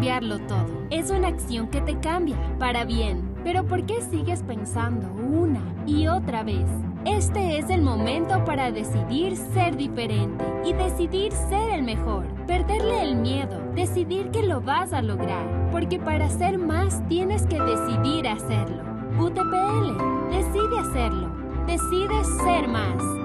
cambiarlo 0.00 0.38
todo. 0.46 0.86
Es 0.88 1.10
una 1.10 1.28
acción 1.28 1.68
que 1.68 1.82
te 1.82 1.98
cambia, 2.00 2.34
para 2.58 2.86
bien. 2.86 3.34
Pero 3.44 3.66
¿por 3.66 3.84
qué 3.84 4.00
sigues 4.00 4.42
pensando 4.42 5.06
una 5.12 5.60
y 5.84 6.06
otra 6.06 6.42
vez? 6.42 6.64
Este 7.04 7.58
es 7.58 7.68
el 7.68 7.82
momento 7.82 8.42
para 8.46 8.72
decidir 8.72 9.36
ser 9.36 9.76
diferente 9.76 10.42
y 10.64 10.72
decidir 10.72 11.32
ser 11.32 11.68
el 11.74 11.82
mejor. 11.82 12.24
Perderle 12.46 13.02
el 13.02 13.16
miedo, 13.16 13.60
decidir 13.74 14.30
que 14.30 14.42
lo 14.42 14.62
vas 14.62 14.94
a 14.94 15.02
lograr. 15.02 15.68
Porque 15.70 15.98
para 15.98 16.30
ser 16.30 16.56
más 16.56 17.06
tienes 17.08 17.42
que 17.42 17.60
decidir 17.60 18.26
hacerlo. 18.26 18.82
UTPL, 19.18 20.30
decide 20.30 20.78
hacerlo. 20.78 21.30
Decide 21.66 22.24
ser 22.42 22.68
más. 22.68 23.19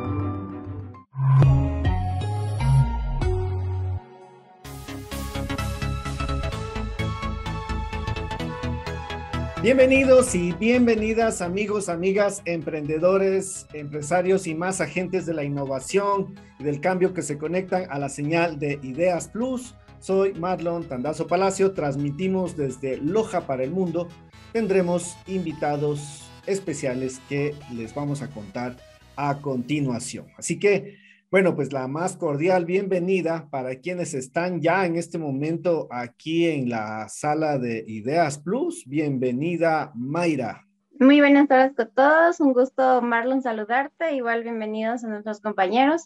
Bienvenidos 9.66 10.36
y 10.36 10.52
bienvenidas 10.52 11.42
amigos, 11.42 11.90
amigas, 11.90 12.44
emprendedores, 12.46 13.66
empresarios 13.74 14.46
y 14.46 14.54
más 14.54 14.80
agentes 14.80 15.26
de 15.26 15.34
la 15.34 15.44
innovación 15.44 16.36
y 16.60 16.66
del 16.66 16.80
cambio 16.80 17.16
que 17.16 17.24
se 17.24 17.40
conectan 17.40 17.88
a 17.90 17.98
la 17.98 18.10
señal 18.10 18.60
de 18.60 18.80
Ideas 18.84 19.28
Plus. 19.28 19.74
Soy 20.00 20.36
Marlon 20.36 20.88
Tandazo 20.88 21.26
Palacio, 21.26 21.72
transmitimos 21.72 22.56
desde 22.56 22.98
Loja 22.98 23.48
para 23.48 23.64
el 23.64 23.72
Mundo. 23.72 24.08
Tendremos 24.54 25.18
invitados 25.26 26.30
especiales 26.46 27.20
que 27.28 27.56
les 27.74 27.96
vamos 27.96 28.22
a 28.22 28.30
contar 28.30 28.78
a 29.16 29.40
continuación. 29.42 30.28
Así 30.38 30.60
que 30.60 31.00
bueno, 31.36 31.54
pues 31.54 31.74
la 31.74 31.90
más 31.90 32.16
cordial 32.16 32.64
bienvenida 32.64 33.50
para 33.52 33.76
quienes 33.82 34.14
están 34.14 34.62
ya 34.62 34.86
en 34.86 34.96
este 34.96 35.18
momento 35.18 35.90
aquí 35.92 36.48
en 36.48 36.70
la 36.70 37.10
sala 37.10 37.60
de 37.60 37.84
Ideas 37.86 38.40
Plus. 38.40 38.86
Bienvenida, 38.88 39.92
Mayra. 39.96 40.66
Muy 40.98 41.20
buenas 41.20 41.50
tardes 41.50 41.76
con 41.76 41.94
todos. 41.94 42.40
Un 42.40 42.54
gusto, 42.54 43.02
Marlon, 43.02 43.42
saludarte. 43.42 44.16
Igual 44.16 44.44
bienvenidos 44.44 45.04
a 45.04 45.10
nuestros 45.10 45.42
compañeros. 45.42 46.04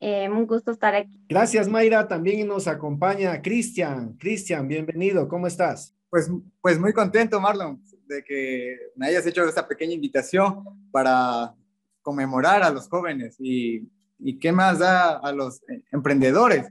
Eh, 0.00 0.28
un 0.28 0.44
gusto 0.44 0.72
estar 0.72 0.96
aquí. 0.96 1.24
Gracias, 1.28 1.68
Mayra. 1.68 2.08
También 2.08 2.44
nos 2.44 2.66
acompaña 2.66 3.40
Cristian. 3.42 4.14
Cristian, 4.14 4.66
bienvenido. 4.66 5.28
¿Cómo 5.28 5.46
estás? 5.46 5.94
Pues, 6.10 6.28
pues 6.60 6.80
muy 6.80 6.92
contento, 6.92 7.40
Marlon, 7.40 7.80
de 8.08 8.24
que 8.24 8.76
me 8.96 9.06
hayas 9.06 9.24
hecho 9.24 9.44
esta 9.44 9.68
pequeña 9.68 9.92
invitación 9.92 10.64
para 10.90 11.54
conmemorar 12.02 12.64
a 12.64 12.70
los 12.70 12.88
jóvenes 12.88 13.36
y 13.38 13.88
¿Y 14.18 14.38
qué 14.38 14.52
más 14.52 14.78
da 14.78 15.18
a 15.18 15.32
los 15.32 15.62
eh, 15.68 15.82
emprendedores? 15.92 16.66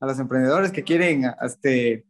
A 0.00 0.06
los 0.06 0.18
emprendedores 0.18 0.70
que 0.70 0.84
quieren 0.84 1.24
este, 1.42 2.04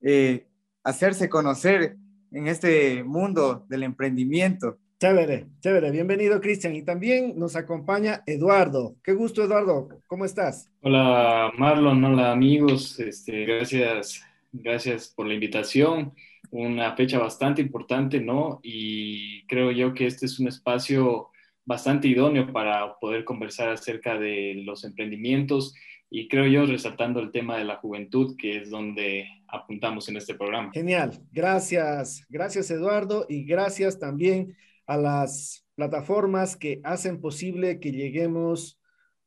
eh, 0.00 0.46
hacerse 0.82 1.28
conocer 1.28 1.96
en 2.30 2.48
este 2.48 3.02
mundo 3.04 3.64
del 3.68 3.82
emprendimiento. 3.82 4.78
Chévere, 5.00 5.48
chévere. 5.60 5.90
Bienvenido, 5.90 6.40
Cristian. 6.40 6.74
Y 6.74 6.82
también 6.82 7.34
nos 7.36 7.56
acompaña 7.56 8.22
Eduardo. 8.26 8.96
Qué 9.02 9.12
gusto, 9.12 9.42
Eduardo. 9.42 9.88
¿Cómo 10.06 10.24
estás? 10.24 10.70
Hola, 10.80 11.52
Marlon. 11.58 12.02
Hola, 12.04 12.32
amigos. 12.32 12.98
Este, 13.00 13.44
gracias, 13.44 14.22
gracias 14.52 15.08
por 15.08 15.26
la 15.26 15.34
invitación. 15.34 16.14
Una 16.50 16.94
fecha 16.94 17.18
bastante 17.18 17.60
importante, 17.60 18.20
¿no? 18.20 18.60
Y 18.62 19.44
creo 19.46 19.72
yo 19.72 19.92
que 19.92 20.06
este 20.06 20.26
es 20.26 20.38
un 20.38 20.48
espacio 20.48 21.30
bastante 21.64 22.08
idóneo 22.08 22.52
para 22.52 22.98
poder 22.98 23.24
conversar 23.24 23.70
acerca 23.70 24.18
de 24.18 24.62
los 24.64 24.84
emprendimientos 24.84 25.74
y 26.10 26.28
creo 26.28 26.46
yo 26.46 26.66
resaltando 26.66 27.20
el 27.20 27.32
tema 27.32 27.56
de 27.56 27.64
la 27.64 27.76
juventud, 27.76 28.36
que 28.38 28.58
es 28.58 28.70
donde 28.70 29.26
apuntamos 29.48 30.08
en 30.08 30.16
este 30.16 30.34
programa. 30.34 30.70
Genial, 30.72 31.20
gracias, 31.32 32.24
gracias 32.28 32.70
Eduardo 32.70 33.26
y 33.28 33.44
gracias 33.44 33.98
también 33.98 34.56
a 34.86 34.96
las 34.96 35.66
plataformas 35.74 36.56
que 36.56 36.80
hacen 36.84 37.20
posible 37.20 37.80
que 37.80 37.92
lleguemos 37.92 38.78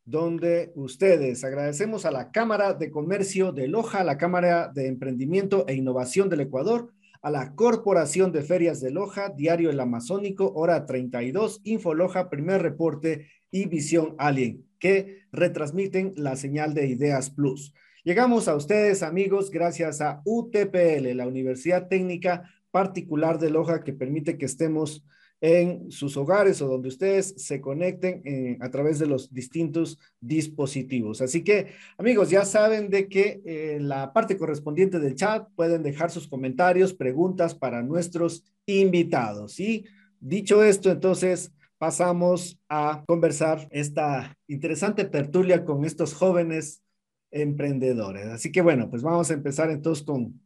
donde 0.05 0.71
ustedes. 0.75 1.43
Agradecemos 1.43 2.05
a 2.05 2.11
la 2.11 2.31
Cámara 2.31 2.73
de 2.73 2.89
Comercio 2.89 3.51
de 3.51 3.67
Loja, 3.67 4.05
la 4.05 4.17
Cámara 4.17 4.71
de 4.73 4.87
Emprendimiento 4.87 5.65
e 5.67 5.73
Innovación 5.73 6.29
del 6.29 6.41
Ecuador, 6.41 6.93
a 7.27 7.29
la 7.29 7.55
Corporación 7.55 8.31
de 8.31 8.41
Ferias 8.41 8.79
de 8.79 8.89
Loja, 8.89 9.27
Diario 9.27 9.69
El 9.69 9.81
Amazónico, 9.81 10.53
hora 10.55 10.85
32, 10.85 11.59
Infoloja, 11.65 12.29
Primer 12.29 12.61
Reporte 12.61 13.27
y 13.51 13.65
Visión 13.65 14.15
Alien, 14.17 14.65
que 14.79 15.23
retransmiten 15.33 16.13
la 16.15 16.37
señal 16.37 16.73
de 16.73 16.87
Ideas 16.87 17.29
Plus. 17.29 17.73
Llegamos 18.05 18.47
a 18.47 18.55
ustedes, 18.55 19.03
amigos, 19.03 19.51
gracias 19.51 19.99
a 19.99 20.21
UTPL, 20.23 21.17
la 21.17 21.27
Universidad 21.27 21.89
Técnica 21.89 22.49
Particular 22.71 23.39
de 23.39 23.49
Loja, 23.49 23.83
que 23.83 23.91
permite 23.91 24.37
que 24.37 24.45
estemos 24.45 25.05
en 25.39 25.91
sus 25.91 26.17
hogares 26.17 26.61
o 26.61 26.67
donde 26.67 26.87
ustedes 26.87 27.35
se 27.37 27.61
conecten 27.61 28.21
eh, 28.25 28.57
a 28.59 28.69
través 28.69 28.97
de 28.99 29.05
los 29.05 29.31
distintos 29.31 29.99
dispositivos. 30.19 31.21
Así 31.21 31.43
que, 31.43 31.73
amigos, 31.97 32.29
ya 32.29 32.43
saben 32.43 32.89
de 32.89 33.07
que 33.07 33.41
en 33.45 33.77
eh, 33.77 33.79
la 33.79 34.13
parte 34.13 34.37
correspondiente 34.37 34.99
del 34.99 35.15
chat 35.15 35.47
pueden 35.55 35.83
dejar 35.83 36.09
sus 36.09 36.27
comentarios, 36.27 36.93
preguntas 36.93 37.53
para 37.53 37.83
nuestros 37.83 38.43
invitados. 38.65 39.59
Y 39.59 39.85
dicho 40.19 40.63
esto, 40.63 40.89
entonces 40.89 41.51
pasamos 41.77 42.59
a 42.67 43.03
conversar 43.07 43.67
esta 43.71 44.35
interesante 44.47 45.05
tertulia 45.05 45.63
con 45.63 45.85
estos 45.85 46.13
jóvenes 46.13 46.81
emprendedores. 47.29 48.25
Así 48.27 48.51
que 48.51 48.61
bueno, 48.61 48.89
pues 48.89 49.03
vamos 49.03 49.29
a 49.29 49.35
empezar 49.35 49.69
entonces 49.69 50.03
con, 50.03 50.41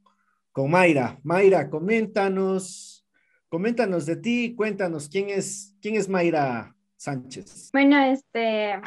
con 0.52 0.69
Mayra. 0.69 1.19
Mayra, 1.23 1.69
coméntanos 1.69 3.00
Coméntanos 3.51 4.06
de 4.06 4.16
ti, 4.16 4.56
cuéntanos 4.56 5.09
quién 5.09 5.29
es, 5.29 5.75
quién 5.81 5.95
es 5.95 6.07
Mayra 6.07 6.73
Sánchez. 6.95 7.72
Bueno, 7.73 8.01
este, 8.01 8.79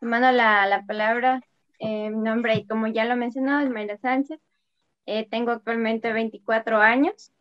mando 0.00 0.30
la, 0.30 0.64
la 0.68 0.86
palabra. 0.86 1.40
Eh, 1.80 2.08
mi 2.10 2.22
nombre, 2.22 2.54
y 2.54 2.66
como 2.68 2.86
ya 2.86 3.04
lo 3.04 3.16
mencionó, 3.16 3.58
es 3.58 3.68
Mayra 3.68 3.98
Sánchez. 3.98 4.38
Eh, 5.06 5.26
tengo 5.28 5.50
actualmente 5.50 6.12
24 6.12 6.76
años. 6.76 7.32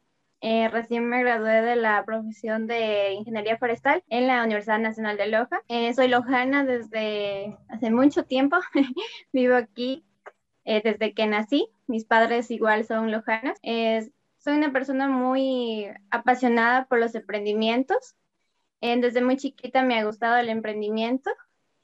Eh, 0.42 0.70
recién 0.70 1.08
me 1.08 1.20
gradué 1.20 1.62
de 1.62 1.76
la 1.76 2.04
profesión 2.04 2.66
de 2.66 3.14
Ingeniería 3.14 3.60
Forestal 3.60 4.04
en 4.10 4.26
la 4.26 4.44
Universidad 4.44 4.80
Nacional 4.80 5.18
de 5.18 5.28
Loja. 5.28 5.62
soy 5.94 6.08
lojana 6.08 6.66
desde 6.66 7.56
hace 7.68 7.92
mucho 7.92 8.24
tiempo. 8.24 8.58
Vivo 9.32 9.54
aquí 9.54 10.04
desde 10.66 11.14
que 11.14 11.28
nací. 11.28 11.70
Mis 11.86 12.06
padres 12.06 12.50
igual 12.50 12.86
son 12.86 13.12
lojanas. 13.12 13.60
Soy 14.40 14.56
una 14.56 14.72
persona 14.72 15.10
muy 15.10 15.86
apasionada 16.12 16.86
por 16.86 16.98
los 16.98 17.14
emprendimientos. 17.14 18.16
Eh, 18.80 18.98
desde 19.02 19.22
muy 19.22 19.36
chiquita 19.36 19.84
me 19.84 20.00
ha 20.00 20.06
gustado 20.06 20.38
el 20.38 20.48
emprendimiento. 20.48 21.30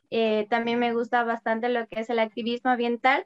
Eh, 0.10 0.48
también 0.50 0.80
me 0.80 0.94
gusta 0.94 1.26
bastante 1.26 1.68
lo 1.68 1.86
que 1.88 2.00
es 2.00 2.10
el 2.10 2.18
activismo 2.18 2.72
ambiental. 2.72 3.26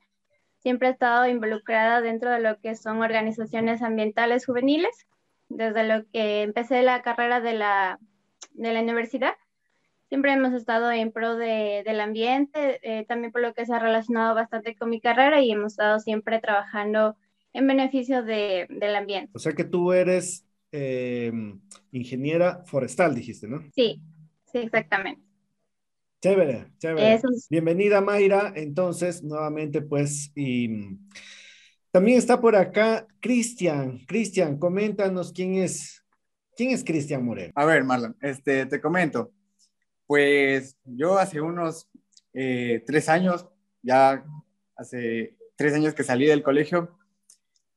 Siempre 0.57 0.87
he 0.87 0.91
estado 0.91 1.27
involucrada 1.27 2.01
dentro 2.01 2.31
de 2.31 2.39
lo 2.39 2.59
que 2.59 2.75
son 2.75 3.03
organizaciones 3.03 3.83
ambientales 3.83 4.47
juveniles. 4.47 5.05
Desde 5.47 5.83
lo 5.83 6.09
que 6.11 6.41
empecé 6.41 6.81
la 6.81 7.03
carrera 7.03 7.39
de 7.39 7.53
la, 7.53 7.99
de 8.53 8.73
la 8.73 8.81
universidad, 8.81 9.35
siempre 10.07 10.33
hemos 10.33 10.53
estado 10.53 10.91
en 10.91 11.11
pro 11.11 11.35
de, 11.35 11.83
del 11.85 12.01
ambiente, 12.01 12.79
eh, 12.81 13.05
también 13.05 13.31
por 13.31 13.41
lo 13.41 13.53
que 13.53 13.67
se 13.67 13.75
ha 13.75 13.79
relacionado 13.79 14.33
bastante 14.33 14.75
con 14.75 14.89
mi 14.89 14.99
carrera 14.99 15.39
y 15.39 15.51
hemos 15.51 15.73
estado 15.73 15.99
siempre 15.99 16.39
trabajando 16.39 17.15
en 17.53 17.67
beneficio 17.67 18.23
de, 18.23 18.67
del 18.69 18.95
ambiente. 18.95 19.31
O 19.33 19.39
sea 19.39 19.53
que 19.53 19.63
tú 19.63 19.91
eres 19.91 20.45
eh, 20.71 21.31
ingeniera 21.91 22.63
forestal, 22.65 23.15
dijiste, 23.15 23.47
¿no? 23.47 23.61
Sí, 23.73 24.01
sí, 24.51 24.59
exactamente. 24.59 25.21
Chévere, 26.21 26.67
chévere. 26.79 27.21
Bienvenida, 27.49 28.01
Mayra. 28.01 28.51
Entonces, 28.55 29.23
nuevamente, 29.23 29.81
pues, 29.81 30.31
y 30.35 30.67
también 31.91 32.17
está 32.17 32.41
por 32.41 32.55
acá 32.55 33.07
Cristian. 33.21 33.99
Cristian, 34.05 34.59
coméntanos 34.59 35.31
quién 35.31 35.55
es, 35.55 36.05
quién 36.57 36.71
es 36.71 36.83
Cristian 36.83 37.23
Moreno. 37.23 37.53
A 37.55 37.65
ver, 37.65 37.85
Marlon, 37.85 38.17
este, 38.21 38.65
te 38.65 38.81
comento. 38.81 39.31
Pues 40.05 40.77
yo 40.83 41.17
hace 41.17 41.39
unos 41.39 41.89
eh, 42.33 42.83
tres 42.85 43.07
años, 43.07 43.47
ya 43.81 44.25
hace 44.75 45.37
tres 45.55 45.73
años 45.73 45.93
que 45.93 46.03
salí 46.03 46.25
del 46.25 46.43
colegio, 46.43 46.98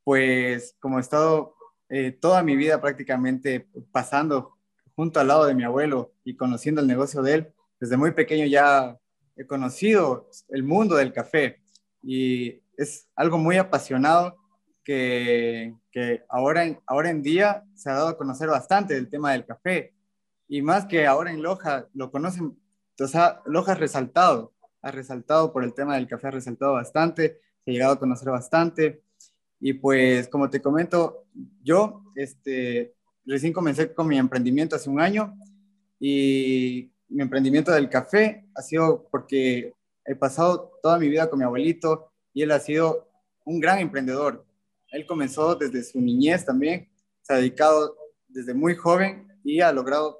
pues 0.03 0.75
como 0.79 0.97
he 0.97 1.01
estado 1.01 1.55
eh, 1.89 2.11
toda 2.11 2.43
mi 2.43 2.55
vida 2.55 2.81
prácticamente 2.81 3.67
pasando 3.91 4.57
junto 4.95 5.19
al 5.19 5.27
lado 5.27 5.45
de 5.45 5.55
mi 5.55 5.63
abuelo 5.63 6.13
y 6.23 6.35
conociendo 6.35 6.81
el 6.81 6.87
negocio 6.87 7.21
de 7.21 7.33
él, 7.33 7.53
desde 7.79 7.97
muy 7.97 8.11
pequeño 8.11 8.45
ya 8.45 8.97
he 9.35 9.45
conocido 9.45 10.29
el 10.49 10.63
mundo 10.63 10.95
del 10.95 11.13
café 11.13 11.61
y 12.01 12.61
es 12.77 13.07
algo 13.15 13.37
muy 13.37 13.57
apasionado 13.57 14.37
que, 14.83 15.75
que 15.91 16.23
ahora, 16.29 16.65
en, 16.65 16.79
ahora 16.85 17.09
en 17.09 17.21
día 17.21 17.63
se 17.73 17.89
ha 17.89 17.93
dado 17.93 18.09
a 18.09 18.17
conocer 18.17 18.49
bastante 18.49 18.93
del 18.93 19.09
tema 19.09 19.31
del 19.31 19.45
café 19.45 19.93
y 20.47 20.61
más 20.61 20.85
que 20.85 21.07
ahora 21.07 21.31
en 21.31 21.41
Loja 21.41 21.87
lo 21.93 22.11
conocen, 22.11 22.57
o 22.99 23.07
sea, 23.07 23.41
Loja 23.45 23.71
ha 23.71 23.75
resaltado, 23.75 24.53
ha 24.81 24.91
resaltado 24.91 25.51
por 25.53 25.63
el 25.63 25.73
tema 25.73 25.95
del 25.95 26.07
café, 26.07 26.27
ha 26.27 26.31
resaltado 26.31 26.73
bastante, 26.73 27.39
se 27.63 27.71
ha 27.71 27.73
llegado 27.73 27.93
a 27.93 27.99
conocer 27.99 28.29
bastante 28.29 29.01
Y 29.65 29.71
pues, 29.71 30.27
como 30.27 30.49
te 30.49 30.61
comento, 30.61 31.23
yo 31.63 32.03
este, 32.15 32.95
recién 33.25 33.53
comencé 33.53 33.93
con 33.93 34.09
mi 34.09 34.17
emprendimiento 34.17 34.75
hace 34.75 34.89
un 34.89 34.99
año 34.99 35.37
y 36.01 36.91
mi 37.07 37.21
emprendimiento 37.21 37.71
del 37.71 37.87
café 37.87 38.45
ha 38.55 38.61
sido 38.61 39.07
porque 39.09 39.71
he 40.03 40.15
pasado 40.15 40.69
toda 40.83 40.99
mi 40.99 41.07
vida 41.07 41.29
con 41.29 41.39
mi 41.39 41.45
abuelito 41.45 42.11
y 42.33 42.41
él 42.41 42.51
ha 42.51 42.59
sido 42.59 43.07
un 43.45 43.61
gran 43.61 43.79
emprendedor. 43.79 44.45
Él 44.91 45.05
comenzó 45.05 45.55
desde 45.55 45.81
su 45.81 46.01
niñez 46.01 46.43
también, 46.43 46.89
se 47.21 47.31
ha 47.31 47.37
dedicado 47.37 47.95
desde 48.27 48.53
muy 48.53 48.75
joven 48.75 49.29
y 49.45 49.61
ha 49.61 49.71
logrado 49.71 50.19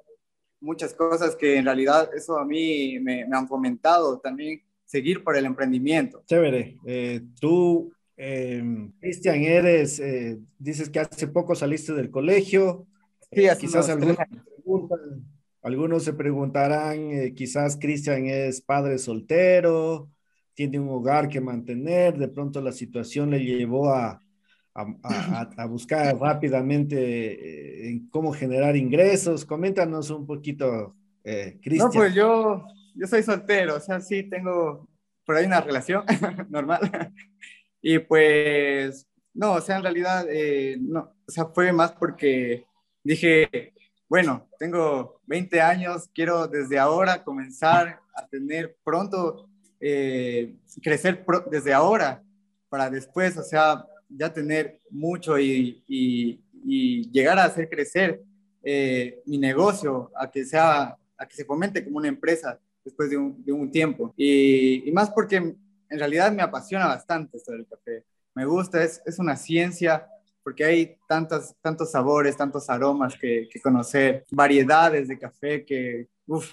muchas 0.62 0.94
cosas 0.94 1.36
que 1.36 1.57
en 1.57 1.66
realidad 1.66 2.10
eso 2.16 2.38
a 2.38 2.45
mí 2.45 2.98
me, 3.01 3.24
han 3.30 3.50
fomentado 3.50 4.19
también 4.19 4.63
seguir 4.86 5.22
por 5.22 5.36
el 5.36 5.44
emprendimiento. 5.44 6.24
Chévere. 6.28 6.78
Eh, 6.86 7.22
tú, 7.42 7.93
em, 8.18 8.92
Cristian, 9.00 9.42
eres, 9.42 10.00
eh, 10.00 10.39
dices 10.57 10.89
que 10.89 11.00
hace 11.00 11.27
poco 11.27 11.56
saliste 11.56 11.94
del 11.94 12.10
colegio. 12.12 12.88
Sí, 13.31 13.48
hace 13.48 13.62
quizás 13.62 13.89
algunos, 13.89 14.18
algunos 15.62 16.04
se 16.04 16.13
preguntarán, 16.13 17.12
eh, 17.12 17.33
quizás 17.33 17.77
Cristian 17.77 18.25
es 18.25 18.62
padre 18.62 18.98
soltero, 18.98 20.10
tiene 20.54 20.80
un 20.80 20.89
hogar 20.89 21.30
que 21.30 21.42
mantener, 21.42 22.18
de 22.18 22.27
pronto 22.27 22.62
la 22.62 22.71
situación 22.71 23.31
le 23.31 23.44
llevó 23.44 23.89
a, 23.89 24.21
a, 24.74 25.66
buscar 25.66 26.18
rápidamente 26.18 26.98
eh, 26.98 27.89
en 27.89 28.09
cómo 28.09 28.33
generar 28.33 28.75
ingresos. 28.75 29.45
Coméntanos 29.45 30.09
un 30.09 30.25
poquito, 30.25 30.95
eh, 31.24 31.59
Cristian. 31.62 31.88
No, 31.88 31.94
pues 31.94 32.13
yo, 32.13 32.66
yo 32.95 33.07
soy 33.07 33.24
soltero, 33.24 33.75
o 33.75 33.80
sea, 33.80 34.00
sí 34.00 34.24
tengo 34.24 34.88
por 35.25 35.36
ahí 35.36 35.45
una 35.45 35.62
relación 35.62 36.04
normal. 36.50 37.13
Y 37.83 38.00
pues, 38.00 39.07
no, 39.35 39.53
o 39.53 39.62
sea, 39.62 39.77
en 39.77 39.83
realidad, 39.83 40.25
eh, 40.27 40.77
no, 40.80 41.13
o 41.27 41.31
sea, 41.31 41.45
fue 41.45 41.71
más 41.71 41.91
porque 41.91 42.65
dije, 43.03 43.74
bueno, 44.09 44.47
tengo 44.57 45.21
20 45.27 45.62
años, 45.62 46.09
quiero 46.15 46.47
desde 46.47 46.80
ahora 46.80 47.24
comenzar 47.24 48.00
a 48.15 48.27
tener 48.27 48.75
pronto, 48.83 49.47
crecer 50.81 51.25
desde 51.51 51.74
ahora, 51.74 52.24
para 52.69 52.89
después, 52.89 53.38
o 53.38 53.44
sea, 53.44 53.85
ya 54.09 54.31
tener 54.31 54.80
mucho 54.89 55.38
y, 55.38 55.83
y, 55.88 56.39
llegar 57.12 57.38
a 57.38 57.44
hacer 57.44 57.69
crecer 57.69 58.21
eh, 58.63 59.21
mi 59.25 59.38
negocio, 59.38 60.09
a 60.15 60.31
que, 60.31 60.45
sea, 60.45 60.97
a 61.18 61.27
que 61.27 61.35
se 61.35 61.44
fomente 61.44 61.83
como 61.83 61.97
una 61.97 62.07
empresa 62.07 62.57
después 62.83 63.09
de 63.09 63.18
un, 63.18 63.44
de 63.44 63.51
un 63.51 63.69
tiempo. 63.69 64.13
Y, 64.15 64.88
y, 64.88 64.91
más 64.91 65.09
porque 65.12 65.56
en 65.94 66.00
realidad 66.00 66.31
me 66.31 66.42
apasiona 66.42 66.88
bastante 66.88 67.38
esto 67.38 67.51
del 67.51 67.68
café. 67.68 68.04
Me 68.34 68.45
gusta, 68.45 68.84
es, 68.84 69.01
es 69.06 69.19
una 69.19 69.36
ciencia 69.36 70.07
porque 70.44 70.66
hay 70.66 70.98
tantos, 71.07 71.56
tantos 71.62 71.92
sabores, 71.92 72.36
tantos 72.36 72.69
aromas 72.69 73.16
que, 73.18 73.48
que 73.50 73.62
conocer, 73.62 74.25
variedades 74.31 75.07
de 75.07 75.19
café 75.19 75.63
que, 75.63 76.07
uff, 76.28 76.51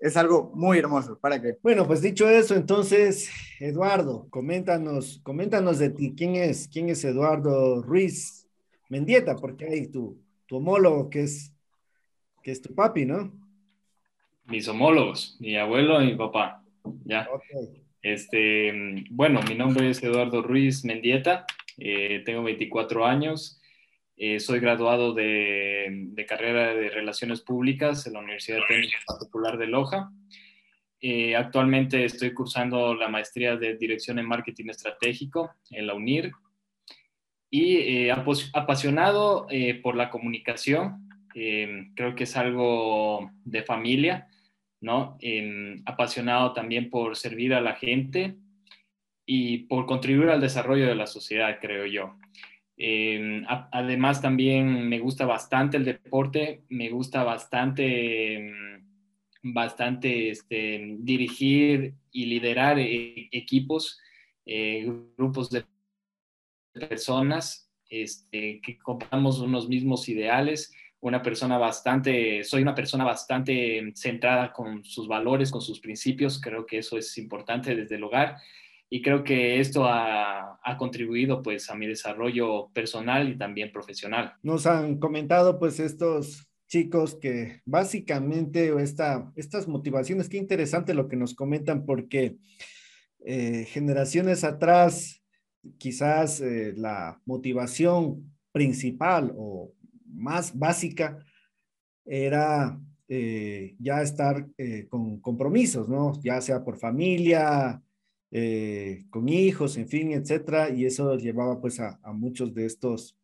es 0.00 0.16
algo 0.16 0.50
muy 0.54 0.78
hermoso. 0.78 1.18
¿Para 1.18 1.40
qué? 1.40 1.56
Bueno, 1.62 1.86
pues 1.86 2.00
dicho 2.00 2.28
eso, 2.28 2.54
entonces, 2.54 3.30
Eduardo, 3.60 4.26
coméntanos, 4.30 5.20
coméntanos 5.22 5.78
de 5.78 5.90
ti. 5.90 6.14
¿Quién 6.16 6.36
es, 6.36 6.66
quién 6.68 6.88
es 6.88 7.04
Eduardo 7.04 7.82
Ruiz 7.82 8.48
Mendieta? 8.88 9.36
Porque 9.36 9.66
hay 9.66 9.86
tu, 9.88 10.20
tu 10.46 10.56
homólogo 10.56 11.10
que 11.10 11.24
es, 11.24 11.52
que 12.42 12.52
es 12.52 12.62
tu 12.62 12.74
papi, 12.74 13.04
¿no? 13.04 13.32
Mis 14.46 14.66
homólogos, 14.66 15.36
mi 15.40 15.56
abuelo 15.56 16.00
y 16.00 16.06
mi 16.06 16.16
papá. 16.16 16.64
Ya. 17.04 17.28
Este, 18.12 18.72
bueno, 19.10 19.40
mi 19.46 19.54
nombre 19.54 19.90
es 19.90 20.02
Eduardo 20.02 20.40
Ruiz 20.40 20.82
Mendieta, 20.82 21.44
eh, 21.76 22.22
tengo 22.24 22.42
24 22.42 23.04
años. 23.04 23.60
Eh, 24.16 24.40
soy 24.40 24.60
graduado 24.60 25.12
de, 25.12 26.24
carrera 26.26 26.74
de 26.74 26.88
Relaciones 26.88 27.42
Públicas 27.42 28.06
en 28.06 28.14
la 28.14 28.20
Universidad 28.20 28.60
Técnica 28.66 28.96
Popular 29.06 29.58
de 29.58 29.66
Loja. 29.66 30.10
Eh, 31.02 31.36
actualmente 31.36 32.02
estoy 32.06 32.32
cursando 32.32 32.94
la 32.94 33.08
maestría 33.08 33.56
de 33.56 33.76
Dirección 33.76 34.18
en 34.18 34.26
Marketing 34.26 34.70
Estratégico 34.70 35.52
en 35.70 35.86
la 35.86 35.92
UNIR 35.92 36.32
y 37.50 37.76
eh, 37.76 38.10
apasionado 38.54 39.46
por 39.82 39.96
la 39.96 40.08
comunicación. 40.08 41.10
creo 41.30 42.14
que 42.16 42.24
es 42.24 42.36
algo 42.38 43.30
de 43.44 43.62
familia, 43.64 44.28
¿no? 44.80 45.18
apasionado 45.84 46.52
también 46.52 46.90
por 46.90 47.16
servir 47.16 47.54
a 47.54 47.60
la 47.60 47.74
gente 47.74 48.36
y 49.26 49.58
por 49.66 49.86
contribuir 49.86 50.30
al 50.30 50.40
desarrollo 50.40 50.86
de 50.86 50.94
la 50.94 51.06
sociedad, 51.06 51.58
creo 51.60 51.84
yo. 51.86 52.16
Em, 52.80 53.44
además, 53.48 54.22
también 54.22 54.88
me 54.88 55.00
gusta 55.00 55.26
bastante 55.26 55.76
el 55.76 55.84
deporte, 55.84 56.62
me 56.68 56.88
gusta 56.90 57.24
bastante, 57.24 58.36
em, 58.36 58.84
bastante 59.42 60.30
este, 60.30 60.96
dirigir 61.00 61.94
y 62.12 62.26
liderar 62.26 62.78
e-, 62.78 63.28
equipos, 63.32 64.00
eh, 64.46 64.88
grupos 65.16 65.50
de 65.50 65.64
personas 66.72 67.68
este, 67.90 68.60
que 68.60 68.78
comparamos 68.78 69.40
unos 69.40 69.68
mismos 69.68 70.08
ideales. 70.08 70.72
Una 71.00 71.22
persona 71.22 71.58
bastante, 71.58 72.42
soy 72.42 72.62
una 72.62 72.74
persona 72.74 73.04
bastante 73.04 73.92
centrada 73.94 74.52
con 74.52 74.84
sus 74.84 75.06
valores, 75.06 75.50
con 75.50 75.60
sus 75.60 75.80
principios. 75.80 76.40
Creo 76.40 76.66
que 76.66 76.78
eso 76.78 76.98
es 76.98 77.16
importante 77.18 77.74
desde 77.74 77.96
el 77.96 78.04
hogar 78.04 78.36
y 78.90 79.02
creo 79.02 79.22
que 79.22 79.60
esto 79.60 79.84
ha, 79.84 80.58
ha, 80.62 80.76
contribuido 80.76 81.42
pues 81.42 81.70
a 81.70 81.74
mi 81.74 81.86
desarrollo 81.86 82.70
personal 82.72 83.28
y 83.28 83.36
también 83.36 83.70
profesional. 83.70 84.34
Nos 84.42 84.66
han 84.66 84.98
comentado 84.98 85.58
pues 85.58 85.78
estos 85.78 86.48
chicos 86.68 87.14
que 87.14 87.60
básicamente 87.64 88.72
esta, 88.80 89.32
estas 89.36 89.68
motivaciones, 89.68 90.28
qué 90.28 90.36
interesante 90.36 90.94
lo 90.94 91.08
que 91.08 91.16
nos 91.16 91.34
comentan 91.34 91.84
porque 91.84 92.36
eh, 93.24 93.66
generaciones 93.68 94.44
atrás 94.44 95.22
quizás 95.78 96.40
eh, 96.40 96.72
la 96.76 97.20
motivación 97.24 98.32
principal 98.52 99.34
o 99.36 99.72
más 100.08 100.56
básica 100.58 101.18
era 102.04 102.80
eh, 103.08 103.76
ya 103.78 104.02
estar 104.02 104.46
con 104.88 105.20
compromisos, 105.20 105.88
¿no? 105.88 106.20
Ya 106.22 106.40
sea 106.40 106.64
por 106.64 106.78
familia, 106.78 107.82
eh, 108.30 109.06
con 109.08 109.28
hijos, 109.28 109.78
en 109.78 109.88
fin, 109.88 110.12
etcétera, 110.12 110.68
y 110.68 110.84
eso 110.84 111.16
llevaba 111.16 111.60
pues 111.62 111.80
a, 111.80 111.98
muchos 112.12 112.52
de 112.52 112.66
estos, 112.66 113.16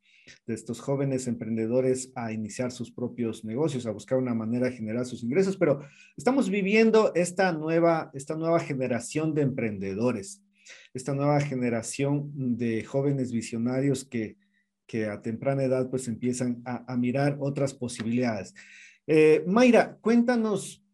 de 0.47 0.55
estos 0.55 0.81
jóvenes 0.81 1.27
emprendedores 1.27 2.11
a 2.15 2.33
iniciar 2.33 2.73
sus 2.73 2.91
propios 2.91 3.45
negocios, 3.45 3.85
a 3.85 3.91
buscar 3.91 4.17
una 4.17 4.35
manera 4.35 4.71
de 4.71 4.77
generar 4.77 5.05
sus 5.05 5.23
ingresos, 5.23 5.59
pero 5.59 5.83
estamos 6.17 6.49
viviendo 6.49 7.13
esta 7.15 7.53
nueva, 7.53 8.11
esta 8.15 8.35
nueva 8.35 8.61
generación 8.61 9.35
de 9.35 9.43
emprendedores, 9.43 10.43
esta 10.95 11.13
nueva 11.13 11.39
generación 11.41 12.57
de 12.57 12.83
jóvenes 12.85 13.31
visionarios 13.31 14.07
que, 14.07 14.39
que 14.87 15.07
a 15.07 15.23
temprana 15.23 15.65
edad 15.65 15.89
pues 15.91 16.09
empiezan 16.09 16.63
a, 16.65 16.97
mirar 16.97 17.37
otras 17.41 17.75
posibilidades. 17.75 18.55
Eh, 19.07 19.45
Mayra, 19.47 19.97
cuéntanos 20.01 20.85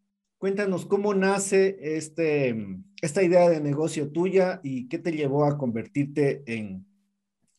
Cuéntanos 0.41 0.87
cómo 0.87 1.13
nace 1.13 1.77
este, 1.79 2.55
esta 2.99 3.21
idea 3.21 3.47
de 3.47 3.61
negocio 3.61 4.11
tuya 4.11 4.59
y 4.63 4.89
qué 4.89 4.97
te 4.97 5.11
llevó 5.11 5.45
a 5.45 5.55
convertirte 5.59 6.41
en, 6.47 6.83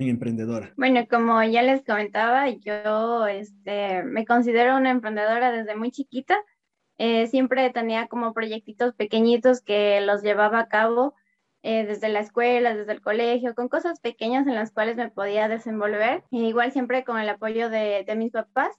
emprendedora. 0.00 0.72
Bueno, 0.76 1.06
como 1.08 1.40
ya 1.44 1.62
les 1.62 1.84
comentaba, 1.84 2.50
yo 2.50 3.28
este, 3.28 4.02
me 4.02 4.26
considero 4.26 4.76
una 4.76 4.90
emprendedora 4.90 5.52
desde 5.52 5.76
muy 5.76 5.92
chiquita. 5.92 6.36
Eh, 6.98 7.28
siempre 7.28 7.70
tenía 7.70 8.08
como 8.08 8.34
proyectitos 8.34 8.94
pequeñitos 8.96 9.60
que 9.60 10.00
los 10.00 10.22
llevaba 10.24 10.58
a 10.58 10.68
cabo 10.68 11.14
eh, 11.62 11.86
desde 11.86 12.08
la 12.08 12.20
escuela, 12.20 12.74
desde 12.74 12.92
el 12.92 13.00
colegio, 13.00 13.54
con 13.54 13.68
cosas 13.68 14.00
pequeñas 14.00 14.46
en 14.46 14.54
las 14.54 14.72
cuales 14.72 14.96
me 14.96 15.10
podía 15.10 15.48
desenvolver. 15.48 16.24
E 16.30 16.38
igual 16.38 16.72
siempre 16.72 17.04
con 17.04 17.18
el 17.18 17.28
apoyo 17.28 17.70
de, 17.70 18.04
de 18.06 18.16
mis 18.16 18.32
papás 18.32 18.76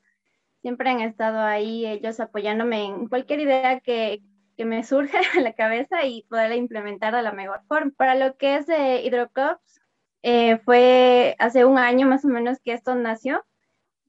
siempre 0.63 0.89
han 0.89 1.01
estado 1.01 1.41
ahí 1.41 1.85
ellos 1.85 2.19
apoyándome 2.21 2.85
en 2.85 3.07
cualquier 3.09 3.41
idea 3.41 3.81
que, 3.81 4.23
que 4.57 4.65
me 4.65 4.83
surja 4.83 5.19
a 5.37 5.41
la 5.41 5.53
cabeza 5.53 6.05
y 6.05 6.23
poderla 6.23 6.55
implementar 6.55 7.13
de 7.13 7.21
la 7.21 7.33
mejor 7.33 7.61
forma. 7.67 7.91
Para 7.95 8.15
lo 8.15 8.37
que 8.37 8.55
es 8.55 8.65
de 8.65 9.01
Hidrocops, 9.03 9.81
eh, 10.23 10.57
fue 10.59 11.35
hace 11.37 11.65
un 11.65 11.77
año 11.77 12.07
más 12.07 12.23
o 12.23 12.29
menos 12.29 12.59
que 12.61 12.73
esto 12.73 12.95
nació. 12.95 13.45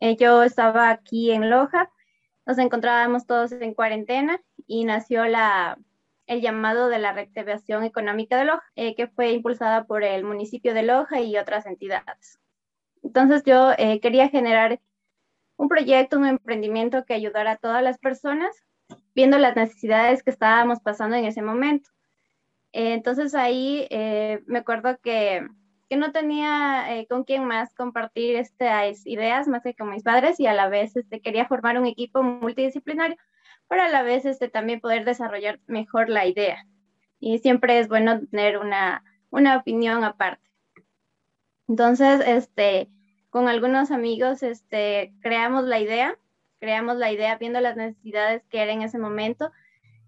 Eh, 0.00 0.16
yo 0.16 0.44
estaba 0.44 0.90
aquí 0.90 1.32
en 1.32 1.50
Loja, 1.50 1.90
nos 2.46 2.58
encontrábamos 2.58 3.26
todos 3.26 3.50
en 3.52 3.74
cuarentena 3.74 4.40
y 4.66 4.84
nació 4.84 5.24
la, 5.24 5.76
el 6.26 6.40
llamado 6.40 6.88
de 6.88 6.98
la 6.98 7.12
reactivación 7.12 7.84
económica 7.84 8.36
de 8.38 8.44
Loja, 8.46 8.64
eh, 8.76 8.94
que 8.94 9.08
fue 9.08 9.32
impulsada 9.32 9.84
por 9.84 10.04
el 10.04 10.24
municipio 10.24 10.74
de 10.74 10.82
Loja 10.82 11.20
y 11.20 11.36
otras 11.36 11.66
entidades. 11.66 12.40
Entonces 13.02 13.42
yo 13.44 13.72
quería 14.00 14.30
generar 14.30 14.80
un 15.56 15.68
proyecto, 15.68 16.18
un 16.18 16.26
emprendimiento 16.26 17.04
que 17.04 17.14
ayudara 17.14 17.52
a 17.52 17.56
todas 17.56 17.82
las 17.82 17.98
personas, 17.98 18.64
viendo 19.14 19.38
las 19.38 19.56
necesidades 19.56 20.22
que 20.22 20.30
estábamos 20.30 20.80
pasando 20.80 21.16
en 21.16 21.24
ese 21.24 21.42
momento. 21.42 21.90
entonces 22.72 23.34
ahí 23.34 23.86
eh, 23.90 24.42
me 24.46 24.58
acuerdo 24.58 24.98
que, 25.00 25.46
porque 25.82 25.96
no 25.96 26.12
tenía 26.12 26.96
eh, 26.96 27.06
con 27.06 27.24
quién 27.24 27.44
más 27.44 27.74
compartir 27.74 28.36
estas 28.36 29.06
ideas 29.06 29.48
más 29.48 29.62
que 29.62 29.74
con 29.74 29.90
mis 29.90 30.02
padres 30.02 30.40
y 30.40 30.46
a 30.46 30.54
la 30.54 30.68
vez 30.68 30.96
este, 30.96 31.20
quería 31.20 31.46
formar 31.46 31.78
un 31.78 31.86
equipo 31.86 32.22
multidisciplinario 32.22 33.16
para 33.68 33.86
a 33.86 33.88
la 33.88 34.02
vez 34.02 34.24
este, 34.24 34.48
también 34.48 34.80
poder 34.80 35.04
desarrollar 35.04 35.60
mejor 35.66 36.08
la 36.08 36.26
idea. 36.26 36.66
Y 37.20 37.38
siempre 37.38 37.78
es 37.78 37.88
bueno 37.88 38.20
tener 38.26 38.58
una, 38.58 39.04
una 39.30 39.56
opinión 39.56 40.04
aparte. 40.04 40.50
Entonces, 41.68 42.22
este, 42.26 42.90
con 43.30 43.48
algunos 43.48 43.90
amigos 43.90 44.42
este, 44.42 45.12
creamos 45.20 45.64
la 45.64 45.80
idea, 45.80 46.18
creamos 46.60 46.96
la 46.96 47.10
idea 47.10 47.36
viendo 47.36 47.60
las 47.60 47.76
necesidades 47.76 48.42
que 48.50 48.60
era 48.60 48.72
en 48.72 48.82
ese 48.82 48.98
momento, 48.98 49.50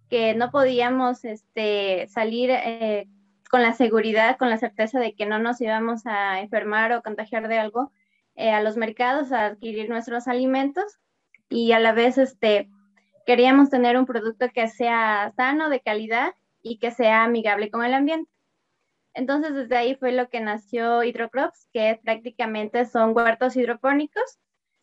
que 0.08 0.34
no 0.34 0.50
podíamos 0.50 1.24
este, 1.24 2.06
salir 2.08 2.50
eh, 2.50 3.08
con 3.50 3.62
la 3.62 3.72
seguridad, 3.72 4.36
con 4.38 4.50
la 4.50 4.58
certeza 4.58 5.00
de 5.00 5.14
que 5.14 5.26
no 5.26 5.38
nos 5.38 5.60
íbamos 5.60 6.06
a 6.06 6.40
enfermar 6.40 6.92
o 6.92 7.02
contagiar 7.02 7.48
de 7.48 7.58
algo 7.58 7.90
eh, 8.34 8.50
a 8.50 8.60
los 8.60 8.76
mercados 8.76 9.32
a 9.32 9.46
adquirir 9.46 9.88
nuestros 9.88 10.28
alimentos 10.28 10.98
y 11.48 11.72
a 11.72 11.80
la 11.80 11.92
vez 11.92 12.18
este, 12.18 12.68
queríamos 13.26 13.68
tener 13.68 13.98
un 13.98 14.06
producto 14.06 14.48
que 14.54 14.68
sea 14.68 15.32
sano, 15.36 15.68
de 15.68 15.80
calidad 15.80 16.34
y 16.62 16.78
que 16.78 16.92
sea 16.92 17.24
amigable 17.24 17.70
con 17.70 17.84
el 17.84 17.92
ambiente. 17.92 18.30
Entonces, 19.12 19.54
desde 19.54 19.76
ahí 19.76 19.94
fue 19.96 20.12
lo 20.12 20.28
que 20.28 20.40
nació 20.40 21.02
Hydrocrops, 21.02 21.68
que 21.72 22.00
prácticamente 22.02 22.86
son 22.86 23.16
huertos 23.16 23.56
hidropónicos. 23.56 24.38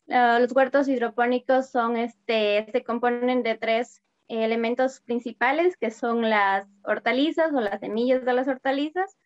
Ah, 0.10 0.40
los 0.42 0.52
huertos 0.52 0.88
hidropónicos 0.88 1.70
son, 1.70 1.98
este, 1.98 2.68
se 2.72 2.84
componen 2.84 3.44
de 3.44 3.56
tres 3.56 4.02
elementos 4.28 5.02
principales, 5.02 5.78
que 5.78 5.92
son 5.92 6.30
las 6.30 6.68
hortalizas 6.84 7.54
o 7.54 7.62
las 7.62 7.80
semillas 7.80 8.26
de 8.26 8.34
las 8.34 8.48
hortalizas, 8.48 9.18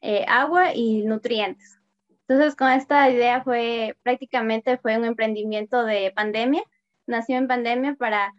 eh, 0.00 0.24
agua 0.28 0.74
y 0.74 1.02
nutrientes. 1.02 1.80
Entonces, 2.28 2.54
con 2.54 2.70
esta 2.70 3.10
idea 3.10 3.42
fue 3.42 3.96
prácticamente 4.02 4.78
fue 4.78 4.96
un 4.96 5.04
emprendimiento 5.04 5.84
de 5.84 6.12
pandemia. 6.14 6.62
Nació 7.06 7.36
en 7.38 7.48
pandemia 7.48 7.94
para 7.94 8.32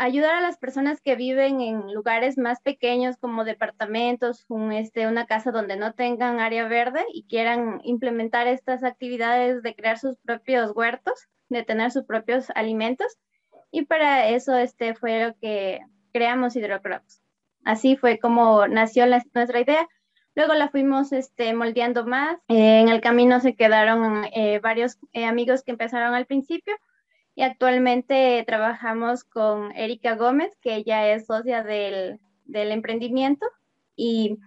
ayudar 0.00 0.34
a 0.34 0.40
las 0.40 0.56
personas 0.56 1.02
que 1.02 1.14
viven 1.14 1.60
en 1.60 1.92
lugares 1.92 2.38
más 2.38 2.62
pequeños 2.62 3.18
como 3.18 3.44
departamentos, 3.44 4.46
un, 4.48 4.72
este, 4.72 5.06
una 5.06 5.26
casa 5.26 5.50
donde 5.50 5.76
no 5.76 5.92
tengan 5.92 6.40
área 6.40 6.66
verde 6.66 7.04
y 7.12 7.24
quieran 7.24 7.82
implementar 7.84 8.46
estas 8.46 8.82
actividades 8.82 9.62
de 9.62 9.74
crear 9.74 9.98
sus 9.98 10.16
propios 10.16 10.72
huertos, 10.74 11.28
de 11.50 11.64
tener 11.64 11.90
sus 11.90 12.04
propios 12.04 12.48
alimentos. 12.54 13.18
Y 13.70 13.82
para 13.82 14.28
eso 14.30 14.56
este, 14.56 14.94
fue 14.94 15.26
lo 15.26 15.34
que 15.38 15.80
creamos 16.12 16.56
Hydrocrops. 16.56 17.22
Así 17.64 17.96
fue 17.96 18.18
como 18.18 18.66
nació 18.68 19.04
nuestra 19.06 19.60
idea. 19.60 19.86
Luego 20.34 20.54
la 20.54 20.70
fuimos 20.70 21.12
este, 21.12 21.52
moldeando 21.52 22.06
más. 22.06 22.38
Eh, 22.48 22.80
en 22.80 22.88
el 22.88 23.02
camino 23.02 23.38
se 23.40 23.54
quedaron 23.54 24.24
eh, 24.32 24.60
varios 24.60 24.98
eh, 25.12 25.26
amigos 25.26 25.62
que 25.62 25.72
empezaron 25.72 26.14
al 26.14 26.24
principio 26.24 26.74
y 27.34 27.42
actualmente 27.42 28.42
trabajamos 28.46 29.24
con 29.24 29.72
Erika 29.72 30.16
Gómez, 30.16 30.56
que 30.60 30.74
ella 30.74 31.12
es 31.12 31.26
socia 31.26 31.62
del, 31.62 32.20
del 32.44 32.72
emprendimiento. 32.72 33.46
Y 33.96 34.38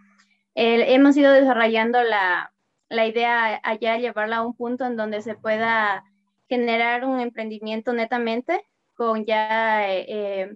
hemos 0.55 1.17
ido 1.17 1.31
desarrollando 1.31 2.03
la, 2.03 2.53
la, 2.89 3.07
idea 3.07 3.59
allá, 3.63 3.97
llevarla 3.97 4.37
a 4.37 4.45
un 4.45 4.55
punto 4.55 4.85
en 4.85 4.95
donde 4.95 5.21
se 5.21 5.35
pueda 5.35 6.03
generar 6.47 7.05
un 7.05 7.19
emprendimiento 7.19 7.93
netamente 7.93 8.61
con 8.95 9.25
ya 9.25 9.89
eh, 9.89 10.55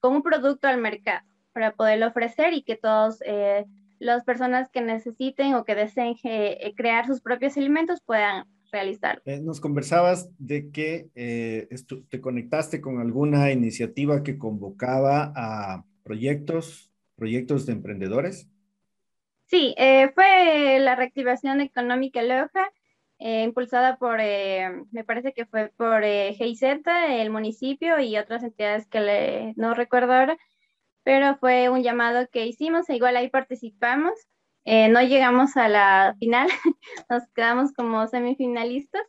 con 0.00 0.14
un 0.14 0.22
producto 0.22 0.68
al 0.68 0.78
mercado 0.78 1.26
para 1.52 1.72
poderlo 1.72 2.08
ofrecer 2.08 2.54
y 2.54 2.62
que 2.62 2.76
todos 2.76 3.20
eh, 3.24 3.66
las 3.98 4.24
personas 4.24 4.68
que 4.70 4.80
necesiten 4.80 5.54
o 5.54 5.64
que 5.64 5.74
deseen 5.74 6.16
eh, 6.24 6.72
crear 6.76 7.06
sus 7.06 7.20
propios 7.20 7.56
alimentos 7.56 8.00
puedan 8.00 8.46
realizar. 8.70 9.22
Eh, 9.24 9.40
nos 9.40 9.60
conversabas 9.60 10.30
de 10.38 10.70
que 10.70 11.10
eh, 11.14 11.68
te 12.08 12.20
conectaste 12.20 12.80
con 12.80 13.00
alguna 13.00 13.50
iniciativa 13.52 14.22
que 14.22 14.38
convocaba 14.38 15.32
a 15.34 15.84
proyectos, 16.02 16.92
proyectos 17.16 17.66
de 17.66 17.72
emprendedores. 17.72 18.48
Sí, 19.46 19.74
eh, 19.78 20.10
fue 20.14 20.78
la 20.80 20.94
reactivación 20.94 21.60
económica 21.60 22.22
Loja, 22.22 22.70
impulsada 23.20 23.96
por, 23.96 24.18
me 24.18 25.04
parece 25.04 25.32
que 25.32 25.44
fue 25.46 25.72
por 25.76 26.04
GIZ, 26.04 26.62
el 27.08 27.30
municipio 27.30 27.98
y 27.98 28.16
otras 28.16 28.44
entidades 28.44 28.86
que 28.86 29.54
no 29.56 29.74
recuerdo 29.74 30.12
ahora, 30.12 30.38
pero 31.02 31.36
fue 31.38 31.68
un 31.68 31.82
llamado 31.82 32.28
que 32.30 32.46
hicimos 32.46 32.88
e 32.88 32.96
igual 32.96 33.16
ahí 33.16 33.28
participamos 33.28 34.12
eh, 34.64 34.88
no 34.88 35.02
llegamos 35.02 35.56
a 35.56 35.68
la 35.68 36.16
final, 36.18 36.48
nos 37.10 37.22
quedamos 37.34 37.72
como 37.72 38.06
semifinalistas, 38.06 39.02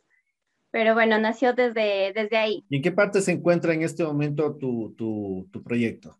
pero 0.70 0.94
bueno, 0.94 1.18
nació 1.18 1.52
desde, 1.52 2.12
desde 2.14 2.36
ahí. 2.36 2.64
¿Y 2.68 2.76
en 2.76 2.82
qué 2.82 2.92
parte 2.92 3.20
se 3.20 3.32
encuentra 3.32 3.74
en 3.74 3.82
este 3.82 4.04
momento 4.04 4.56
tu, 4.56 4.94
tu, 4.96 5.48
tu 5.52 5.62
proyecto? 5.62 6.16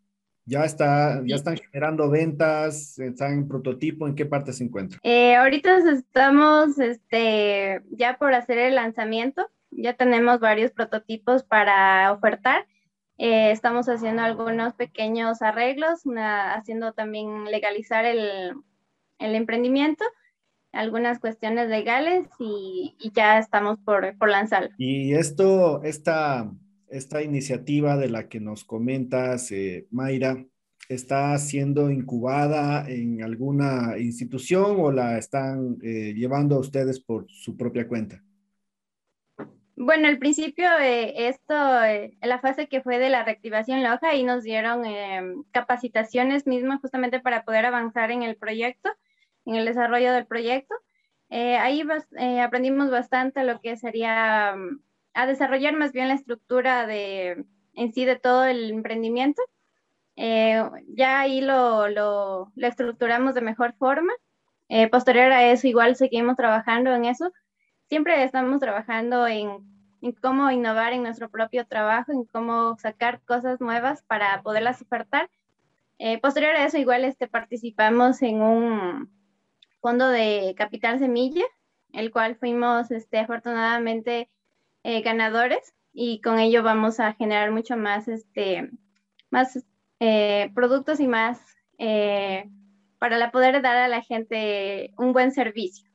¿Ya, 0.50 0.64
está, 0.64 1.22
¿Ya 1.24 1.36
están 1.36 1.56
generando 1.56 2.10
ventas? 2.10 2.98
¿Están 2.98 3.34
en 3.34 3.48
prototipo? 3.48 4.08
¿En 4.08 4.16
qué 4.16 4.26
parte 4.26 4.52
se 4.52 4.64
encuentra? 4.64 4.98
Eh, 5.04 5.36
ahorita 5.36 5.78
estamos 5.92 6.78
este, 6.80 7.82
ya 7.90 8.18
por 8.18 8.34
hacer 8.34 8.58
el 8.58 8.74
lanzamiento. 8.74 9.48
Ya 9.70 9.94
tenemos 9.94 10.40
varios 10.40 10.72
prototipos 10.72 11.44
para 11.44 12.10
ofertar. 12.12 12.66
Eh, 13.16 13.52
estamos 13.52 13.88
haciendo 13.88 14.22
algunos 14.22 14.74
pequeños 14.74 15.40
arreglos, 15.40 16.02
haciendo 16.16 16.94
también 16.94 17.44
legalizar 17.44 18.04
el, 18.04 18.54
el 19.20 19.34
emprendimiento, 19.34 20.04
algunas 20.72 21.18
cuestiones 21.18 21.68
legales 21.68 22.26
y, 22.38 22.96
ya 23.14 23.38
estamos 23.38 23.78
por, 23.80 24.16
por 24.18 24.30
lanzarlo. 24.30 24.70
Y 24.78 25.14
esto, 25.14 25.82
esta, 25.82 26.50
esta 26.88 27.22
iniciativa 27.22 27.96
de 27.96 28.08
la 28.08 28.28
que 28.28 28.40
nos 28.40 28.64
comentas, 28.64 29.50
eh, 29.52 29.86
Mayra, 29.90 30.44
¿está 30.88 31.36
siendo 31.38 31.90
incubada 31.90 32.88
en 32.88 33.22
alguna 33.22 33.98
institución 33.98 34.76
o 34.78 34.90
la 34.90 35.18
están 35.18 35.78
eh, 35.82 36.14
llevando 36.14 36.56
a 36.56 36.60
ustedes 36.60 37.00
por 37.00 37.26
su 37.28 37.56
propia 37.56 37.86
cuenta? 37.86 38.22
Bueno, 39.76 40.08
al 40.08 40.18
principio, 40.18 40.66
eh, 40.78 41.28
esto, 41.28 41.54
la 41.54 42.38
fase 42.40 42.68
que 42.68 42.82
fue 42.82 42.98
de 42.98 43.08
la 43.08 43.24
reactivación 43.24 43.82
la 43.82 43.94
hoja, 43.94 44.14
y 44.14 44.24
nos 44.24 44.44
dieron 44.44 44.82
capacitaciones 45.52 46.46
mismas 46.46 46.82
justamente 46.82 47.18
para 47.18 47.44
poder 47.44 47.64
avanzar 47.64 48.10
en 48.10 48.22
el 48.22 48.36
proyecto 48.36 48.90
en 49.46 49.54
el 49.56 49.64
desarrollo 49.64 50.12
del 50.12 50.26
proyecto. 50.26 50.74
Eh, 51.30 51.56
ahí 51.56 51.84
eh, 52.18 52.40
aprendimos 52.40 52.90
bastante 52.90 53.44
lo 53.44 53.60
que 53.60 53.76
sería 53.76 54.54
mm, 54.56 54.80
a 55.14 55.26
desarrollar 55.26 55.74
más 55.76 55.92
bien 55.92 56.08
la 56.08 56.14
estructura 56.14 56.86
de, 56.86 57.44
en 57.74 57.92
sí 57.92 58.04
de 58.04 58.16
todo 58.16 58.44
el 58.44 58.70
emprendimiento. 58.70 59.40
Eh, 60.16 60.62
ya 60.88 61.20
ahí 61.20 61.40
lo, 61.40 61.88
lo, 61.88 62.52
lo, 62.54 62.66
estructuramos 62.66 63.34
de 63.34 63.40
mejor 63.42 63.74
forma. 63.74 64.12
posterior 64.90 65.32
a 65.32 65.50
eso, 65.50 65.66
igual 65.68 65.96
seguimos 65.96 66.36
trabajando 66.36 66.92
en 66.94 67.04
eso. 67.04 67.32
Siempre 67.88 68.22
estamos 68.24 68.60
trabajando 68.60 69.26
en, 69.26 69.58
en 70.02 70.12
cómo 70.12 70.50
innovar 70.50 70.92
en 70.92 71.02
nuestro 71.02 71.28
propio 71.30 71.66
trabajo, 71.66 72.12
en 72.12 72.24
cómo 72.24 72.76
sacar 72.78 73.20
cosas 73.22 73.60
nuevas 73.60 74.02
para 74.02 74.42
poderlas 74.42 74.82
ofertar. 74.82 75.30
posterior 76.22 76.54
a 76.56 76.66
eso, 76.66 76.78
igual 76.78 77.04
este, 77.04 77.28
participamos 77.28 78.22
en 78.22 78.42
un, 78.42 79.10
fondo 79.80 80.08
de 80.08 80.54
Capital 80.56 80.98
Semilla, 80.98 81.44
el 81.92 82.10
cual 82.10 82.36
fuimos 82.36 82.90
este, 82.90 83.18
afortunadamente 83.18 84.28
eh, 84.82 85.02
ganadores 85.02 85.74
y 85.92 86.20
con 86.20 86.38
ello 86.38 86.62
vamos 86.62 87.00
a 87.00 87.14
generar 87.14 87.50
mucho 87.50 87.76
más, 87.76 88.08
este, 88.08 88.70
más 89.30 89.64
eh, 89.98 90.50
productos 90.54 91.00
y 91.00 91.08
más 91.08 91.40
eh, 91.78 92.48
para 92.98 93.30
poder 93.30 93.62
dar 93.62 93.76
a 93.76 93.88
la 93.88 94.02
gente 94.02 94.92
un 94.98 95.12
buen 95.12 95.32
servicio. 95.32 95.90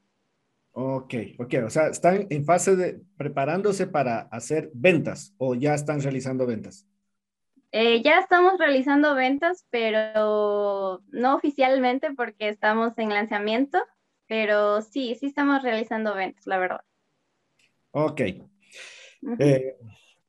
Ok, 0.72 1.13
ok, 1.38 1.54
o 1.65 1.70
sea, 1.70 1.88
están 1.88 2.27
en 2.30 2.44
fase 2.44 2.75
de 2.75 3.01
preparándose 3.15 3.88
para 3.88 4.22
hacer 4.24 4.72
ventas 4.74 5.34
o 5.38 5.56
ya 5.56 5.74
están 5.74 6.01
realizando 6.01 6.46
ventas. 6.46 6.86
Eh, 7.72 8.02
ya 8.02 8.20
estamos 8.20 8.58
realizando 8.58 9.16
ventas, 9.16 9.66
pero 9.70 11.02
no 11.12 11.36
oficialmente 11.36 12.14
porque 12.16 12.50
estamos 12.50 12.98
en 12.98 13.10
lanzamiento, 13.10 13.80
pero 14.28 14.82
sí, 14.82 15.16
sí 15.20 15.28
estamos 15.28 15.62
realizando 15.62 16.16
ventas, 16.16 16.48
la 16.48 16.58
verdad. 16.58 16.82
Ok. 17.92 18.22
Eh, 19.40 19.76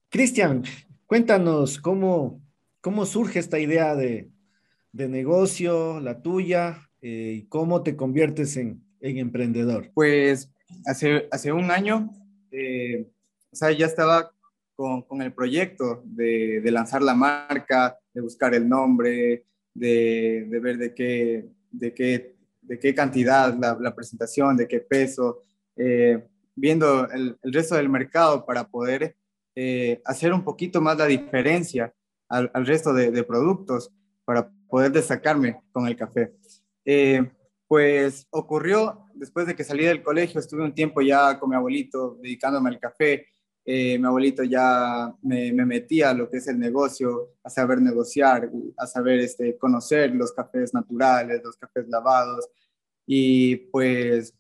Cristian, 0.09 0.65
cuéntanos 1.07 1.79
cómo, 1.79 2.41
cómo 2.81 3.07
surge 3.07 3.39
esta 3.39 3.59
idea 3.59 3.95
de, 3.95 4.31
negocio, 4.93 6.01
la 6.01 6.23
tuya, 6.23 6.89
eh, 7.03 7.35
y 7.37 7.47
cómo 7.47 7.83
te 7.83 7.97
conviertes 7.97 8.57
en, 8.57 8.83
emprendedor. 9.01 9.93
Pues 9.95 10.51
hace, 10.87 11.29
hace 11.31 11.53
un 11.53 11.71
año, 11.71 12.11
o 12.51 13.57
sea, 13.57 13.71
ya 13.71 13.87
estaba 13.87 14.33
con, 14.77 15.23
el 15.23 15.33
proyecto 15.33 16.03
de, 16.05 16.63
lanzar 16.71 17.03
la 17.03 17.15
marca, 17.15 17.99
de 18.13 18.21
buscar 18.21 18.55
el 18.55 18.69
nombre, 18.69 19.45
de, 19.73 20.47
ver 20.49 20.77
de 20.77 20.95
qué, 21.95 22.95
cantidad, 22.95 23.55
la, 23.59 23.95
presentación, 23.95 24.57
de 24.57 24.69
qué 24.69 24.81
peso, 24.81 25.41
eh, 25.77 26.29
viendo 26.55 27.09
el, 27.11 27.39
resto 27.43 27.77
del 27.77 27.89
mercado 27.89 28.45
para 28.45 28.69
poder 28.69 29.17
eh, 29.55 30.01
hacer 30.05 30.33
un 30.33 30.45
poquito 30.45 30.81
más 30.81 30.99
la 30.99 31.07
diferencia 31.07 31.93
al, 32.29 32.51
resto 32.67 32.93
de, 32.93 33.25
productos, 33.25 33.91
para 34.25 34.51
poder 34.69 34.93
destacarme 34.93 35.61
con 35.73 35.87
el 35.87 35.97
café. 35.97 36.35
Eh, 36.85 37.31
pues 37.69 38.27
ocurrió 38.31 39.07
después 39.15 39.47
de 39.47 39.57
que 39.57 39.65
salí 39.65 39.85
del 39.85 40.03
colegio, 40.03 40.39
estuve 40.39 40.63
un 40.63 40.75
tiempo 40.75 41.01
ya 41.01 41.39
con 41.39 41.51
mi 41.51 41.57
abuelito 41.57 42.19
dedicándome 42.23 42.69
al 42.71 42.79
café. 42.79 43.27
Mi 43.67 44.05
abuelito 44.05 44.45
ya 44.45 45.13
me, 45.23 45.53
me, 45.53 45.67
metía 45.67 46.11
a 46.11 46.15
lo 46.15 46.31
que 46.31 46.37
es 46.37 46.47
el 46.47 46.59
negocio, 46.59 47.33
a 47.43 47.51
saber 47.51 47.83
negociar, 47.83 48.49
a 48.77 48.87
saber 48.87 49.19
este, 49.19 49.59
conocer 49.59 50.15
los 50.15 50.33
cafés 50.33 50.73
naturales, 50.73 51.43
los 51.43 51.57
cafés 51.57 51.89
lavados. 51.89 52.49
Y 53.07 53.57
pues 53.71 54.35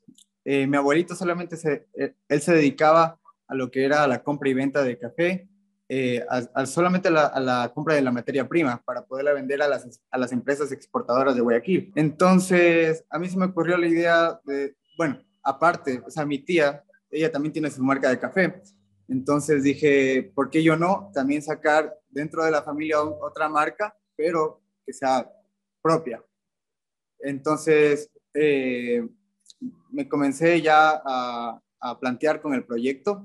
eh, 0.49 0.64
mi 0.68 0.76
abuelito 0.76 1.16
solamente 1.16 1.56
se, 1.56 1.88
eh, 1.95 2.14
él 2.28 2.40
se 2.40 2.54
dedicaba 2.54 3.18
a 3.49 3.54
lo 3.56 3.68
que 3.68 3.85
era 3.85 4.06
la 4.06 4.23
compra 4.23 4.49
y 4.49 4.54
venta 4.54 4.80
de 4.85 4.97
café, 4.97 5.49
eh, 5.88 6.25
solamente 6.66 7.09
a 7.09 7.40
la, 7.40 7.73
compra 7.75 7.97
de 7.97 8.02
la 8.02 8.12
materia 8.12 8.49
prima 8.49 8.80
para 8.85 9.04
poderla 9.04 9.33
vender 9.33 9.61
a 9.61 9.66
las, 9.66 10.00
a 10.09 10.18
las 10.18 10.30
empresas 10.30 10.71
exportadoras 10.71 11.35
de 11.35 11.40
Guayaquil. 11.40 11.92
Entonces, 11.97 13.04
a 13.11 13.18
mí 13.18 13.28
se 13.28 13.37
me 13.37 13.47
ocurrió 13.47 13.76
la 13.76 13.88
idea 13.88 14.40
de, 14.45 14.76
bueno, 14.97 15.21
aparte, 15.42 16.00
o 16.06 16.11
sea, 16.11 16.25
mi 16.25 16.38
tía, 16.38 16.85
ella 17.11 17.33
también 17.33 17.52
tiene 17.52 17.68
su 17.68 17.83
marca 17.83 18.09
de 18.09 18.21
café. 18.21 18.62
Entonces 19.08 19.62
dije, 19.62 20.32
¿por 20.34 20.50
qué 20.50 20.62
yo 20.62 20.76
no 20.76 21.10
también 21.14 21.42
sacar 21.42 21.96
dentro 22.08 22.44
de 22.44 22.50
la 22.50 22.62
familia 22.62 23.00
otra 23.02 23.48
marca, 23.48 23.96
pero 24.16 24.60
que 24.84 24.92
sea 24.92 25.30
propia? 25.80 26.22
Entonces, 27.20 28.10
eh, 28.34 29.06
me 29.90 30.08
comencé 30.08 30.60
ya 30.60 31.02
a, 31.04 31.62
plantear 32.00 32.40
con 32.42 32.52
el 32.52 32.64
proyecto 32.64 33.25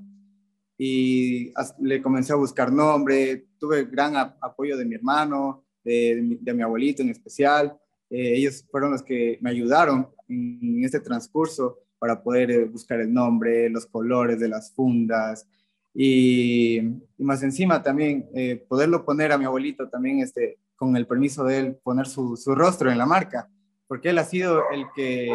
y 0.78 1.52
le 1.80 2.00
comencé 2.00 2.32
a 2.32 2.36
buscar 2.36 2.72
nombre, 2.72 3.48
tuve 3.58 3.86
gran 3.86 4.14
apoyo 4.16 4.76
de 4.76 4.84
mi 4.84 4.94
hermano, 4.94 5.64
de, 5.82 6.38
mi, 6.54 6.62
abuelito 6.62 7.02
en 7.02 7.08
especial. 7.08 7.76
Eh, 8.08 8.36
ellos 8.36 8.64
fueron 8.70 8.92
los 8.92 9.02
que 9.02 9.36
me 9.40 9.50
ayudaron 9.50 10.08
en 10.28 10.84
este 10.84 11.00
transcurso 11.00 11.80
para 11.98 12.22
poder 12.22 12.52
eh, 12.52 12.64
buscar 12.66 13.00
el 13.00 13.12
nombre, 13.12 13.68
los 13.68 13.86
colores 13.86 14.38
de 14.38 14.48
las 14.48 14.72
fundas 14.72 15.48
y, 15.94 16.80
más 17.18 17.42
encima 17.42 17.82
también 17.82 18.28
eh, 18.34 18.64
poderlo 18.68 19.04
poner 19.04 19.32
a 19.32 19.38
mi 19.38 19.44
abuelito 19.44 19.88
también 19.88 20.20
este, 20.20 20.58
con 20.74 20.96
el 20.96 21.06
permiso 21.06 21.44
de 21.44 21.58
él, 21.58 21.76
poner 21.82 22.06
su, 22.06 22.36
su 22.36 22.54
rostro 22.54 22.90
en 22.90 22.98
la 22.98 23.06
marca, 23.06 23.48
porque 23.86 24.10
él 24.10 24.18
ha 24.18 24.24
sido 24.24 24.62
el 24.72 24.86
que 24.94 25.30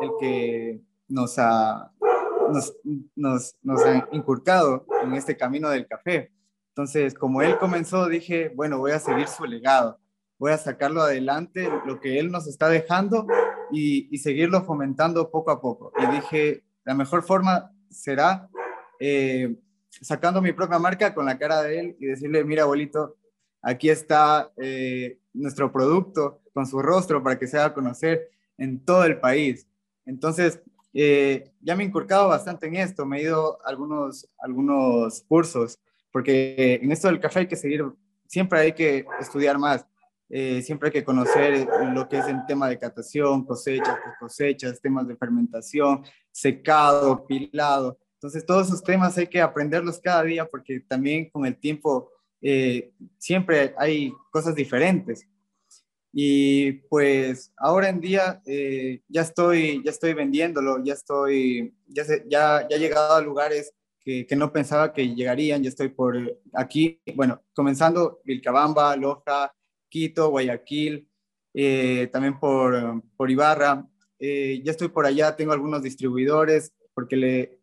el 0.00 0.10
que 0.18 0.80
nos 1.08 1.38
ha, 1.38 1.92
nos, 2.48 2.74
nos, 3.62 3.84
ha 3.84 4.08
inculcado 4.12 4.86
en 5.02 5.14
este 5.14 5.36
camino 5.36 5.68
del 5.68 5.86
café. 5.86 6.32
Entonces, 6.68 7.14
como 7.14 7.42
él 7.42 7.58
comenzó, 7.58 8.08
dije, 8.08 8.50
bueno, 8.54 8.78
voy 8.78 8.92
a 8.92 8.98
seguir 8.98 9.28
su 9.28 9.44
legado, 9.44 9.98
voy 10.38 10.52
a 10.52 10.58
sacarlo 10.58 11.02
adelante, 11.02 11.68
lo 11.84 12.00
que 12.00 12.18
él 12.18 12.30
nos 12.30 12.46
está 12.46 12.68
dejando 12.68 13.26
y, 13.70 14.08
y 14.14 14.18
seguirlo 14.18 14.62
fomentando 14.62 15.30
poco 15.30 15.50
a 15.50 15.60
poco. 15.60 15.92
Y 16.00 16.14
dije, 16.14 16.64
la 16.84 16.94
mejor 16.94 17.22
forma 17.22 17.70
será 17.90 18.48
eh, 19.00 19.56
sacando 19.90 20.40
mi 20.40 20.52
propia 20.52 20.78
marca 20.78 21.14
con 21.14 21.26
la 21.26 21.38
cara 21.38 21.62
de 21.62 21.80
él 21.80 21.96
y 21.98 22.06
decirle, 22.06 22.44
mira, 22.44 22.62
abuelito, 22.62 23.16
aquí 23.62 23.90
está 23.90 24.50
eh, 24.56 25.18
nuestro 25.32 25.72
producto 25.72 26.40
con 26.54 26.66
su 26.66 26.80
rostro 26.80 27.22
para 27.22 27.38
que 27.38 27.46
se 27.46 27.58
haga 27.58 27.74
conocer 27.74 28.30
en 28.56 28.84
todo 28.84 29.04
el 29.04 29.18
país. 29.18 29.66
Entonces, 30.06 30.60
eh, 30.92 31.52
ya 31.60 31.76
me 31.76 31.84
he 31.84 31.86
inculcado 31.86 32.28
bastante 32.28 32.66
en 32.66 32.76
esto, 32.76 33.06
me 33.06 33.18
he 33.18 33.22
ido 33.22 33.58
a 33.64 33.70
algunos, 33.70 34.28
algunos 34.38 35.22
cursos, 35.28 35.78
porque 36.10 36.80
en 36.82 36.90
esto 36.90 37.08
del 37.08 37.20
café 37.20 37.40
hay 37.40 37.46
que 37.46 37.56
seguir, 37.56 37.84
siempre 38.26 38.60
hay 38.60 38.72
que 38.72 39.06
estudiar 39.20 39.58
más, 39.58 39.86
eh, 40.28 40.62
siempre 40.62 40.88
hay 40.88 40.92
que 40.92 41.04
conocer 41.04 41.68
lo 41.92 42.08
que 42.08 42.18
es 42.18 42.26
el 42.26 42.44
tema 42.46 42.68
de 42.68 42.78
catación, 42.78 43.44
cosechas, 43.44 43.98
cosechas, 44.18 44.80
temas 44.80 45.06
de 45.06 45.16
fermentación, 45.16 46.04
secado, 46.30 47.26
pilado. 47.26 47.98
Entonces, 48.20 48.44
todos 48.44 48.66
esos 48.66 48.82
temas 48.82 49.16
hay 49.16 49.26
que 49.26 49.40
aprenderlos 49.40 49.98
cada 49.98 50.22
día 50.22 50.44
porque 50.44 50.80
también 50.80 51.30
con 51.30 51.46
el 51.46 51.56
tiempo 51.56 52.10
eh, 52.42 52.92
siempre 53.16 53.74
hay 53.78 54.12
cosas 54.30 54.54
diferentes. 54.54 55.26
Y 56.12 56.72
pues 56.90 57.50
ahora 57.56 57.88
en 57.88 57.98
día 58.02 58.42
eh, 58.44 59.00
ya, 59.08 59.22
estoy, 59.22 59.82
ya 59.82 59.90
estoy 59.90 60.12
vendiéndolo, 60.12 60.84
ya 60.84 60.92
estoy, 60.92 61.74
ya, 61.86 62.04
ya, 62.28 62.68
ya 62.68 62.76
he 62.76 62.78
llegado 62.78 63.14
a 63.14 63.22
lugares 63.22 63.72
que, 64.00 64.26
que, 64.26 64.36
no 64.36 64.52
pensaba 64.52 64.92
que 64.92 65.14
llegarían, 65.14 65.62
ya 65.62 65.70
estoy 65.70 65.88
por 65.88 66.38
aquí, 66.52 67.00
bueno, 67.14 67.42
comenzando 67.54 68.20
Vilcabamba, 68.24 68.96
Loja, 68.96 69.54
Quito, 69.88 70.28
Guayaquil, 70.28 71.08
eh, 71.54 72.10
también 72.12 72.38
por, 72.38 73.02
por 73.16 73.30
Ibarra, 73.30 73.86
eh, 74.18 74.60
ya 74.62 74.72
estoy 74.72 74.88
por 74.88 75.06
allá, 75.06 75.34
tengo 75.36 75.52
algunos 75.52 75.82
distribuidores 75.82 76.74
porque 76.92 77.16
le, 77.16 77.59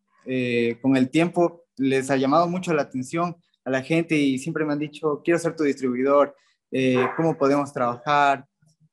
con 0.82 0.96
el 0.96 1.08
tiempo 1.10 1.64
les 1.78 2.10
ha 2.10 2.16
llamado 2.16 2.48
mucho 2.48 2.74
la 2.74 2.82
atención 2.82 3.36
a 3.64 3.70
la 3.70 3.82
gente 3.82 4.16
y 4.16 4.38
siempre 4.38 4.64
me 4.64 4.72
han 4.72 4.78
dicho, 4.78 5.22
quiero 5.24 5.38
ser 5.38 5.54
tu 5.54 5.64
distribuidor, 5.64 6.34
eh, 6.70 7.06
cómo 7.16 7.36
podemos 7.36 7.72
trabajar. 7.72 8.46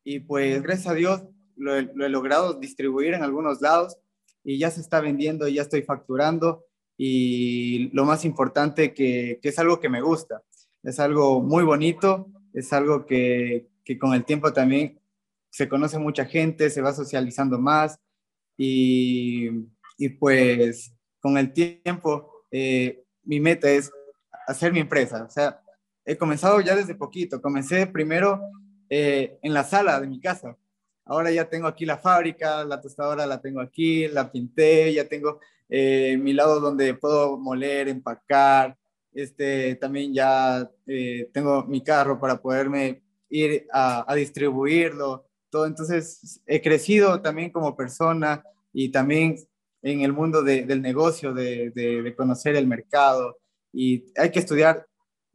Y 0.03 0.19
pues 0.19 0.61
gracias 0.61 0.87
a 0.87 0.93
Dios 0.93 1.23
lo, 1.55 1.75
he 1.75 2.09
logrado 2.09 2.53
distribuir 2.53 3.13
en 3.13 3.23
algunos 3.23 3.61
lados 3.61 3.97
y 4.43 4.59
ya 4.59 4.69
se 4.69 4.81
está 4.81 5.01
vendiendo, 5.01 5.47
ya 5.47 5.63
estoy 5.63 5.81
facturando 5.81 6.65
y 6.97 7.89
lo 7.93 8.05
más 8.05 8.23
importante 8.23 8.93
que, 8.93 9.39
que 9.41 9.49
es 9.49 9.59
algo 9.59 9.79
que 9.79 9.89
me 9.89 10.01
gusta, 10.01 10.43
es 10.83 10.99
algo 10.99 11.41
muy 11.41 11.63
bonito, 11.63 12.27
es 12.53 12.71
algo 12.71 13.05
que, 13.05 13.67
que, 13.83 13.97
con 13.97 14.13
el 14.13 14.23
tiempo 14.23 14.53
también 14.53 14.99
se 15.49 15.67
conoce 15.67 15.97
mucha 15.97 16.25
gente, 16.25 16.69
se 16.69 16.81
va 16.81 16.93
socializando 16.93 17.59
más 17.59 17.99
y, 18.57 19.49
y 19.97 20.09
pues 20.09 20.94
con 21.25 21.39
el 21.39 21.53
tiempo 21.53 22.43
eh, 22.51 23.03
mi 23.23 23.39
meta 23.39 23.67
es 23.67 23.91
hacer 24.45 24.71
mi 24.71 24.79
empresa, 24.79 25.23
o 25.23 25.31
sea, 25.31 25.59
he 26.05 26.15
comenzado 26.15 26.61
ya 26.61 26.75
desde 26.75 26.93
poquito. 26.93 27.41
Comencé 27.41 27.87
primero 27.87 28.39
eh, 28.91 29.39
en 29.41 29.51
la 29.51 29.63
sala 29.63 29.99
de 29.99 30.05
mi 30.05 30.19
casa. 30.19 30.55
Ahora 31.03 31.31
ya 31.31 31.49
tengo 31.49 31.65
aquí 31.65 31.83
la 31.83 31.97
fábrica, 31.97 32.63
la 32.63 32.79
tostadora 32.79 33.25
la 33.25 33.41
tengo 33.41 33.59
aquí, 33.59 34.07
la 34.07 34.31
pinté, 34.31 34.93
ya 34.93 35.07
tengo 35.07 35.39
eh, 35.67 36.15
mi 36.21 36.33
lado 36.33 36.59
donde 36.59 36.93
puedo 36.93 37.39
moler, 37.39 37.87
empacar. 37.87 38.77
Este, 39.11 39.73
también 39.77 40.13
ya 40.13 40.69
tengo 41.33 41.63
mi 41.63 41.81
carro 41.81 42.19
para 42.19 42.39
poderme 42.39 43.01
ir 43.29 43.65
a, 43.73 44.13
distribuirlo. 44.13 45.25
Todo. 45.49 45.65
Entonces, 45.65 46.39
he 46.45 46.61
crecido 46.61 47.19
también 47.19 47.49
como 47.49 47.75
persona 47.75 48.43
y 48.71 48.89
también 48.89 49.37
en 49.91 50.01
el 50.01 50.13
mundo 50.13 50.41
del 50.41 50.81
negocio, 50.81 51.33
de, 51.33 51.69
de 51.71 52.15
conocer 52.15 52.55
el 52.55 52.67
mercado. 52.67 53.37
Y 53.71 54.05
hay 54.17 54.31
que 54.31 54.39
estudiar 54.39 54.85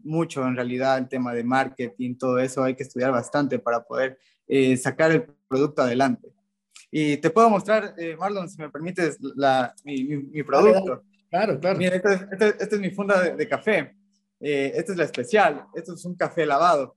mucho 0.03 0.47
en 0.47 0.57
realidad 0.57 0.99
el 0.99 1.09
tema 1.09 1.33
de 1.33 1.45
marketing, 1.45 2.17
todo 2.17 2.39
eso 2.39 2.63
hay 2.63 2.75
que 2.75 2.83
estudiar 2.83 3.13
bastante 3.13 3.59
para 3.59 3.83
poder 3.83 4.19
eh, 4.47 4.77
sacar 4.77 5.11
el 5.13 5.25
producto 5.49 5.83
adelante. 5.83 6.33
Y 6.91 7.19
te 7.19 7.31
puedo 7.31 7.49
mostrar, 7.49 7.95
eh, 7.97 8.17
Marlon, 8.17 8.49
si 8.49 8.61
me 8.61 8.71
permites, 8.71 9.19
la, 9.21 9.73
mi, 9.85 10.03
mi, 10.05 10.43
producto. 10.43 11.05
Claro, 11.31 11.61
claro. 11.61 11.79
Mira, 11.79 11.95
esta 11.95 12.29
este, 12.33 12.49
este 12.49 12.75
es 12.75 12.81
mi 12.81 12.91
funda 12.91 13.23
de, 13.23 13.49
café. 13.49 13.95
Eh, 14.41 14.73
esta 14.75 14.93
es 14.93 14.99
la 14.99 15.05
especial. 15.05 15.67
Esto 15.75 15.95
es 15.95 16.05
un 16.05 16.17
café 16.17 16.45
lavado. 16.45 16.97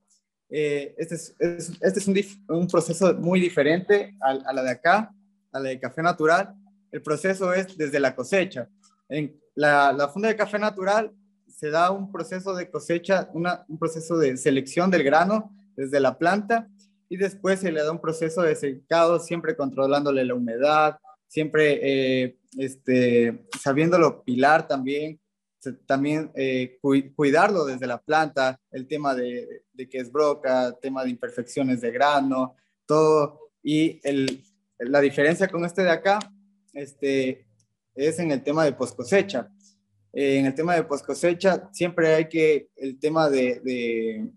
Eh, 0.50 0.96
este 0.98 1.16
es, 1.16 1.36
este 1.40 2.00
es 2.00 2.08
un, 2.08 2.18
un, 2.56 2.68
proceso 2.68 3.14
muy 3.16 3.40
diferente 3.40 4.16
a, 4.20 4.32
a, 4.32 4.54
la 4.54 4.64
de 4.64 4.72
acá, 4.72 5.14
a 5.52 5.60
la 5.60 5.70
de 5.70 5.80
café 5.80 6.02
natural. 6.02 6.56
El 6.94 7.02
proceso 7.02 7.52
es 7.54 7.76
desde 7.76 8.00
la 8.00 8.16
cosecha. 8.16 8.70
En 9.10 9.36
la, 9.56 10.10
funda 10.14 10.30
de 10.30 10.36
café 10.36 10.60
natural 10.60 11.12
se 11.48 11.72
da 11.72 11.90
un 11.90 12.12
proceso 12.12 12.56
de 12.56 12.70
cosecha, 12.70 13.30
un 13.34 13.80
proceso 13.80 14.16
de 14.16 14.38
selección 14.38 14.92
del 14.92 15.04
grano 15.04 15.52
desde 15.76 16.00
la 16.00 16.20
planta 16.20 16.70
y 17.10 17.18
después 17.18 17.62
se 17.62 17.72
le 17.72 17.82
da 17.82 17.92
un 17.92 18.00
proceso 18.00 18.44
de 18.44 18.56
secado, 18.56 19.20
siempre 19.20 19.58
controlándole 19.58 20.24
la 20.24 20.36
humedad, 20.36 21.00
siempre 21.28 21.80
eh, 21.82 22.38
este, 22.60 23.48
sabiéndolo 23.60 24.24
pilar 24.24 24.68
también, 24.68 25.20
también 25.88 26.32
eh, 26.36 26.78
cuidarlo 27.16 27.66
desde 27.66 27.88
la 27.88 28.00
planta, 28.00 28.60
el 28.70 28.88
tema 28.88 29.16
de, 29.16 29.64
que 29.90 29.98
es 29.98 30.12
broca, 30.12 30.78
tema 30.80 31.04
de 31.04 31.10
imperfecciones 31.10 31.82
de 31.82 31.90
grano, 31.90 32.56
todo. 32.86 33.40
Y 33.64 34.00
la 34.78 35.00
diferencia 35.00 35.48
con 35.48 35.66
este 35.66 35.82
de 35.82 35.90
acá 35.90 36.20
este, 36.74 37.46
es 37.96 38.20
en 38.20 38.32
el 38.32 38.44
tema 38.44 38.66
de 38.66 38.74
post 38.74 38.96
cosecha. 38.96 39.50
Eh, 40.12 40.40
en 40.40 40.46
el 40.46 40.56
tema 40.56 40.76
de 40.76 40.84
post 40.84 41.06
cosecha, 41.06 41.70
siempre 41.72 42.14
hay 42.14 42.28
que, 42.28 42.70
el 42.76 43.00
tema 43.00 43.30
de, 43.30 44.30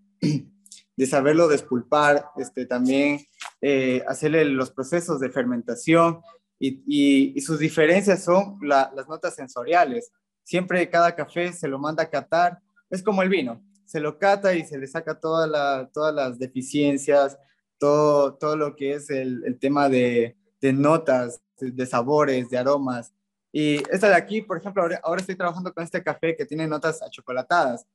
de 0.96 1.06
saberlo 1.06 1.46
despulpar, 1.46 2.30
este, 2.36 2.66
también 2.66 3.20
eh, 3.60 4.02
hacerle 4.08 4.44
los 4.46 4.70
procesos 4.70 5.20
de 5.20 5.30
fermentación 5.30 6.20
y, 6.58 7.34
y, 7.36 7.40
sus 7.42 7.58
diferencias 7.58 8.24
son 8.24 8.58
las 8.62 9.08
notas 9.08 9.34
sensoriales. 9.34 10.10
Siempre 10.42 10.88
cada 10.88 11.14
café 11.14 11.52
se 11.52 11.68
lo 11.68 11.78
manda 11.78 12.04
a 12.04 12.10
catar, 12.10 12.58
es 12.88 13.02
como 13.02 13.22
el 13.22 13.28
vino, 13.28 13.62
se 13.84 14.00
lo 14.00 14.18
cata 14.18 14.54
y 14.54 14.64
se 14.64 14.78
le 14.78 14.86
saca 14.86 15.20
toda 15.20 15.46
la, 15.46 15.90
todas 15.92 16.14
las 16.14 16.38
deficiencias, 16.38 17.36
todo, 17.78 18.34
todo 18.34 18.56
lo 18.56 18.74
que 18.74 18.94
es 18.94 19.10
el, 19.10 19.42
el 19.44 19.58
tema 19.58 19.90
de, 19.90 20.36
de 20.62 20.72
notas, 20.72 21.42
de 21.58 21.86
sabores, 21.86 22.50
de 22.50 22.58
aromas. 22.58 23.12
Y 23.52 23.76
esta 23.90 24.08
de 24.08 24.14
aquí, 24.14 24.42
por 24.42 24.58
ejemplo, 24.58 24.82
ahora, 25.02 25.20
estoy 25.20 25.34
trabajando 25.34 25.72
con 25.72 25.82
este 25.82 26.02
café 26.02 26.36
que 26.36 26.44
tiene 26.44 26.66
notas 26.66 27.02
achocolatadas. 27.02 27.86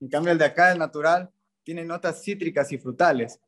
En 0.00 0.08
cambio, 0.08 0.32
el 0.32 0.38
de 0.38 0.46
acá, 0.46 0.72
el 0.72 0.78
natural, 0.78 1.30
tiene 1.62 1.84
notas 1.84 2.22
cítricas 2.22 2.72
y 2.72 2.78
frutales. 2.78 3.38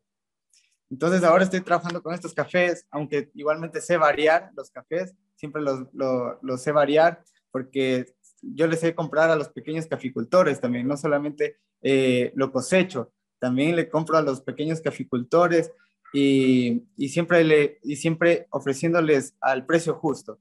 Entonces, 0.90 1.24
ahora 1.24 1.44
estoy 1.44 1.62
trabajando 1.62 2.02
con 2.02 2.12
estos 2.12 2.34
cafés, 2.34 2.86
aunque 2.90 3.30
igualmente 3.34 3.80
sé 3.80 3.96
variar 3.96 4.50
los 4.54 4.70
cafés, 4.70 5.14
siempre 5.34 5.62
los, 5.62 5.86
los, 5.94 6.62
sé 6.62 6.70
variar 6.70 7.24
porque 7.50 8.14
yo 8.42 8.66
les 8.66 8.80
sé 8.80 8.94
comprar 8.94 9.30
a 9.30 9.36
los 9.36 9.48
pequeños 9.48 9.86
caficultores 9.86 10.60
también, 10.60 10.86
no 10.86 10.96
solamente 10.96 11.56
eh, 11.80 12.32
lo 12.34 12.52
cosecho, 12.52 13.12
también 13.38 13.74
le 13.74 13.88
compro 13.88 14.18
a 14.18 14.22
los 14.22 14.40
pequeños 14.42 14.80
caficultores 14.80 15.72
y, 16.12 16.84
y, 16.96 17.08
siempre, 17.08 17.44
le, 17.44 17.78
y 17.82 17.96
siempre 17.96 18.46
ofreciéndoles 18.50 19.34
al 19.40 19.66
precio 19.66 19.94
justo. 19.94 20.38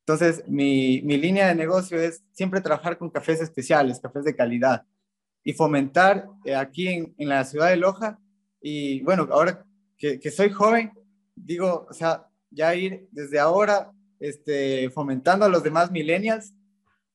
Entonces, 0.00 0.42
mi, 0.48 1.02
mi, 1.02 1.16
línea 1.18 1.48
de 1.48 1.54
negocio 1.54 2.00
es 2.00 2.22
siempre 2.32 2.60
trabajar 2.60 2.96
con 2.96 3.10
cafés 3.10 3.40
especiales, 3.40 4.00
cafés 4.00 4.24
de 4.24 4.36
calidad 4.36 4.84
y 5.44 5.52
fomentar 5.52 6.26
eh, 6.44 6.54
aquí 6.54 6.88
en, 6.88 7.14
en, 7.18 7.28
la 7.28 7.44
ciudad 7.44 7.68
de 7.68 7.76
Loja. 7.76 8.18
Y 8.60 9.02
bueno, 9.02 9.28
ahora 9.30 9.66
que, 9.98 10.18
que, 10.18 10.30
soy 10.30 10.50
joven, 10.50 10.92
digo, 11.34 11.86
o 11.90 11.92
sea, 11.92 12.26
ya 12.50 12.74
ir 12.74 13.08
desde 13.10 13.38
ahora 13.38 13.92
este, 14.20 14.90
fomentando 14.90 15.44
a 15.44 15.48
los 15.48 15.62
demás 15.62 15.90
millennials 15.90 16.54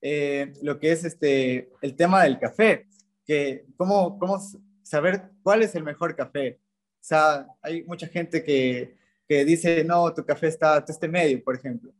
eh, 0.05 0.51
lo 0.61 0.79
que 0.79 0.91
es 0.91 1.05
este, 1.05 1.69
el 1.81 1.95
tema 1.95 2.23
del 2.23 2.37
café, 2.37 2.87
que 3.25 3.65
cómo, 3.77 4.19
cómo 4.19 4.37
saber 4.81 5.31
cuál 5.41 5.63
es 5.63 5.75
el 5.75 5.83
mejor 5.83 6.13
café. 6.13 6.59
Sea, 7.03 7.45
hay 7.61 7.83
mucha 7.83 8.07
gente 8.07 8.41
que, 8.41 8.95
que 9.27 9.43
dice, 9.43 9.83
no, 9.83 10.13
tu 10.13 10.25
café 10.25 10.47
está 10.47 10.83
este 10.87 11.09
medio, 11.09 11.43
por 11.43 11.53
ejemplo. 11.53 11.91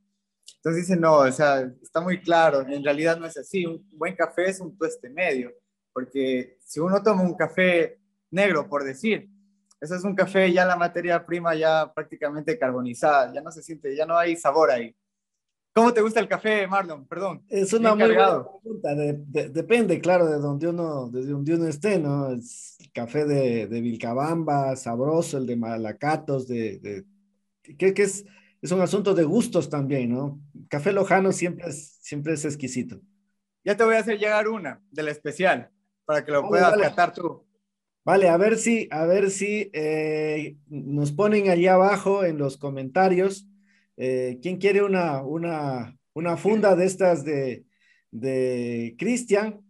Entonces 0.55 0.83
dicen, 0.83 1.01
no, 1.01 1.17
o 1.17 1.31
sea, 1.31 1.69
está 1.81 1.99
muy 1.99 2.21
claro, 2.21 2.61
en 2.61 2.81
realidad 2.81 3.17
no 3.17 3.25
es 3.25 3.35
así, 3.35 3.65
un 3.65 3.85
buen 3.91 4.15
café 4.15 4.45
es 4.49 4.61
un 4.61 4.77
tueste 4.77 5.09
medio, 5.09 5.51
porque 5.91 6.57
si 6.61 6.79
uno 6.79 7.03
toma 7.03 7.21
un 7.21 7.35
café 7.35 7.99
negro, 8.31 8.69
por 8.69 8.85
decir, 8.85 9.29
eso 9.81 9.93
es 9.93 10.05
un 10.05 10.15
café 10.15 10.49
ya 10.53 10.65
la 10.65 10.77
materia 10.77 11.25
prima 11.25 11.53
ya 11.53 11.91
prácticamente 11.93 12.57
carbonizada, 12.57 13.33
ya 13.33 13.41
no 13.41 13.51
se 13.51 13.61
siente, 13.61 13.93
ya 13.93 14.05
no 14.05 14.17
hay 14.17 14.37
sabor 14.37 14.71
ahí. 14.71 14.95
¿Cómo 15.73 15.91
te 15.91 16.01
gusta 16.01 16.19
el 16.19 16.27
café, 16.27 16.67
Marlon? 16.67 17.07
Perdón. 17.07 17.43
Es 17.49 17.73
una 17.73 17.95
muy 17.95 18.05
buena 18.05 18.45
pregunta. 18.61 18.95
depende, 18.95 19.99
claro, 19.99 20.27
de 20.27 20.37
donde 20.37 20.67
uno, 20.67 21.09
desde 21.09 21.31
donde 21.31 21.55
uno 21.55 21.67
esté, 21.67 21.97
¿no? 21.97 22.31
Es 22.31 22.77
el 22.79 22.91
café 22.91 23.25
de, 23.25 23.67
de 23.67 23.81
Vilcabamba, 23.81 24.75
sabroso, 24.75 25.39
el 25.39 25.47
de 25.47 25.55
Malacatos, 25.55 26.47
de, 26.47 26.77
de 26.77 27.05
que, 27.75 27.93
es, 27.97 28.23
es 28.61 28.71
un 28.71 28.81
asunto 28.81 29.15
de 29.15 29.23
gustos 29.23 29.67
también, 29.67 30.13
¿no? 30.13 30.39
Café 30.69 30.91
lojano 30.93 31.31
siempre 31.31 31.69
es, 31.69 31.97
siempre 32.01 32.33
es 32.33 32.45
exquisito. 32.45 33.01
Ya 33.63 33.75
te 33.75 33.83
voy 33.83 33.95
a 33.95 33.99
hacer 33.99 34.19
llegar 34.19 34.47
una 34.49 34.79
del 34.91 35.07
especial 35.07 35.71
para 36.05 36.23
que 36.23 36.31
lo 36.31 36.47
puedas 36.47 36.77
catar 36.77 37.13
tú. 37.13 37.47
Vale, 38.05 38.29
a 38.29 38.37
ver 38.37 38.57
si, 38.57 38.87
a 38.91 39.05
ver 39.05 39.31
si 39.31 39.71
eh, 39.73 40.57
nos 40.67 41.13
ponen 41.13 41.49
allí 41.49 41.67
abajo 41.67 42.25
en 42.25 42.37
los 42.37 42.57
comentarios 42.57 43.47
eh, 43.97 44.39
¿Quién 44.41 44.57
quiere 44.57 44.83
una, 44.83 45.21
una, 45.21 45.97
una 46.13 46.37
funda 46.37 46.75
de 46.75 46.85
estas 46.85 47.23
de, 47.23 47.65
de 48.11 48.95
Cristian? 48.97 49.61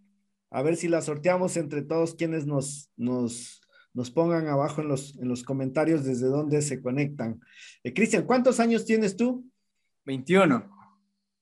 A 0.49 0.61
ver 0.61 0.75
si 0.75 0.87
la 0.87 1.01
sorteamos 1.01 1.57
entre 1.57 1.81
todos 1.81 2.15
quienes 2.15 2.45
nos, 2.45 2.91
nos, 2.95 3.61
nos 3.93 4.11
pongan 4.11 4.47
abajo 4.47 4.81
en 4.81 4.87
los, 4.87 5.17
en 5.17 5.27
los 5.27 5.43
comentarios 5.43 6.05
desde 6.05 6.27
dónde 6.27 6.61
se 6.61 6.81
conectan. 6.81 7.41
Eh, 7.83 7.93
Cristian, 7.93 8.25
¿cuántos 8.25 8.59
años 8.59 8.85
tienes 8.85 9.15
tú? 9.15 9.45
21. 10.05 10.69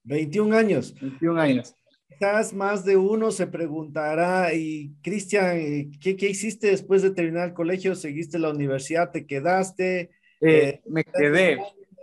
21 0.03 0.55
años. 0.55 0.95
21 0.99 1.41
años. 1.41 1.75
Quizás 2.07 2.53
más 2.53 2.85
de 2.85 2.97
uno 2.97 3.31
se 3.31 3.47
preguntará, 3.47 4.53
y 4.53 4.93
Cristian, 5.01 5.57
eh, 5.57 5.91
¿qué, 5.99 6.15
¿qué, 6.15 6.29
hiciste 6.29 6.67
después 6.67 7.01
de 7.01 7.11
terminar 7.11 7.49
el 7.49 7.53
colegio? 7.53 7.95
¿Seguiste 7.95 8.37
la 8.37 8.49
universidad? 8.49 9.11
¿Te 9.11 9.25
quedaste? 9.25 10.11
Eh, 10.41 10.81
me 10.85 11.03
quedé 11.03 11.57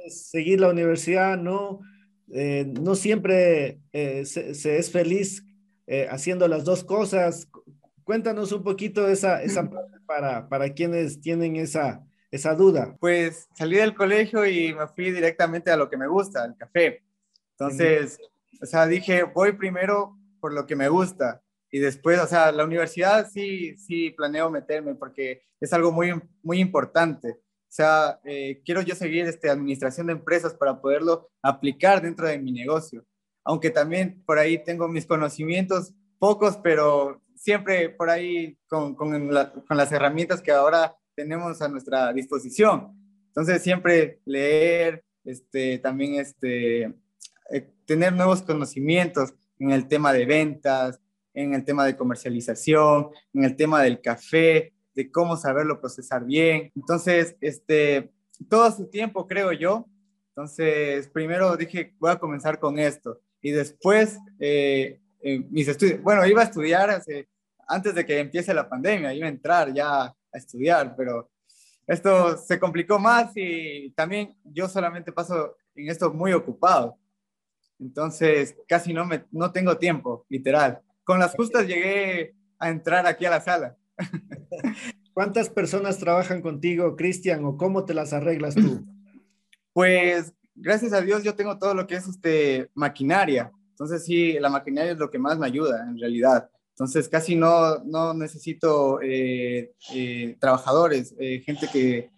seguir 0.08 0.60
la 0.60 0.70
universidad, 0.70 1.36
no, 1.36 1.80
eh, 2.32 2.66
no 2.80 2.94
siempre 2.94 3.80
eh, 3.92 4.24
se, 4.24 4.50
es 4.78 4.90
feliz 4.90 5.44
eh, 5.86 6.06
haciendo 6.10 6.46
las 6.48 6.64
dos 6.64 6.84
cosas. 6.84 7.48
Cuéntanos 8.04 8.52
un 8.52 8.62
poquito 8.62 9.08
esa, 9.08 9.42
esa 9.42 9.68
parte 9.68 9.98
para, 10.06 10.48
para 10.48 10.72
quienes 10.72 11.20
tienen 11.20 11.56
esa, 11.56 12.04
esa 12.30 12.54
duda. 12.54 12.96
Pues 13.00 13.48
salí 13.54 13.76
del 13.76 13.94
colegio 13.94 14.46
y 14.46 14.74
me 14.74 14.86
fui 14.88 15.10
directamente 15.10 15.70
a 15.70 15.76
lo 15.76 15.88
que 15.90 15.96
me 15.96 16.06
gusta, 16.06 16.44
el 16.44 16.56
café. 16.56 17.02
Entonces, 17.52 18.18
o 18.60 18.66
sea, 18.66 18.86
dije, 18.86 19.22
voy 19.24 19.52
primero 19.52 20.16
por 20.40 20.52
lo 20.52 20.66
que 20.66 20.76
me 20.76 20.88
gusta 20.88 21.42
y 21.70 21.80
después, 21.80 22.18
o 22.20 22.26
sea, 22.26 22.50
la 22.52 22.64
universidad 22.64 23.28
sí, 23.30 23.76
sí 23.76 24.10
planeo 24.10 24.50
meterme 24.50 24.94
porque 24.94 25.42
es 25.60 25.72
algo 25.72 25.92
muy, 25.92 26.12
muy 26.42 26.60
importante. 26.60 27.40
O 27.68 27.70
sea, 27.70 28.18
eh, 28.24 28.62
quiero 28.64 28.80
yo 28.80 28.94
seguir 28.94 29.26
este, 29.26 29.50
administración 29.50 30.06
de 30.06 30.14
empresas 30.14 30.54
para 30.54 30.80
poderlo 30.80 31.30
aplicar 31.42 32.00
dentro 32.00 32.26
de 32.26 32.38
mi 32.38 32.50
negocio. 32.50 33.04
Aunque 33.44 33.70
también 33.70 34.22
por 34.24 34.38
ahí 34.38 34.62
tengo 34.64 34.88
mis 34.88 35.06
conocimientos, 35.06 35.92
pocos, 36.18 36.56
pero 36.56 37.22
siempre 37.36 37.90
por 37.90 38.08
ahí 38.10 38.58
con, 38.68 38.94
con, 38.94 39.10
con 39.68 39.76
las 39.76 39.92
herramientas 39.92 40.40
que 40.40 40.50
ahora 40.50 40.96
tenemos 41.14 41.60
a 41.60 41.68
nuestra 41.68 42.12
disposición. 42.12 42.96
Entonces, 43.26 43.62
siempre 43.62 44.20
leer, 44.24 45.04
este, 45.24 45.78
también 45.78 46.14
este, 46.14 46.84
eh, 47.50 47.70
tener 47.84 48.12
nuevos 48.12 48.42
conocimientos 48.42 49.34
en 49.58 49.70
el 49.70 49.88
tema 49.88 50.12
de 50.12 50.26
ventas, 50.26 51.00
en 51.34 51.54
el 51.54 51.64
tema 51.64 51.84
de 51.84 51.96
comercialización, 51.96 53.10
en 53.34 53.44
el 53.44 53.56
tema 53.56 53.82
del 53.82 54.00
café, 54.00 54.72
de 54.98 55.12
cómo 55.12 55.36
saberlo 55.36 55.80
procesar 55.80 56.24
bien. 56.24 56.72
Entonces, 56.74 57.36
este, 57.40 58.10
todo 58.50 58.68
su 58.72 58.90
tiempo, 58.90 59.28
creo 59.28 59.52
yo. 59.52 59.86
Entonces, 60.30 61.06
primero 61.06 61.56
dije, 61.56 61.94
voy 62.00 62.10
a 62.10 62.18
comenzar 62.18 62.58
con 62.58 62.80
esto. 62.80 63.20
Y 63.40 63.52
después, 63.52 64.18
eh, 64.40 64.98
mis 65.50 65.68
estudios, 65.68 66.02
bueno, 66.02 66.26
iba 66.26 66.40
a 66.40 66.46
estudiar 66.46 66.90
hace, 66.90 67.28
antes 67.68 67.94
de 67.94 68.04
que 68.04 68.18
empiece 68.18 68.52
la 68.52 68.68
pandemia, 68.68 69.14
iba 69.14 69.26
a 69.26 69.30
entrar 69.30 69.72
ya 69.72 70.06
a 70.06 70.14
estudiar, 70.32 70.96
pero 70.96 71.30
esto 71.86 72.36
se 72.36 72.58
complicó 72.58 72.98
más 72.98 73.30
y 73.36 73.90
también 73.90 74.36
yo 74.42 74.68
solamente 74.68 75.12
paso 75.12 75.56
en 75.76 75.88
esto 75.90 76.12
muy 76.12 76.32
ocupado. 76.32 76.98
Entonces, 77.78 78.56
casi 78.66 78.92
no, 78.92 79.04
me, 79.04 79.26
no 79.30 79.52
tengo 79.52 79.78
tiempo, 79.78 80.26
literal. 80.28 80.82
Con 81.04 81.20
las 81.20 81.36
justas 81.36 81.68
llegué 81.68 82.34
a 82.58 82.68
entrar 82.68 83.06
aquí 83.06 83.26
a 83.26 83.30
la 83.30 83.40
sala. 83.40 83.76
¿Cuántas 85.12 85.50
personas 85.50 85.98
trabajan 85.98 86.42
contigo, 86.42 86.96
Cristian, 86.96 87.44
o 87.44 87.56
cómo 87.56 87.84
te 87.84 87.94
las 87.94 88.12
arreglas 88.12 88.54
tú? 88.54 88.84
Pues 89.74 90.32
gracias 90.56 90.92
a 90.92 91.00
Dios 91.02 91.22
yo 91.22 91.36
tengo 91.36 91.56
todo 91.56 91.72
lo 91.72 91.86
que 91.86 91.94
es 91.94 92.08
este, 92.08 92.68
maquinaria. 92.74 93.52
Entonces 93.70 94.04
sí, 94.04 94.32
la 94.40 94.48
maquinaria 94.48 94.92
es 94.92 94.98
lo 94.98 95.08
que 95.08 95.20
más 95.20 95.38
me 95.38 95.46
ayuda 95.46 95.86
en 95.88 95.96
realidad. 95.96 96.50
Entonces 96.70 97.08
casi 97.08 97.34
no, 97.34 97.78
no 97.84 98.14
necesito 98.14 99.00
eh, 99.02 99.72
eh, 99.94 100.36
trabajadores, 100.40 101.14
eh, 101.18 101.42
gente 101.44 101.68
que, 101.72 102.10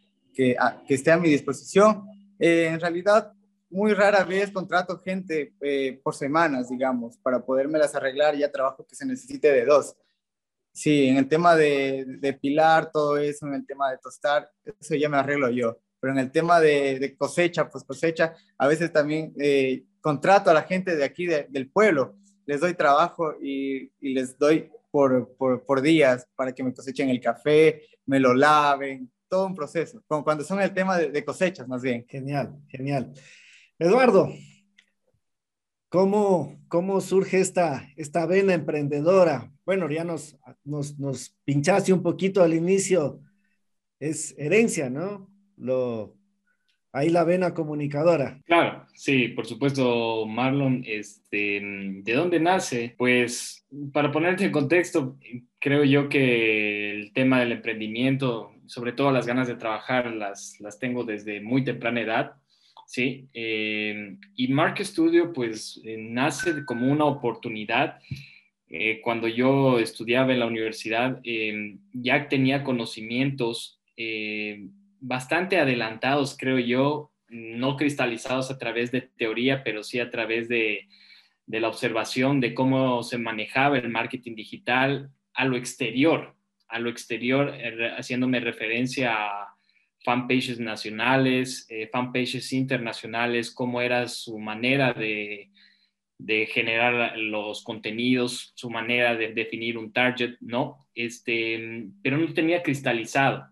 ah, 0.58 0.82
que, 0.86 0.94
esté 0.94 1.10
a 1.12 1.18
mi 1.18 1.28
disposición. 1.28 2.06
en 2.38 2.80
realidad, 2.80 3.32
muy 3.70 3.92
rara 3.92 4.24
vez 4.24 4.50
contrato 4.50 4.98
gente 4.98 5.54
por 6.02 6.14
semanas, 6.14 6.68
digamos, 6.68 7.16
para 7.18 7.44
poderme 7.44 7.78
las 7.78 7.94
arreglar. 7.94 8.36
Ya 8.36 8.50
trabajo 8.50 8.86
que 8.86 8.94
se 8.94 9.06
necesite 9.06 9.50
de 9.50 9.64
dos. 9.64 9.96
Sí, 10.72 11.08
en 11.08 11.16
el 11.16 11.28
tema 11.28 11.56
de, 11.56 12.04
de, 12.06 12.32
pilar, 12.32 12.90
todo 12.92 13.18
eso, 13.18 13.46
en 13.46 13.54
el 13.54 13.66
tema 13.66 13.90
de 13.90 13.98
tostar, 13.98 14.50
eso 14.64 14.94
ya 14.94 15.08
me 15.08 15.16
arreglo 15.16 15.50
yo. 15.50 15.78
Pero 16.00 16.12
en 16.12 16.18
el 16.20 16.30
tema 16.30 16.60
de, 16.60 16.98
de 16.98 17.16
cosecha, 17.16 17.68
pues 17.68 17.84
cosecha, 17.84 18.34
a 18.56 18.66
veces 18.68 18.92
también 18.92 19.34
eh, 19.38 19.84
contrato 20.00 20.50
a 20.50 20.54
la 20.54 20.62
gente 20.62 20.96
de 20.96 21.04
aquí, 21.04 21.26
del 21.26 21.70
pueblo, 21.70 22.16
les 22.46 22.60
doy 22.60 22.74
trabajo 22.74 23.34
y, 23.40 23.92
y 24.00 24.14
les 24.14 24.38
doy 24.38 24.70
por, 24.90 25.36
por, 25.36 25.64
por, 25.64 25.82
días 25.82 26.26
para 26.34 26.52
que 26.52 26.64
me 26.64 26.72
cosechen 26.72 27.10
el 27.10 27.20
café, 27.20 27.82
me 28.06 28.18
lo 28.18 28.34
laven, 28.34 29.10
todo 29.28 29.46
un 29.46 29.54
proceso, 29.54 30.02
como 30.06 30.24
cuando 30.24 30.42
son 30.42 30.60
el 30.60 30.74
tema 30.74 30.98
de, 30.98 31.10
de 31.10 31.24
cosechas 31.24 31.68
más 31.68 31.82
bien. 31.82 32.04
Genial, 32.08 32.56
genial. 32.68 33.12
Eduardo, 33.78 34.32
¿Cómo, 35.90 36.56
cómo 36.68 37.00
surge 37.00 37.40
esta, 37.40 37.88
esta 37.96 38.24
vena 38.24 38.54
emprendedora? 38.54 39.50
Bueno, 39.66 39.90
ya 39.90 40.04
nos, 40.04 40.38
nos, 40.62 40.96
nos 41.00 41.36
pinchaste 41.44 41.92
un 41.92 42.00
poquito 42.00 42.44
al 42.44 42.54
inicio. 42.54 43.20
Es 43.98 44.32
herencia, 44.38 44.88
¿no? 44.88 45.28
Lo, 45.56 46.16
ahí 46.92 47.08
la 47.10 47.24
vena 47.24 47.54
comunicadora. 47.54 48.40
Claro, 48.46 48.86
sí, 48.94 49.28
por 49.28 49.46
supuesto, 49.46 50.26
Marlon, 50.26 50.84
este, 50.86 51.60
¿de 51.60 52.12
dónde 52.12 52.38
nace? 52.38 52.94
Pues 52.96 53.66
para 53.92 54.12
ponerte 54.12 54.44
en 54.44 54.52
contexto, 54.52 55.18
creo 55.58 55.82
yo 55.82 56.08
que 56.08 56.92
el 56.92 57.12
tema 57.12 57.40
del 57.40 57.50
emprendimiento, 57.50 58.52
sobre 58.66 58.92
todo 58.92 59.10
las 59.10 59.26
ganas 59.26 59.48
de 59.48 59.56
trabajar, 59.56 60.12
las, 60.12 60.54
las 60.60 60.78
tengo 60.78 61.02
desde 61.02 61.40
muy 61.40 61.64
temprana 61.64 62.00
edad. 62.00 62.32
Sí, 62.90 63.28
eh, 63.34 64.16
y 64.34 64.48
Mark 64.48 64.84
Studio 64.84 65.32
pues 65.32 65.80
eh, 65.84 65.96
nace 65.96 66.64
como 66.64 66.90
una 66.90 67.04
oportunidad. 67.04 68.00
Eh, 68.66 69.00
cuando 69.00 69.28
yo 69.28 69.78
estudiaba 69.78 70.32
en 70.32 70.40
la 70.40 70.46
universidad, 70.46 71.20
ya 71.92 72.28
tenía 72.28 72.64
conocimientos 72.64 73.80
bastante 74.98 75.60
adelantados, 75.60 76.36
creo 76.36 76.58
yo, 76.58 77.12
no 77.28 77.76
cristalizados 77.76 78.50
a 78.50 78.58
través 78.58 78.90
de 78.90 79.02
teoría, 79.02 79.62
pero 79.62 79.84
sí 79.84 80.00
a 80.00 80.10
través 80.10 80.48
de, 80.48 80.88
la 81.46 81.68
observación 81.68 82.40
de 82.40 82.54
cómo 82.54 83.04
se 83.04 83.18
manejaba 83.18 83.78
el 83.78 83.88
marketing 83.88 84.34
digital 84.34 85.12
a 85.32 85.44
lo 85.44 85.56
exterior, 85.56 86.34
a 86.66 86.80
lo 86.80 86.90
exterior, 86.90 87.54
eh, 87.56 87.92
haciéndome 87.96 88.40
referencia 88.40 89.14
a 89.14 89.56
fanpages 90.04 90.58
nacionales, 90.58 91.66
eh, 91.68 91.88
fanpages 91.92 92.52
internacionales, 92.52 93.50
cómo 93.50 93.80
era 93.80 94.08
su 94.08 94.38
manera 94.38 94.92
de, 94.92 95.48
generar 96.48 97.16
los 97.16 97.64
contenidos, 97.64 98.52
su 98.54 98.70
manera 98.70 99.16
de 99.16 99.32
definir 99.32 99.78
un 99.78 99.92
target, 99.92 100.36
¿no? 100.40 100.86
Este, 100.94 101.88
pero 102.02 102.18
no 102.18 102.32
tenía 102.34 102.62
cristalizado. 102.62 103.46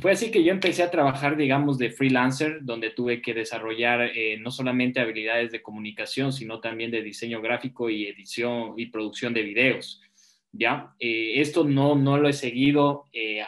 Fue 0.00 0.12
así 0.12 0.30
que 0.30 0.42
yo 0.42 0.50
empecé 0.50 0.82
a 0.82 0.90
trabajar, 0.90 1.36
digamos, 1.36 1.76
de 1.76 1.90
freelancer, 1.90 2.60
donde 2.62 2.90
tuve 2.90 3.20
que 3.20 3.34
desarrollar 3.34 4.00
eh, 4.14 4.38
no 4.38 4.50
solamente 4.50 5.00
habilidades 5.00 5.50
de 5.50 5.60
comunicación, 5.60 6.32
sino 6.32 6.60
también 6.60 6.90
de 6.90 7.02
diseño 7.02 7.42
gráfico 7.42 7.90
y 7.90 8.06
edición 8.06 8.74
y 8.78 8.86
producción 8.86 9.34
de 9.34 9.42
videos. 9.42 10.00
¿Ya? 10.52 10.94
Eh, 10.98 11.40
esto 11.40 11.64
no, 11.64 11.94
no 11.94 12.18
lo 12.18 12.28
he 12.28 12.32
seguido 12.32 13.04
eh, 13.12 13.42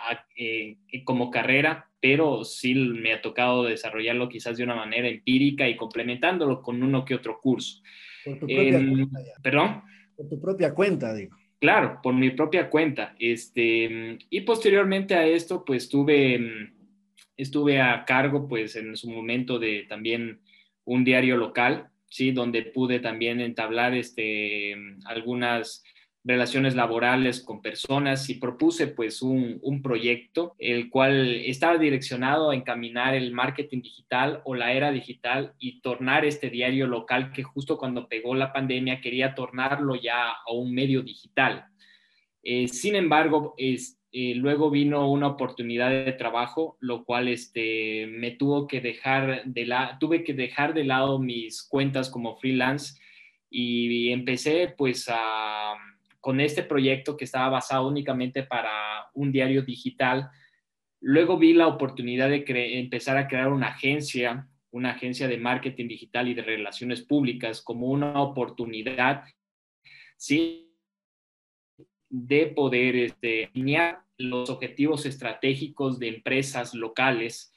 como 1.05 1.31
carrera, 1.31 1.89
pero 2.01 2.45
sí 2.45 2.75
me 2.75 3.13
ha 3.13 3.23
tocado 3.23 3.65
desarrollarlo 3.65 4.29
quizás 4.29 4.57
de 4.57 4.65
una 4.65 4.75
manera 4.75 5.09
empírica 5.09 5.69
y 5.69 5.77
complementándolo 5.77 6.63
con 6.63 6.83
uno 6.83 7.05
que 7.05 7.15
otro 7.15 7.39
curso. 7.41 7.81
Por 8.25 8.39
tu 8.39 8.47
propia 8.47 8.79
cuenta. 8.79 9.21
¿Perdón? 9.43 9.83
Por 10.17 10.29
tu 10.29 10.41
propia 10.41 10.75
cuenta, 10.75 11.15
digo. 11.15 11.37
Claro, 11.61 12.01
por 12.03 12.13
mi 12.13 12.31
propia 12.31 12.69
cuenta. 12.69 13.15
Este, 13.21 14.19
y 14.29 14.41
posteriormente 14.41 15.15
a 15.15 15.27
esto, 15.27 15.65
pues 15.65 15.89
tuve, 15.89 16.41
estuve 17.37 17.81
a 17.81 18.05
cargo, 18.05 18.49
pues 18.49 18.75
en 18.75 18.97
su 18.97 19.09
momento 19.09 19.61
de 19.61 19.87
también 19.89 20.41
un 20.85 21.05
diario 21.05 21.37
local, 21.37 21.87
¿sí? 22.09 22.33
Donde 22.33 22.63
pude 22.63 22.99
también 22.99 23.41
entablar 23.41 23.95
este, 23.95 24.75
algunas 25.05 25.85
relaciones 26.25 26.77
laborales 26.77 27.41
con 27.41 27.61
personas 27.61 28.31
y 28.31 28.35
propuse 28.35 28.87
pues 28.87 29.23
un, 29.23 29.61
proyecto 29.83 30.55
el 30.59 30.89
cual 30.89 31.35
estaba 31.45 31.79
direccionado 31.79 32.51
a 32.51 32.55
encaminar 32.55 33.15
el 33.15 33.33
marketing 33.33 33.83
digital 33.83 34.41
o 34.45 34.55
la 34.55 34.73
era 34.73 34.93
digital 34.93 35.55
y 35.59 35.81
tornar 35.81 36.25
este 36.25 36.49
diario 36.49 36.87
local 36.87 37.33
que 37.33 37.43
justo 37.43 37.77
cuando 37.77 38.09
pegó 38.09 38.35
la 38.37 38.53
pandemia 38.53 39.01
quería 39.01 39.35
tornarlo 39.35 39.97
ya 39.97 40.31
a 40.31 40.53
un 40.53 40.73
medio 40.73 41.03
digital. 41.03 41.67
Eh, 42.45 42.69
sin 42.69 42.95
embargo, 42.95 43.55
es, 43.57 44.01
eh, 44.13 44.35
luego 44.37 44.71
vino 44.71 45.11
una 45.11 45.27
oportunidad 45.29 45.91
de 45.91 46.13
trabajo, 46.13 46.77
lo 46.81 47.05
cual 47.05 47.27
este, 47.27 48.07
me 48.09 48.31
tuvo 48.33 48.69
que 48.69 48.81
dejar 48.81 49.45
de 49.45 49.67
la, 49.67 49.97
tuve 49.99 50.23
que 50.23 50.35
dejar 50.35 50.75
de 50.75 50.85
lado 50.85 51.19
mis 51.19 51.65
cuentas 51.65 52.09
como 52.11 52.37
freelance 52.37 53.01
y 53.51 54.11
empecé 54.11 54.73
pues 54.79 55.11
a 55.13 55.75
con 56.23 56.41
este 56.41 56.63
proyecto 56.63 57.17
que 57.17 57.25
estaba 57.25 57.49
basado 57.49 57.89
únicamente 57.89 58.45
para 58.45 59.09
un 59.13 59.33
diario 59.33 59.63
digital. 59.63 60.31
Luego 61.01 61.37
vi 61.37 61.53
la 61.53 61.67
oportunidad 61.67 62.29
de 62.29 62.45
empezar 62.79 63.19
a 63.19 63.27
crear 63.27 63.53
una 63.53 63.67
agencia, 63.67 64.49
una 64.71 64.93
agencia 64.93 65.27
de 65.27 65.37
marketing 65.37 65.89
digital 65.89 66.29
y 66.29 66.35
de 66.35 66.43
relaciones 66.43 67.03
públicas 67.03 67.61
como 67.61 67.89
una 67.89 68.23
oportunidad, 68.23 69.25
¿sí? 70.17 70.73
de 72.09 72.47
poder 72.47 72.95
este, 72.95 73.47
alinear 73.47 74.05
los 74.17 74.49
objetivos 74.49 75.07
estratégicos 75.07 75.99
de 75.99 76.07
empresas 76.07 76.73
locales 76.73 77.53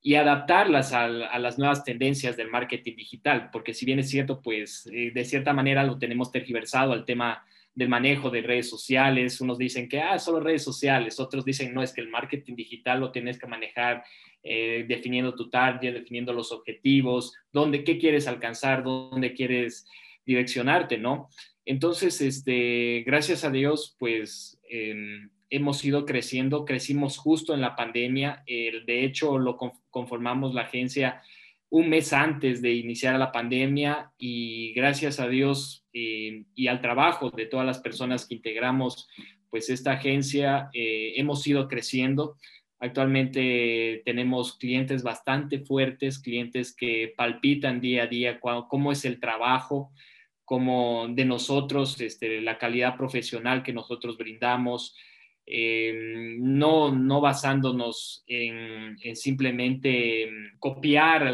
y 0.00 0.14
adaptarlas 0.14 0.94
a, 0.94 1.06
las 1.06 1.58
nuevas 1.58 1.84
tendencias 1.84 2.34
del 2.38 2.48
marketing 2.48 2.96
digital, 2.96 3.50
porque 3.52 3.74
si 3.74 3.84
bien 3.84 3.98
es 3.98 4.08
cierto, 4.08 4.40
pues 4.40 4.88
eh, 4.90 5.10
de 5.12 5.24
cierta 5.26 5.52
manera 5.52 5.84
lo 5.84 5.98
tenemos 5.98 6.32
tergiversado 6.32 6.94
al 6.94 7.04
tema 7.04 7.44
del 7.76 7.90
manejo 7.90 8.30
de 8.30 8.40
redes 8.40 8.68
sociales. 8.68 9.40
Unos 9.40 9.58
dicen 9.58 9.88
que, 9.88 10.00
ah, 10.00 10.18
solo 10.18 10.40
redes 10.40 10.64
sociales. 10.64 11.20
Otros 11.20 11.44
dicen, 11.44 11.72
no, 11.72 11.82
es 11.82 11.92
que 11.92 12.00
el 12.00 12.08
marketing 12.08 12.56
digital 12.56 12.98
lo 12.98 13.12
tienes 13.12 13.38
que 13.38 13.46
manejar 13.46 14.02
eh, 14.42 14.86
definiendo 14.88 15.34
tu 15.34 15.50
target, 15.50 15.92
definiendo 15.92 16.32
los 16.32 16.52
objetivos, 16.52 17.34
dónde, 17.52 17.84
qué 17.84 17.98
quieres 17.98 18.26
alcanzar, 18.26 18.82
dónde 18.82 19.34
quieres 19.34 19.86
direccionarte, 20.24 20.96
¿no? 20.96 21.28
Entonces, 21.66 22.20
este, 22.22 23.02
gracias 23.04 23.44
a 23.44 23.50
Dios, 23.50 23.94
pues 23.98 24.58
em, 24.70 25.30
hemos 25.50 25.84
ido 25.84 26.06
creciendo, 26.06 26.64
crecimos 26.64 27.18
justo 27.18 27.52
en 27.54 27.60
la 27.60 27.76
pandemia. 27.76 28.42
de 28.46 29.04
hecho, 29.04 29.38
lo 29.38 29.58
conformamos 29.90 30.54
la 30.54 30.62
agencia 30.62 31.22
un 31.70 31.88
mes 31.88 32.12
antes 32.12 32.62
de 32.62 32.72
iniciar 32.72 33.18
la 33.18 33.32
pandemia 33.32 34.12
y 34.18 34.72
gracias 34.74 35.18
a 35.20 35.28
Dios 35.28 35.84
eh, 35.92 36.44
y 36.54 36.68
al 36.68 36.80
trabajo 36.80 37.30
de 37.30 37.46
todas 37.46 37.66
las 37.66 37.80
personas 37.80 38.26
que 38.26 38.36
integramos 38.36 39.08
pues 39.50 39.70
esta 39.70 39.92
agencia 39.92 40.68
eh, 40.72 41.14
hemos 41.16 41.46
ido 41.46 41.66
creciendo. 41.68 42.36
Actualmente 42.78 44.02
tenemos 44.04 44.56
clientes 44.58 45.02
bastante 45.02 45.60
fuertes, 45.60 46.18
clientes 46.18 46.74
que 46.76 47.14
palpitan 47.16 47.80
día 47.80 48.02
a 48.02 48.06
día 48.06 48.38
cómo 48.40 48.92
es 48.92 49.04
el 49.04 49.18
trabajo, 49.18 49.92
cómo 50.44 51.06
de 51.08 51.24
nosotros, 51.24 52.00
este, 52.00 52.40
la 52.42 52.58
calidad 52.58 52.96
profesional 52.96 53.62
que 53.62 53.72
nosotros 53.72 54.18
brindamos, 54.18 54.94
eh, 55.46 56.36
no, 56.38 56.90
no 56.90 57.20
basándonos 57.20 58.24
en, 58.26 58.96
simplemente 59.14 60.28
copiar 60.58 61.32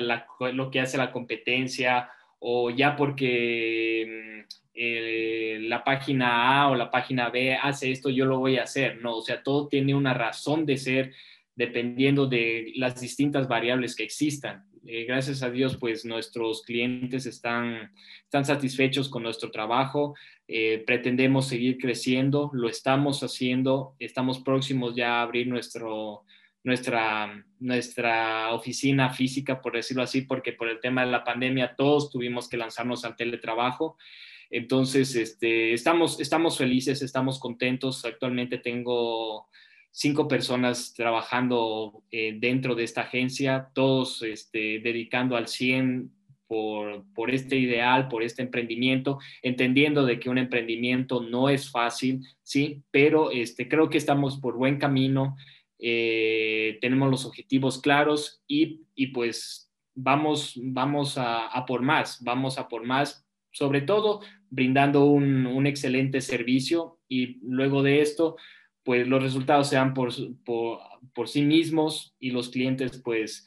lo 0.53 0.71
que 0.71 0.81
hace 0.81 0.99
la 0.99 1.11
competencia 1.11 2.11
o 2.39 2.71
ya 2.71 2.95
porque 2.95 4.45
eh, 4.75 5.59
la 5.63 5.83
página 5.83 6.63
A 6.63 6.69
o 6.69 6.75
la 6.75 6.91
página 6.91 7.31
B 7.31 7.55
hace 7.55 7.91
esto, 7.91 8.11
yo 8.11 8.27
lo 8.27 8.39
voy 8.39 8.59
a 8.59 8.65
hacer. 8.65 9.01
No, 9.01 9.17
o 9.17 9.23
sea, 9.23 9.43
todo 9.43 9.69
tiene 9.69 9.95
una 9.95 10.13
razón 10.13 10.67
de 10.67 10.77
ser 10.77 11.13
dependiendo 11.55 12.27
de 12.27 12.73
las 12.77 13.01
distintas 13.01 13.49
variables 13.49 13.95
que 13.95 14.05
existan. 14.05 14.65
Eh, 14.85 15.05
gracias 15.05 15.43
a 15.43 15.51
Dios, 15.51 15.77
pues 15.77 16.05
nuestros 16.05 16.63
clientes 16.63 17.27
están, 17.27 17.93
están 18.25 18.45
satisfechos 18.45 19.09
con 19.09 19.23
nuestro 19.23 19.51
trabajo. 19.51 20.15
Eh, 20.49 20.83
pretendemos 20.85 21.47
seguir 21.47 21.79
creciendo, 21.79 22.51
lo 22.53 22.69
estamos 22.69 23.23
haciendo, 23.23 23.95
estamos 24.01 24.41
próximos 24.41 24.97
ya 24.97 25.21
a 25.21 25.23
abrir 25.23 25.47
nuestro, 25.47 26.25
nuestra, 26.65 27.45
nuestra 27.61 28.53
oficina 28.53 29.11
física, 29.11 29.61
por 29.61 29.75
decirlo 29.75 30.03
así, 30.03 30.23
porque 30.23 30.53
por 30.53 30.69
el 30.69 30.81
tema 30.81 31.05
de 31.05 31.13
la 31.13 31.23
pandemia 31.23 31.77
todos 31.77 32.11
tuvimos 32.11 32.49
que 32.49 32.57
lanzarnos 32.57 33.05
al 33.05 33.17
teletrabajo. 33.17 33.97
Entonces, 34.51 35.15
este, 35.15 35.73
estamos, 35.73 36.21
estamos 36.21 36.59
felices, 36.59 37.03
estamos 37.03 37.39
contentos. 37.39 38.05
Actualmente 38.05 38.59
tengo 38.59 39.49
cinco 39.93 40.27
personas 40.27 40.95
trabajando 40.95 42.03
eh, 42.11 42.35
dentro 42.39 42.75
de 42.75 42.83
esta 42.83 43.03
agencia, 43.03 43.69
todos 43.75 44.23
este, 44.23 44.81
dedicando 44.81 45.37
al 45.37 45.47
100 45.47 46.11
por, 46.49 47.05
por, 47.15 47.31
este 47.31 47.57
ideal, 47.57 48.09
por 48.09 48.23
este 48.23 48.43
emprendimiento, 48.43 49.19
entendiendo 49.43 50.05
de 50.05 50.19
que 50.19 50.31
un 50.31 50.39
emprendimiento 50.39 51.23
no 51.23 51.49
es 51.49 51.71
fácil, 51.71 52.27
sí, 52.43 52.83
pero 52.91 53.31
este, 53.31 53.69
creo 53.69 53.91
que 53.91 53.99
estamos 53.99 54.39
por 54.39 54.57
buen 54.57 54.79
camino, 54.79 55.37
eh, 55.79 56.79
tenemos 56.81 57.11
los 57.11 57.27
objetivos 57.27 57.81
claros 57.81 58.43
y, 58.47 58.83
y 58.95 59.09
pues 59.09 59.71
vamos, 59.95 60.59
vamos 60.63 61.19
a, 61.19 61.47
a, 61.49 61.67
por 61.67 61.83
más, 61.83 62.23
vamos 62.23 62.59
a 62.59 62.69
por 62.69 62.85
más, 62.85 63.27
sobre 63.51 63.83
todo 63.83 64.21
brindando 64.49 65.05
un, 65.05 65.47
un 65.47 65.67
excelente 65.67 66.21
servicio 66.21 66.99
y 67.09 67.39
luego 67.43 67.83
de 67.83 68.01
esto, 68.01 68.37
pues 68.85 69.07
los 69.07 69.23
resultados 69.23 69.69
sean 69.69 69.95
por, 69.95 70.13
por, 70.45 70.79
por 71.15 71.29
sí 71.29 71.43
mismos 71.43 72.15
y 72.19 72.31
los 72.31 72.51
clientes 72.51 73.01
pues 73.03 73.45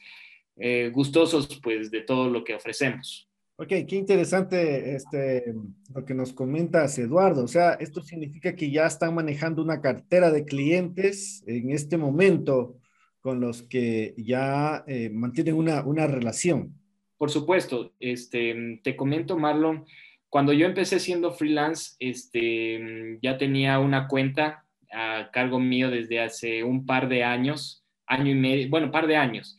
eh, 0.56 0.90
gustosos 0.92 1.60
pues 1.62 1.90
de 1.90 2.00
todo 2.00 2.30
lo 2.30 2.44
que 2.44 2.54
ofrecemos. 2.54 3.28
Ok, 3.58 3.68
qué 3.88 3.96
interesante 3.96 4.94
este, 4.94 5.54
lo 5.94 6.04
que 6.04 6.12
nos 6.12 6.34
comentas, 6.34 6.98
Eduardo. 6.98 7.44
O 7.44 7.48
sea, 7.48 7.72
esto 7.72 8.02
significa 8.02 8.54
que 8.54 8.70
ya 8.70 8.86
están 8.86 9.14
manejando 9.14 9.62
una 9.62 9.80
cartera 9.80 10.30
de 10.30 10.44
clientes 10.44 11.42
en 11.46 11.70
este 11.70 11.96
momento 11.96 12.76
con 13.20 13.40
los 13.40 13.62
que 13.62 14.14
ya 14.18 14.84
eh, 14.86 15.08
mantienen 15.08 15.54
una, 15.54 15.82
una 15.86 16.06
relación. 16.06 16.74
Por 17.16 17.30
supuesto, 17.30 17.94
este, 17.98 18.78
te 18.84 18.94
comento, 18.94 19.38
Marlon, 19.38 19.86
cuando 20.28 20.52
yo 20.52 20.66
empecé 20.66 21.00
siendo 21.00 21.32
freelance, 21.32 21.96
este, 21.98 23.18
ya 23.22 23.38
tenía 23.38 23.78
una 23.78 24.06
cuenta 24.06 24.65
a 24.96 25.30
cargo 25.30 25.60
mío 25.60 25.90
desde 25.90 26.20
hace 26.20 26.64
un 26.64 26.86
par 26.86 27.08
de 27.08 27.22
años, 27.22 27.84
año 28.06 28.30
y 28.30 28.34
medio, 28.34 28.68
bueno, 28.70 28.90
par 28.90 29.06
de 29.06 29.16
años, 29.16 29.54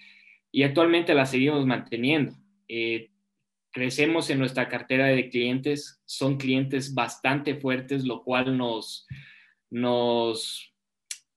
y 0.51 0.63
actualmente 0.63 1.13
la 1.13 1.27
seguimos 1.27 1.63
manteniendo. 1.67 2.33
Eh, 2.67 3.11
crecemos 3.71 4.31
en 4.31 4.39
nuestra 4.39 4.67
cartera 4.67 5.05
de 5.05 5.29
clientes, 5.29 6.01
son 6.05 6.37
clientes 6.37 6.95
bastante 6.95 7.53
fuertes, 7.53 8.03
lo 8.03 8.23
cual 8.23 8.57
nos, 8.57 9.05
nos, 9.69 10.73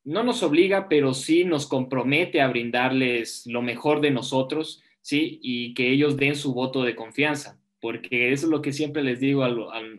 no 0.02 0.24
nos 0.24 0.42
obliga, 0.42 0.88
pero 0.88 1.12
sí 1.12 1.44
nos 1.44 1.66
compromete 1.66 2.40
a 2.40 2.48
brindarles 2.48 3.46
lo 3.46 3.60
mejor 3.60 4.00
de 4.00 4.12
nosotros, 4.12 4.82
¿sí? 5.02 5.40
Y 5.42 5.74
que 5.74 5.90
ellos 5.90 6.16
den 6.16 6.36
su 6.36 6.54
voto 6.54 6.82
de 6.84 6.96
confianza, 6.96 7.60
porque 7.82 8.32
eso 8.32 8.46
es 8.46 8.50
lo 8.50 8.62
que 8.62 8.72
siempre 8.72 9.02
les 9.02 9.20
digo 9.20 9.44
a, 9.44 9.48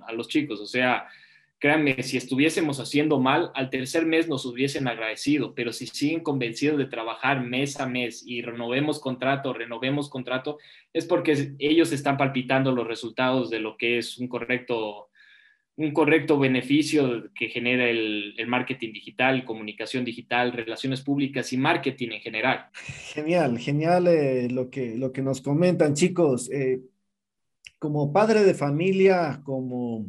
a 0.07 0.13
los 0.13 0.27
chicos, 0.27 0.59
o 0.59 0.65
sea, 0.65 1.07
Créanme, 1.61 2.01
si 2.01 2.17
estuviésemos 2.17 2.79
haciendo 2.79 3.19
mal, 3.19 3.51
al 3.53 3.69
tercer 3.69 4.03
mes 4.07 4.27
nos 4.27 4.47
hubiesen 4.47 4.87
agradecido, 4.87 5.53
pero 5.53 5.71
si 5.71 5.85
siguen 5.85 6.21
convencidos 6.21 6.79
de 6.79 6.87
trabajar 6.87 7.45
mes 7.45 7.79
a 7.79 7.85
mes 7.85 8.23
y 8.25 8.41
renovemos 8.41 8.99
contrato, 8.99 9.53
renovemos 9.53 10.09
contrato, 10.09 10.57
es 10.91 11.05
porque 11.05 11.53
ellos 11.59 11.91
están 11.91 12.17
palpitando 12.17 12.71
los 12.71 12.87
resultados 12.87 13.51
de 13.51 13.59
lo 13.59 13.77
que 13.77 13.99
es 13.99 14.17
un 14.17 14.27
correcto, 14.27 15.11
un 15.75 15.93
correcto 15.93 16.39
beneficio 16.39 17.31
que 17.35 17.49
genera 17.49 17.87
el, 17.87 18.33
marketing 18.47 18.91
digital, 18.91 19.45
comunicación 19.45 20.03
digital, 20.03 20.53
relaciones 20.53 21.01
públicas 21.01 21.53
y 21.53 21.57
marketing 21.57 22.09
en 22.13 22.21
general. 22.21 22.65
Genial, 23.13 23.59
genial 23.59 24.07
eh, 24.07 24.47
lo, 24.49 24.71
que, 24.71 24.97
lo 24.97 25.11
que 25.11 25.21
nos 25.21 25.41
comentan, 25.41 25.93
chicos. 25.93 26.49
Eh, 26.51 26.81
como 27.77 28.11
padre 28.11 28.43
de 28.43 28.55
familia, 28.55 29.41
como 29.43 30.07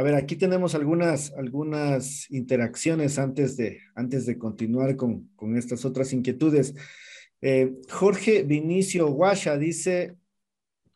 a 0.00 0.02
ver, 0.02 0.14
aquí 0.14 0.34
tenemos 0.34 0.74
algunas, 0.74 1.30
algunas 1.32 2.30
interacciones 2.30 3.18
antes 3.18 3.58
de, 3.58 3.80
antes 3.94 4.24
de 4.24 4.38
continuar 4.38 4.96
con, 4.96 5.28
estas 5.58 5.84
otras 5.84 6.14
inquietudes. 6.14 6.74
Eh, 7.42 7.74
Jorge 7.90 8.42
Vinicio 8.44 9.08
Guasha 9.08 9.58
dice, 9.58 10.16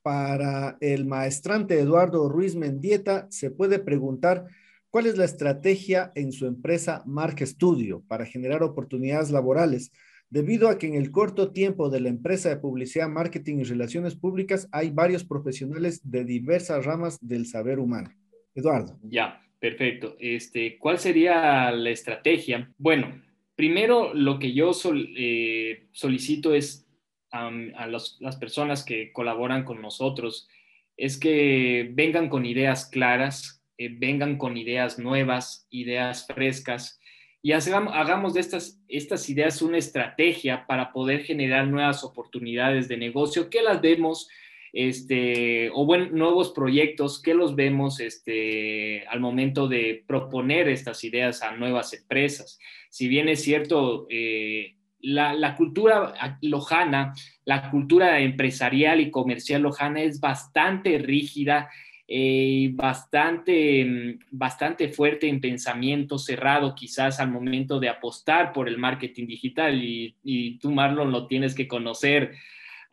para 0.01 0.79
el 0.81 1.05
maestrante 1.05 1.79
Eduardo 1.79 2.31
Ruiz 2.31 2.57
Mendieta, 2.57 3.27
se 3.31 3.51
puede 3.51 3.79
preguntar 3.79 4.47
cuál 4.89 5.05
es 5.05 5.19
la 5.19 5.27
estrategia 5.27 6.11
en 6.15 6.33
su 6.33 6.47
empresa 6.47 7.03
Mark 7.05 7.47
Studio 7.47 8.03
para 8.09 8.25
generar 8.25 8.63
oportunidades 8.63 9.31
laborales, 9.31 9.93
debido 10.31 10.71
a 10.71 10.79
que 10.79 10.87
en 10.87 10.95
el 10.95 11.11
corto 11.11 11.53
tiempo 11.53 11.91
de 11.91 12.01
la 12.01 12.09
empresa 12.09 12.49
de 12.49 12.57
publicidad, 12.57 13.11
marketing 13.11 13.59
y 13.59 13.65
relaciones 13.65 14.15
públicas 14.15 14.67
hay 14.73 14.89
varios 14.89 15.25
profesionales 15.25 16.01
de 16.05 16.25
diversas 16.25 16.87
ramas 16.87 17.19
del 17.21 17.45
saber 17.45 17.79
humano. 17.79 18.09
Eduardo. 18.55 18.99
Ya, 19.03 19.43
perfecto. 19.59 20.17
Este, 20.19 20.79
¿Cuál 20.79 20.99
sería 20.99 21.71
la 21.71 21.91
estrategia? 21.91 22.71
Bueno, 22.79 23.23
primero 23.57 24.15
lo 24.15 24.39
que 24.39 24.53
yo 24.53 24.73
eh, 25.17 25.87
solicito 25.93 26.55
es 26.55 26.87
a 27.31 27.89
las 27.89 28.37
personas 28.39 28.85
que 28.85 29.13
colaboran 29.13 29.65
con 29.65 29.83
nosotros 29.83 30.49
es 30.97 31.19
que 31.19 31.91
vengan 31.93 32.29
con 32.29 32.47
ideas 32.47 32.87
claras, 32.87 33.61
eh, 33.77 33.89
vengan 33.91 34.39
con 34.39 34.57
ideas 34.57 35.01
nuevas, 35.01 35.67
ideas 35.71 36.27
frescas 36.29 37.01
y 37.45 37.53
hagamos, 37.53 38.33
de 38.33 38.41
estas, 38.41 38.81
estas 38.89 39.29
ideas 39.29 39.61
una 39.61 39.77
estrategia 39.77 40.67
para 40.67 40.93
poder 40.93 41.25
generar 41.25 41.67
nuevas 41.67 42.03
oportunidades 42.03 42.89
de 42.89 42.97
negocio 42.97 43.51
que 43.51 43.61
las 43.61 43.83
vemos 43.83 44.31
este, 44.75 45.71
o 45.73 45.87
bueno, 45.87 46.09
nuevos 46.11 46.51
proyectos 46.51 47.23
que 47.23 47.33
los 47.33 47.55
vemos 47.55 48.01
este, 48.01 49.07
al 49.07 49.21
momento 49.21 49.69
de 49.69 50.03
proponer 50.05 50.69
estas 50.69 51.05
ideas 51.05 51.43
a 51.43 51.53
nuevas 51.53 51.93
empresas. 51.93 52.59
Si 52.91 53.07
bien 53.07 53.29
es 53.29 53.41
cierto, 53.41 54.09
eh, 54.11 54.75
la, 55.01 55.55
cultura 55.55 56.15
lojana, 56.43 57.15
la 57.45 57.71
cultura 57.71 58.19
empresarial 58.19 59.01
y 59.01 59.13
comercial 59.13 59.63
lojana 59.63 60.03
es 60.03 60.19
bastante 60.19 60.99
rígida 60.99 61.71
y 62.09 62.67
eh, 62.67 62.71
bastante, 62.75 64.19
bastante 64.33 64.89
fuerte 64.89 65.29
en 65.29 65.41
pensamiento 65.41 66.19
cerrado 66.19 66.75
quizás 66.75 67.21
al 67.21 67.31
momento 67.31 67.79
de 67.79 67.89
apostar 67.89 68.53
por 68.53 68.69
el 68.69 68.77
marketing 68.77 69.29
digital 69.29 69.83
y, 69.83 70.17
y 70.25 70.59
tú 70.59 70.73
Marlon 70.73 71.13
lo 71.13 71.29
tienes 71.29 71.55
que 71.55 71.69
conocer 71.69 72.35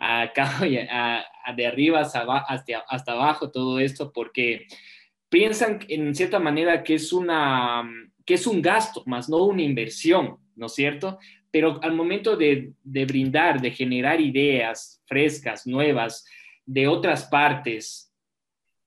acá, 0.01 0.59
a, 0.91 1.53
de 1.53 1.67
arriba 1.67 2.01
hasta, 2.01 2.25
hasta, 2.89 3.11
abajo 3.11 3.51
todo 3.51 3.79
esto, 3.79 4.11
porque 4.11 4.67
piensan 5.29 5.79
en 5.87 6.15
cierta 6.15 6.39
manera 6.39 6.83
que 6.83 6.95
es, 6.95 7.13
una, 7.13 7.87
que 8.25 8.33
es 8.33 8.47
un 8.47 8.61
gasto, 8.61 9.03
más 9.05 9.29
no 9.29 9.37
una 9.45 9.61
inversión, 9.61 10.37
¿no 10.55 10.65
es 10.65 10.73
cierto? 10.73 11.19
Pero 11.51 11.79
al 11.83 11.93
momento 11.93 12.35
de, 12.35 12.73
de 12.83 13.05
brindar, 13.05 13.61
de 13.61 13.71
generar 13.71 14.19
ideas 14.19 15.01
frescas, 15.05 15.67
nuevas, 15.67 16.25
de 16.65 16.87
otras 16.87 17.25
partes, 17.25 18.11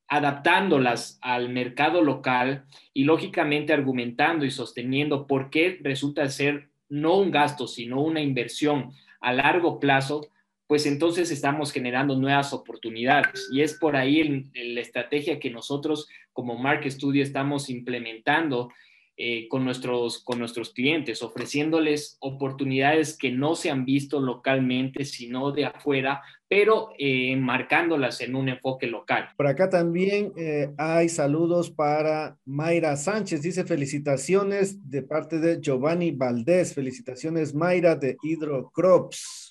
adaptándolas 0.09 1.19
al 1.23 1.49
mercado 1.49 2.03
local 2.03 2.67
y 2.93 3.05
lógicamente 3.05 3.73
argumentando 3.73 4.45
y 4.45 4.51
sosteniendo 4.51 5.27
por 5.27 5.51
qué 5.51 5.79
resulta 5.83 6.29
ser 6.29 6.71
no 6.89 7.17
un 7.17 7.31
gasto, 7.31 7.67
sino 7.67 8.01
una 8.01 8.21
inversión 8.21 8.93
a 9.21 9.33
largo 9.33 9.81
plazo, 9.81 10.29
pues 10.67 10.87
entonces 10.87 11.31
estamos 11.31 11.73
generando 11.73 12.17
nuevas 12.17 12.53
oportunidades. 12.53 13.49
Y 13.53 13.63
es 13.63 13.75
por 13.75 13.97
ahí 13.97 14.45
la 14.55 14.81
estrategia 14.81 15.39
que 15.39 15.51
nosotros 15.51 16.09
como 16.33 16.57
Mark 16.57 16.91
Studio 16.91 17.23
estamos 17.23 17.71
implementando 17.71 18.71
eh, 19.17 19.47
con, 19.49 19.65
nuestros, 19.65 20.25
con 20.25 20.41
nuestros 20.41 20.71
clientes, 20.71 21.23
ofreciéndoles 21.23 22.17
oportunidades 22.19 23.17
que 23.17 23.31
no 23.31 23.55
se 23.55 23.71
han 23.71 23.85
visto 23.85 24.19
localmente, 24.19 25.05
sino 25.05 25.53
de 25.53 25.67
afuera, 25.67 26.21
pero 26.49 26.91
eh, 26.99 27.37
marcándolas 27.37 28.21
en 28.23 28.35
un 28.35 28.49
enfoque 28.49 28.89
local. 28.89 29.29
Por 29.37 29.47
acá 29.47 29.71
también 29.71 30.33
eh, 30.37 30.73
hay 30.77 31.09
saludos 31.09 31.71
para 31.71 32.37
Mayra 32.45 32.97
Sánchez. 32.97 33.43
Dice 33.43 33.63
felicitaciones 33.63 34.91
de 34.91 35.03
parte 35.03 35.39
de 35.39 35.61
Giovanni 35.61 36.11
Valdés. 36.11 36.75
Felicitaciones 36.75 37.55
Mayra 37.55 37.95
de 37.95 38.17
Hydrocrops. 38.21 39.44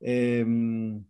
Em, 0.00 1.04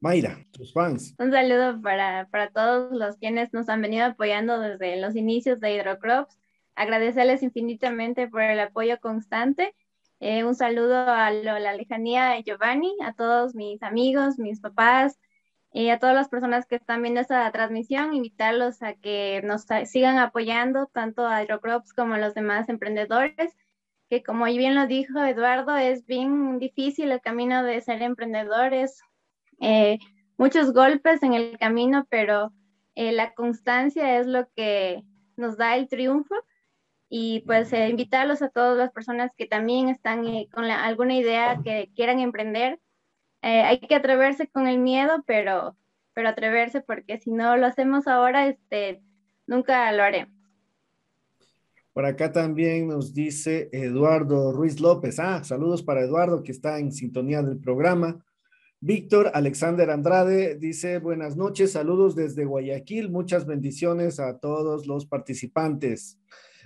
Mayra, 0.00 0.38
tus 0.52 0.72
fans. 0.72 1.14
Un 1.18 1.32
saludo 1.32 1.80
para, 1.82 2.50
todos 2.52 2.92
los 2.92 3.16
quienes 3.16 3.52
nos 3.52 3.68
han 3.68 3.82
venido 3.82 4.06
apoyando 4.06 4.60
desde 4.60 5.00
los 5.00 5.16
inicios 5.16 5.60
de 5.60 5.74
Hydrocrops. 5.74 6.38
Agradecerles 6.76 7.42
infinitamente 7.42 8.28
por 8.28 8.42
el 8.42 8.60
apoyo 8.60 9.00
constante. 9.00 9.74
Eh, 10.20 10.44
un 10.44 10.54
saludo 10.54 10.96
a 10.96 11.30
la 11.30 11.74
lejanía 11.74 12.30
de 12.30 12.42
Giovanni, 12.42 12.92
a 13.02 13.12
todos 13.12 13.54
mis 13.54 13.82
amigos, 13.82 14.38
mis 14.38 14.60
papás, 14.60 15.18
y 15.72 15.90
a 15.90 15.98
todas 15.98 16.14
las 16.14 16.28
personas 16.28 16.66
que 16.66 16.76
están 16.76 17.02
viendo 17.02 17.20
esta 17.20 17.50
transmisión, 17.52 18.14
invitarlos 18.14 18.82
a 18.82 18.94
que 18.94 19.42
nos 19.44 19.66
sigan 19.86 20.18
apoyando 20.18 20.86
tanto 20.86 21.26
a 21.26 21.42
Hydrocrops 21.42 21.92
como 21.92 22.14
a 22.14 22.18
los 22.18 22.34
demás 22.34 22.68
emprendedores 22.68 23.54
que 24.08 24.22
como 24.22 24.46
bien 24.46 24.74
lo 24.74 24.86
dijo 24.86 25.22
Eduardo, 25.22 25.76
es 25.76 26.06
bien 26.06 26.58
difícil 26.58 27.12
el 27.12 27.20
camino 27.20 27.62
de 27.62 27.80
ser 27.80 28.02
emprendedores, 28.02 29.00
eh, 29.60 29.98
muchos 30.36 30.72
golpes 30.72 31.22
en 31.22 31.34
el 31.34 31.58
camino, 31.58 32.06
pero 32.08 32.52
eh, 32.94 33.12
la 33.12 33.34
constancia 33.34 34.18
es 34.18 34.26
lo 34.26 34.48
que 34.56 35.02
nos 35.36 35.56
da 35.56 35.76
el 35.76 35.88
triunfo 35.88 36.34
y 37.10 37.40
pues 37.40 37.72
eh, 37.72 37.88
invitarlos 37.88 38.42
a 38.42 38.48
todas 38.48 38.76
las 38.76 38.92
personas 38.92 39.30
que 39.36 39.46
también 39.46 39.88
están 39.88 40.24
con 40.52 40.64
alguna 40.64 41.14
idea 41.14 41.60
que 41.62 41.90
quieran 41.94 42.20
emprender. 42.20 42.80
hay 43.42 43.78
que 43.80 43.94
atreverse 43.94 44.48
con 44.48 44.66
el 44.66 44.78
miedo, 44.78 45.22
pero, 45.26 45.76
pero 46.14 46.28
atreverse 46.28 46.80
porque 46.80 47.18
si 47.18 47.30
no 47.30 47.56
lo 47.56 47.66
hacemos 47.66 48.06
ahora, 48.08 48.46
este, 48.48 49.02
nunca 49.46 49.92
lo 49.92 50.02
haremos. 50.02 50.37
Por 51.92 52.04
acá 52.04 52.32
también 52.32 52.88
nos 52.88 53.12
dice 53.12 53.68
Eduardo 53.72 54.52
Ruiz 54.52 54.80
López. 54.80 55.18
Ah, 55.18 55.42
saludos 55.42 55.82
para 55.82 56.02
Eduardo 56.02 56.42
que 56.42 56.52
está 56.52 56.78
en 56.78 56.92
sintonía 56.92 57.42
del 57.42 57.58
programa. 57.58 58.24
Víctor 58.80 59.32
Alexander 59.34 59.90
Andrade 59.90 60.54
dice 60.54 60.98
buenas 60.98 61.36
noches, 61.36 61.72
saludos 61.72 62.14
desde 62.14 62.44
Guayaquil, 62.44 63.10
muchas 63.10 63.44
bendiciones 63.44 64.20
a 64.20 64.38
todos 64.38 64.86
los 64.86 65.04
participantes. 65.04 66.16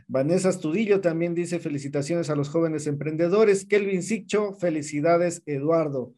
Vanessa 0.08 0.50
Astudillo 0.50 1.00
también 1.00 1.34
dice 1.34 1.58
felicitaciones 1.58 2.28
a 2.28 2.36
los 2.36 2.50
jóvenes 2.50 2.86
emprendedores. 2.86 3.64
Kelvin 3.64 4.02
Sicho, 4.02 4.52
felicidades 4.52 5.42
Eduardo. 5.46 6.12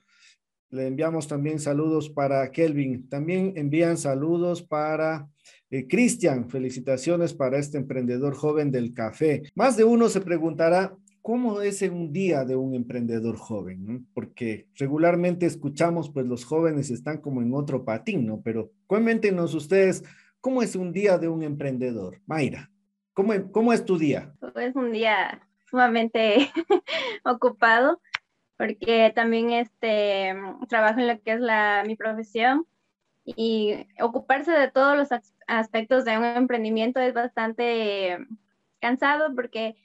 Le 0.71 0.89
enviamos 0.89 1.29
también 1.29 1.61
saludos 1.61 2.11
para 2.11 2.51
Kelvin. 2.51 3.09
También 3.09 3.53
envían 3.55 3.97
saludos 3.97 4.63
para 4.63 5.29
eh, 5.71 5.87
Cristian. 5.89 6.49
Felicitaciones 6.49 7.35
para 7.35 7.59
este 7.59 7.79
emprendedor 7.79 8.35
joven 8.35 8.71
del 8.71 8.95
café. 8.95 9.43
Más 9.55 9.77
de 9.77 9.85
uno 9.85 10.09
se 10.09 10.21
preguntará, 10.21 10.97
¿cómo 11.23 11.63
es 11.63 11.83
un 11.83 12.13
día 12.13 12.45
de 12.45 12.57
un 12.57 12.75
emprendedor 12.75 13.37
joven? 13.37 14.07
Porque 14.13 14.69
regularmente 14.77 15.47
escuchamos, 15.47 16.11
pues 16.11 16.27
los 16.27 16.45
jóvenes 16.45 16.91
están 16.91 17.19
como 17.19 17.43
en 17.43 17.55
otro 17.55 17.85
patín, 17.85 18.27
¿no? 18.27 18.41
Pero 18.43 18.71
cuéntenos 18.87 19.55
ustedes, 19.55 20.05
¿cómo 20.41 20.63
es 20.63 20.77
un 20.77 20.93
día 20.93 21.19
de 21.19 21.29
un 21.29 21.43
emprendedor? 21.43 22.21
Mayra, 22.27 22.71
¿cómo, 23.13 23.33
cómo 23.53 23.73
es 23.73 23.85
tu 23.85 23.99
día? 23.99 24.35
Es 24.57 24.77
un 24.77 24.93
día 24.93 25.41
sumamente 25.71 26.51
ocupado 27.25 28.01
porque 28.57 29.13
también 29.15 29.51
este, 29.51 30.35
trabajo 30.69 31.01
en 31.01 31.09
lo 31.09 31.21
que 31.21 31.33
es 31.33 31.41
la, 31.41 31.83
mi 31.87 31.97
profesión 31.97 32.67
y 33.25 33.87
ocuparse 34.01 34.53
de 34.53 34.71
todos 34.71 34.97
los 34.97 35.11
aspectos 35.47 36.05
de 36.05 36.19
un 36.19 36.25
emprendimiento 36.25 37.01
es 37.01 37.15
bastante 37.15 38.19
cansado 38.81 39.35
porque 39.35 39.77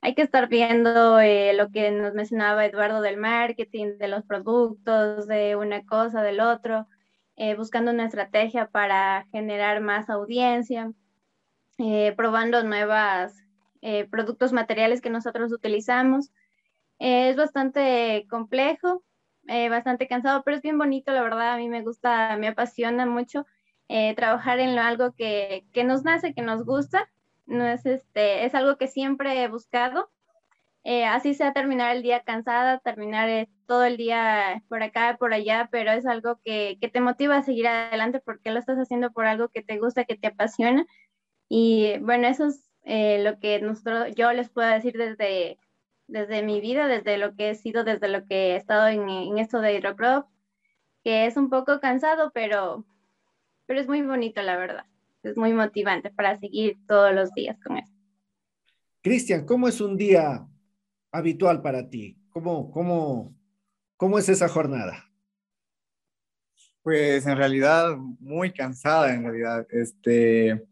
hay 0.00 0.14
que 0.14 0.22
estar 0.22 0.48
viendo 0.48 1.20
eh, 1.20 1.52
lo 1.54 1.70
que 1.70 1.90
nos 1.90 2.14
mencionaba 2.14 2.64
Eduardo 2.64 3.00
del 3.00 3.16
marketing, 3.16 3.98
de 3.98 4.08
los 4.08 4.24
productos, 4.24 5.26
de 5.26 5.56
una 5.56 5.84
cosa, 5.84 6.22
del 6.22 6.40
otro, 6.40 6.86
eh, 7.36 7.54
buscando 7.54 7.90
una 7.90 8.06
estrategia 8.06 8.66
para 8.68 9.26
generar 9.30 9.80
más 9.80 10.08
audiencia, 10.10 10.92
eh, 11.78 12.12
probando 12.16 12.62
nuevos 12.62 13.32
productos 14.10 14.52
materiales 14.52 15.00
que 15.00 15.08
nosotros 15.08 15.52
utilizamos. 15.52 16.30
Es 16.98 17.34
bastante 17.36 18.26
complejo, 18.28 19.02
eh, 19.48 19.68
bastante 19.68 20.06
cansado, 20.06 20.42
pero 20.44 20.56
es 20.56 20.62
bien 20.62 20.78
bonito, 20.78 21.12
la 21.12 21.22
verdad, 21.22 21.54
a 21.54 21.56
mí 21.56 21.68
me 21.68 21.82
gusta, 21.82 22.36
me 22.36 22.48
apasiona 22.48 23.06
mucho 23.06 23.46
eh, 23.90 24.14
trabajar 24.14 24.60
en 24.60 24.78
algo 24.78 25.12
que, 25.12 25.64
que, 25.72 25.84
nos 25.84 26.04
nace, 26.04 26.34
que 26.34 26.42
nos 26.42 26.64
gusta, 26.64 27.10
no 27.46 27.66
es, 27.66 27.84
este, 27.86 28.44
es 28.44 28.54
algo 28.54 28.76
que 28.76 28.86
siempre 28.86 29.42
he 29.42 29.48
buscado, 29.48 30.10
eh, 30.84 31.04
así 31.04 31.34
sea 31.34 31.52
terminar 31.52 31.94
el 31.94 32.02
día 32.02 32.20
cansada, 32.20 32.78
terminar 32.78 33.48
todo 33.66 33.84
el 33.84 33.96
día 33.96 34.62
por 34.68 34.82
acá, 34.82 35.16
por 35.18 35.34
allá, 35.34 35.68
pero 35.70 35.92
es 35.92 36.06
algo 36.06 36.40
que, 36.44 36.78
que 36.80 36.88
te 36.88 37.00
motiva 37.00 37.36
a 37.36 37.42
seguir 37.42 37.68
adelante 37.68 38.20
porque 38.20 38.50
lo 38.50 38.58
estás 38.58 38.78
haciendo 38.78 39.10
por 39.12 39.26
algo 39.26 39.48
que 39.48 39.62
te 39.62 39.78
gusta, 39.78 40.04
que 40.04 40.16
te 40.16 40.28
apasiona. 40.28 40.86
Y 41.48 41.98
bueno, 42.00 42.28
eso 42.28 42.46
es 42.46 43.24
lo 43.24 43.38
que 43.40 43.60
nosotros, 43.60 44.14
yo 44.14 44.32
les 44.32 44.48
puedo 44.50 44.68
decir 44.70 44.96
desde 44.96 45.58
desde 46.10 46.42
mi 46.42 46.60
vida, 46.60 46.88
desde 46.88 47.18
lo 47.18 47.34
que 47.34 47.50
he 47.50 47.54
sido, 47.54 47.84
desde 47.84 48.08
lo 48.08 48.26
que 48.26 48.52
he 48.52 48.56
estado 48.56 48.88
en, 48.88 49.38
esto 49.38 49.60
de 49.60 49.76
hidrocrop, 49.76 50.26
que 51.04 51.26
es 51.26 51.36
un 51.36 51.50
poco 51.50 51.80
cansado, 51.80 52.30
pero, 52.34 52.84
pero 53.70 53.82
es 53.82 53.86
muy 53.86 54.02
bonito, 54.02 54.42
la 54.42 54.56
verdad. 54.56 54.84
Es 55.22 55.36
muy 55.36 55.52
motivante 55.52 56.10
para 56.10 56.36
seguir 56.40 56.76
todos 56.88 57.14
los 57.14 57.30
días 57.34 57.56
con 57.64 57.78
eso. 57.78 57.92
Cristian, 59.00 59.46
¿cómo 59.46 59.68
es 59.68 59.80
un 59.80 59.96
día 59.96 60.44
habitual 61.12 61.62
para 61.62 61.88
ti? 61.88 62.18
¿Cómo, 62.30 62.72
cómo, 62.72 63.32
cómo 63.96 64.18
es 64.18 64.28
esa 64.28 64.48
jornada? 64.48 65.08
Pues 66.82 67.24
en 67.24 67.36
realidad 67.36 67.96
muy 67.96 68.52
cansada, 68.52 69.14
en 69.14 69.22
realidad. 69.22 69.64
Este, 69.70 70.66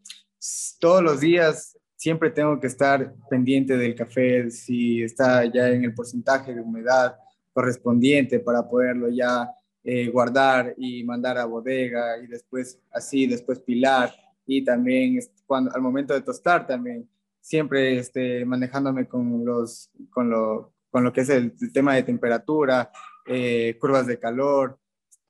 todos 0.81 1.01
los 1.01 1.21
días 1.21 1.79
siempre 1.95 2.31
tengo 2.33 2.59
que 2.59 2.67
estar 2.67 3.15
pendiente 3.31 3.77
del 3.77 3.95
café, 3.95 4.51
si 4.51 5.05
está 5.05 5.45
ya 5.45 5.69
en 5.69 5.85
el 5.85 5.95
porcentaje 5.95 6.53
de 6.53 6.63
humedad 6.63 7.17
correspondiente 7.53 8.41
para 8.41 8.69
poderlo 8.69 9.09
ya 9.09 9.49
eh, 9.85 10.09
guardar 10.09 10.75
y 10.77 11.05
mandar 11.05 11.39
a 11.39 11.45
bodega 11.45 12.19
y 12.23 12.27
después 12.27 12.81
así, 12.93 13.27
después 13.27 13.61
pilar 13.61 14.15
y 14.47 14.65
también 14.65 15.19
cuando, 15.47 15.75
al 15.75 15.83
momento 15.83 16.15
de 16.15 16.23
tostar 16.23 16.67
también, 16.67 17.09
siempre 17.41 17.99
este, 17.99 18.45
manejándome 18.45 19.07
con, 19.07 19.45
los, 19.45 19.91
con, 20.11 20.31
lo, 20.31 20.75
con 20.91 21.05
lo 21.05 21.13
que 21.13 21.23
es 21.23 21.29
el, 21.31 21.55
tema 21.73 21.95
de 21.95 22.03
temperatura, 22.03 22.91
eh, 23.27 23.77
curvas 23.81 24.07
de 24.07 24.19
calor, 24.19 24.79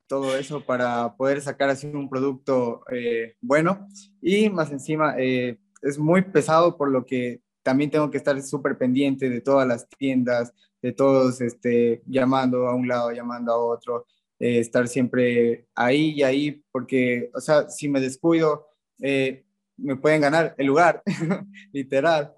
todo 0.07 0.37
eso 0.37 0.65
para 0.65 1.15
poder 1.17 1.41
sacar 1.41 1.69
así 1.69 1.87
un 1.87 2.09
producto 2.09 2.83
eh, 2.91 3.37
bueno. 3.41 3.89
Y 4.23 4.49
más 4.51 4.73
encima 4.73 5.17
es 5.19 5.99
muy 5.99 6.23
pesado 6.23 6.77
por 6.77 6.91
lo 6.91 7.05
que 7.05 7.43
también 7.63 7.91
tengo 7.91 8.11
que 8.11 8.19
estar 8.19 8.41
súper 8.43 8.79
pendiente 8.79 9.29
de 9.29 9.41
todas 9.41 9.69
las 9.69 9.89
tiendas, 9.89 10.55
de 10.81 10.93
todos 10.93 11.41
este, 11.41 12.03
llamando 12.07 12.67
a 12.69 12.75
un 12.75 12.89
lado, 12.89 13.13
llamando 13.13 13.53
a 13.53 13.59
otro, 13.59 14.07
eh, 14.39 14.59
estar 14.59 14.89
siempre 14.89 15.67
ahí 15.75 16.11
y 16.11 16.23
ahí, 16.23 16.63
porque, 16.71 17.31
o 17.35 17.41
sea, 17.41 17.69
si 17.69 17.89
me 17.89 18.01
descuido, 18.01 18.69
eh, 19.01 19.45
me 19.77 19.97
pueden 19.97 20.21
ganar 20.21 20.55
el 20.59 20.67
lugar, 20.67 21.03
literal, 21.73 22.33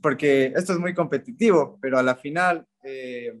porque 0.00 0.52
esto 0.56 0.72
es 0.72 0.78
muy 0.78 0.94
competitivo, 0.94 1.78
pero 1.80 1.98
a 1.98 2.02
la 2.02 2.16
final 2.16 2.66
eh, 2.84 3.38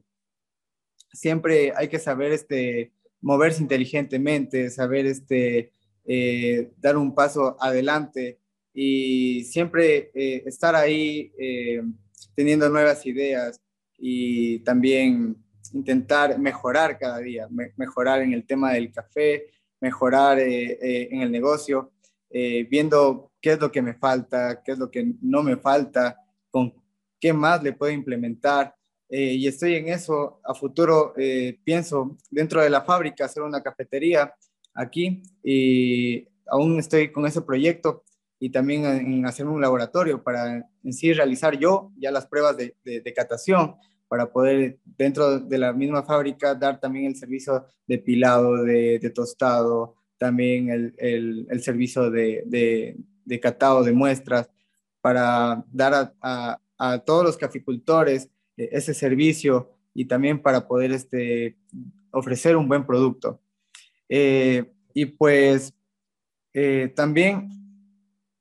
siempre 1.12 1.72
hay 1.76 1.88
que 1.88 1.98
saber 1.98 2.32
este, 2.32 2.92
moverse 3.20 3.62
inteligentemente, 3.62 4.70
saber 4.70 5.06
este, 5.06 5.72
dar 6.80 6.96
un 6.96 7.14
paso 7.14 7.56
adelante 7.60 8.38
y 8.80 9.42
siempre 9.42 10.12
eh, 10.14 10.44
estar 10.46 10.76
ahí 10.76 11.32
eh, 11.36 11.82
teniendo 12.36 12.68
nuevas 12.68 13.04
ideas 13.06 13.60
y 13.98 14.60
también 14.60 15.36
intentar 15.72 16.38
mejorar 16.38 16.98
cada 16.98 17.18
día, 17.18 17.48
mejorar 17.76 18.22
en 18.22 18.32
el 18.32 18.46
tema 18.46 18.72
del 18.72 18.92
café, 18.92 19.46
mejorar 19.80 20.38
eh, 20.38 21.08
en 21.10 21.22
el 21.22 21.30
negocio, 21.30 21.92
viendo 22.30 23.32
qué 23.40 23.52
es 23.52 23.60
lo 23.60 23.72
que 23.72 23.80
me 23.80 23.94
falta, 23.94 24.62
qué 24.62 24.72
es 24.72 24.78
lo 24.78 24.90
que 24.90 25.14
no 25.22 25.42
me 25.42 25.56
falta, 25.56 26.20
con 26.50 26.74
qué 27.18 27.32
más 27.32 27.62
le 27.62 27.72
puedo 27.72 27.90
implementar. 27.90 28.74
y 29.08 29.46
estoy 29.46 29.76
en 29.76 29.88
eso. 29.88 30.40
A 30.44 30.52
futuro 30.52 31.14
pienso 31.64 32.18
dentro 32.30 32.60
de 32.60 32.68
la 32.68 32.82
fábrica 32.82 33.24
hacer 33.24 33.42
una 33.42 33.62
cafetería 33.62 34.34
aquí 34.74 35.22
y 35.42 36.28
aún 36.46 36.78
estoy 36.78 37.10
con 37.10 37.26
ese 37.26 37.42
proyecto 37.42 38.04
y 38.40 38.50
también 38.50 38.84
en 38.84 39.26
hacer 39.26 39.46
un 39.46 39.60
laboratorio 39.60 40.22
para 40.22 40.68
en 40.84 40.92
sí 40.92 41.12
realizar 41.12 41.58
yo 41.58 41.90
ya 41.96 42.10
las 42.10 42.26
pruebas 42.26 42.56
de, 42.56 42.76
de, 42.84 43.12
catación 43.12 43.74
para 44.08 44.30
poder 44.32 44.78
dentro 44.84 45.38
de 45.38 45.58
la 45.58 45.72
misma 45.72 46.02
fábrica 46.02 46.54
dar 46.54 46.80
también 46.80 47.06
el 47.06 47.16
servicio 47.16 47.66
de 47.86 47.98
pilado, 47.98 48.64
de, 48.64 48.98
de 48.98 49.10
tostado, 49.10 49.96
también 50.18 50.70
el, 50.70 51.46
el, 51.48 51.62
servicio 51.62 52.10
de, 52.10 52.42
de, 52.46 53.40
catado 53.40 53.84
de 53.84 53.92
muestras 53.92 54.50
para 55.00 55.64
dar 55.70 56.14
a, 56.20 56.60
a, 56.78 56.98
todos 56.98 57.24
los 57.24 57.36
caficultores 57.36 58.28
eh, 58.56 58.70
ese 58.72 58.94
servicio 58.94 59.70
y 59.94 60.06
también 60.06 60.40
para 60.40 60.66
poder 60.66 60.92
este, 60.92 61.56
ofrecer 62.10 62.56
un 62.56 62.68
buen 62.68 62.84
producto. 62.84 63.40
Eh, 64.08 64.64
y 64.94 65.06
pues 65.06 65.74
eh, 66.52 66.92
también 66.96 67.48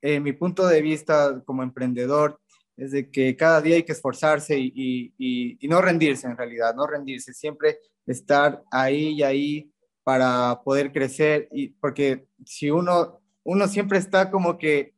eh, 0.01 0.19
mi 0.19 0.33
punto 0.33 0.65
de 0.65 0.81
vista 0.81 1.41
como 1.45 1.63
emprendedor 1.63 2.39
es 2.77 2.91
de 2.91 3.09
que 3.09 3.35
cada 3.35 3.61
día 3.61 3.75
hay 3.75 3.83
que 3.83 3.91
esforzarse 3.91 4.57
y, 4.57 5.13
y, 5.17 5.67
no 5.67 5.81
rendirse 5.81 6.27
en 6.27 6.37
realidad, 6.37 6.75
no 6.75 6.85
rendirse, 6.85 7.33
siempre 7.33 7.79
estar 8.05 8.63
ahí 8.71 9.09
y 9.09 9.23
ahí 9.23 9.71
para 10.03 10.61
poder 10.63 10.93
crecer, 10.93 11.49
y, 11.51 11.69
porque 11.69 12.27
si 12.45 12.69
uno, 12.69 13.19
uno 13.43 13.67
siempre 13.67 13.97
está 13.97 14.31
como 14.31 14.57
que 14.57 14.93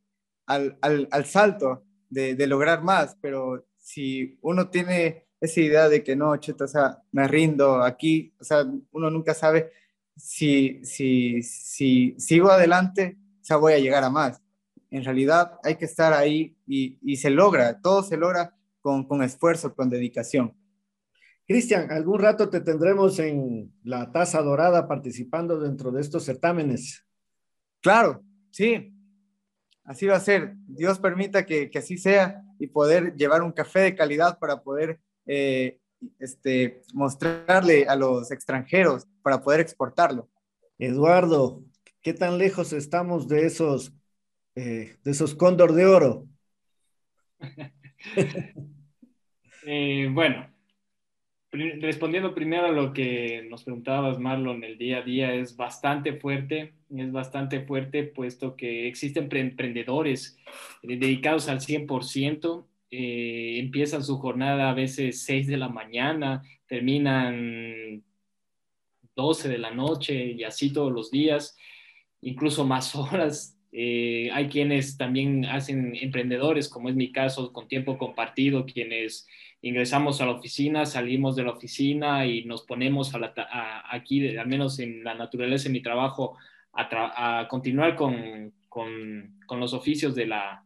al, 0.46 0.78
al, 0.82 1.08
al 1.12 1.26
salto 1.26 1.84
de, 2.10 2.36
de, 2.36 2.48
lograr 2.48 2.84
más, 2.84 3.18
pero 3.22 3.66
si 3.78 4.38
uno 4.42 4.70
tiene 4.70 5.26
esa 5.40 5.62
idea 5.62 5.90
de 5.90 6.04
que 6.04 6.16
no, 6.16 6.36
cheta, 6.38 6.66
o 6.66 6.68
sea, 6.68 7.02
me 7.12 7.28
rindo 7.28 7.82
aquí, 7.82 8.34
o 8.40 8.44
sea, 8.44 8.66
uno 8.92 9.10
nunca 9.10 9.34
sabe 9.34 9.72
si, 10.16 10.84
si, 10.84 11.42
si 11.42 12.16
sigo 12.20 12.52
adelante, 12.52 13.18
o 13.42 13.46
sea, 13.46 13.58
voy 13.58 13.74
a 13.74 13.80
llegar 13.80 14.04
a 14.04 14.10
más 14.10 14.42
en 14.92 15.04
realidad 15.04 15.60
hay 15.64 15.76
que 15.76 15.86
estar 15.86 16.14
ahí 16.14 16.56
y, 16.66 17.16
se 17.18 17.30
logra, 17.30 17.80
todo 17.82 18.04
se 18.04 18.18
logra 18.18 18.56
con, 18.82 19.08
con 19.08 19.24
esfuerzo, 19.24 19.76
con 19.76 19.90
dedicación. 19.90 20.56
Cristian, 21.48 21.92
algún 21.92 22.20
rato 22.20 22.50
te 22.50 22.62
tendremos 22.62 23.18
en 23.20 23.74
la 23.84 24.12
Taza 24.12 24.42
Dorada 24.42 24.88
participando 24.88 25.60
dentro 25.60 25.92
de 25.92 26.02
estos 26.02 26.24
certámenes. 26.24 27.06
Claro, 27.82 28.24
sí, 28.52 28.94
así 29.84 30.06
va 30.06 30.18
a 30.18 30.22
ser. 30.22 30.54
Dios 30.68 31.00
permita 31.00 31.46
que, 31.46 31.70
que 31.70 31.80
así 31.80 31.98
sea 31.98 32.44
y 32.60 32.68
poder 32.68 33.16
llevar 33.16 33.42
un 33.42 33.52
café 33.52 33.80
de 33.80 33.96
calidad 33.96 34.38
para 34.38 34.62
poder 34.62 35.00
eh, 35.26 35.80
este, 36.20 36.82
mostrarle 36.94 37.86
a 37.88 37.96
los 37.96 38.32
extranjeros, 38.32 39.08
para 39.22 39.42
poder 39.42 39.60
exportarlo. 39.60 40.30
Eduardo, 40.78 41.64
¿qué 42.02 42.14
tan 42.14 42.38
lejos 42.38 42.74
estamos 42.74 43.28
de 43.28 43.46
esos 43.46 43.94
eh, 44.60 44.98
de 45.04 45.12
esos 45.12 45.36
cóndor 45.36 45.74
de 45.74 45.86
oro? 45.86 46.28
Eh, 49.72 50.10
bueno, 50.12 50.50
respondiendo 51.52 52.34
primero 52.34 52.68
a 52.68 52.72
lo 52.72 52.94
que 52.94 53.46
nos 53.50 53.66
preguntabas, 53.66 54.18
Marlon, 54.18 54.64
el 54.64 54.78
día 54.78 55.00
a 55.00 55.02
día 55.02 55.34
es 55.34 55.58
bastante 55.58 56.14
fuerte, 56.14 56.74
es 56.96 57.12
bastante 57.12 57.62
fuerte 57.66 58.06
puesto 58.06 58.56
que 58.56 58.88
existen 58.88 59.30
emprendedores 59.36 60.40
dedicados 60.82 61.50
al 61.50 61.60
100%, 61.60 62.66
eh, 62.90 63.60
empiezan 63.60 64.04
su 64.04 64.18
jornada 64.18 64.70
a 64.70 64.74
veces 64.74 65.24
6 65.24 65.48
de 65.48 65.58
la 65.58 65.68
mañana, 65.68 66.42
terminan 66.66 68.02
12 69.14 69.50
de 69.50 69.58
la 69.58 69.72
noche 69.72 70.32
y 70.32 70.46
así 70.46 70.72
todos 70.72 70.92
los 70.92 71.12
días, 71.12 71.58
incluso 72.22 72.66
más 72.66 72.96
horas. 72.96 73.59
Eh, 73.72 74.30
hay 74.34 74.48
quienes 74.48 74.98
también 74.98 75.46
hacen 75.46 75.96
emprendedores, 75.96 76.70
como 76.70 76.90
es 76.90 76.96
mi 76.96 77.12
caso, 77.12 77.54
con 77.54 77.68
tiempo 77.68 77.98
compartido, 77.98 78.66
quienes 78.66 79.28
ingresamos 79.62 80.22
a 80.22 80.26
la 80.26 80.32
oficina, 80.32 80.86
salimos 80.86 81.36
de 81.36 81.44
la 81.44 81.52
oficina 81.52 82.26
y 82.26 82.46
nos 82.46 82.64
ponemos 82.64 83.14
a 83.14 83.86
aquí, 83.92 84.36
al 84.38 84.48
menos 84.48 84.80
en 84.80 85.04
la 85.04 85.14
naturaleza 85.14 85.66
de 85.66 85.74
mi 85.74 85.82
trabajo, 85.82 86.38
a, 86.74 87.48
continuar 87.50 87.96
con, 87.96 88.54
los 89.50 89.74
oficios 89.74 90.16
de 90.16 90.28
la, 90.28 90.64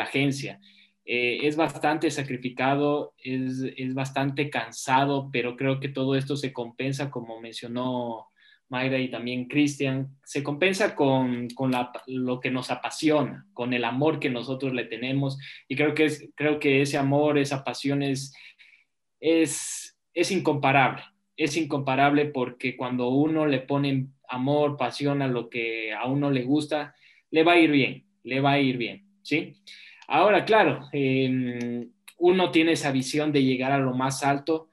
agencia. 0.00 0.60
Eh, 1.04 1.40
es 1.46 1.56
bastante 1.56 2.10
sacrificado, 2.10 3.14
es, 3.18 3.62
es, 3.76 3.94
bastante 3.94 4.50
cansado, 4.50 5.30
pero 5.32 5.56
creo 5.56 5.78
que 5.78 5.88
todo 5.88 6.16
esto 6.16 6.36
se 6.36 6.52
compensa, 6.52 7.10
como 7.10 7.40
mencionó 7.40 8.28
Mayra 8.68 8.98
y 8.98 9.10
también 9.10 9.46
Cristian, 9.46 10.16
se 10.24 10.42
compensa 10.42 10.94
con, 10.94 11.48
lo 12.06 12.40
que 12.40 12.50
nos 12.50 12.70
apasiona, 12.70 13.46
con 13.52 13.72
el 13.72 13.84
amor 13.84 14.18
que 14.18 14.30
nosotros 14.30 14.72
le 14.72 14.84
tenemos. 14.84 15.38
Y 15.68 15.76
creo 15.76 15.94
que, 15.94 16.10
creo 16.34 16.58
que 16.58 16.82
ese 16.82 16.98
amor, 16.98 17.38
esa 17.38 17.62
pasión 17.64 18.02
es, 18.02 18.34
es, 19.20 19.96
es 20.14 20.30
incomparable. 20.30 21.02
Es 21.36 21.56
incomparable 21.56 22.26
porque 22.26 22.76
cuando 22.76 23.08
uno 23.08 23.46
le 23.46 23.60
pone 23.60 24.08
amor, 24.28 24.76
pasión 24.76 25.22
a 25.22 25.28
lo 25.28 25.48
que 25.48 25.92
a 25.92 26.06
uno 26.06 26.30
le 26.30 26.42
gusta, 26.42 26.94
le 27.30 27.44
va 27.44 27.52
a 27.52 27.58
ir 27.58 27.70
bien, 27.70 28.06
le 28.24 28.40
va 28.40 28.52
a 28.52 28.60
ir 28.60 28.76
bien, 28.76 29.06
¿sí? 29.22 29.56
Ahora, 30.08 30.44
claro, 30.44 30.88
em, 30.92 31.90
uno 32.18 32.50
tiene 32.50 32.72
esa 32.72 32.92
visión 32.92 33.32
de 33.32 33.42
llegar 33.42 33.72
a 33.72 33.78
lo 33.78 33.94
más 33.94 34.22
alto, 34.22 34.68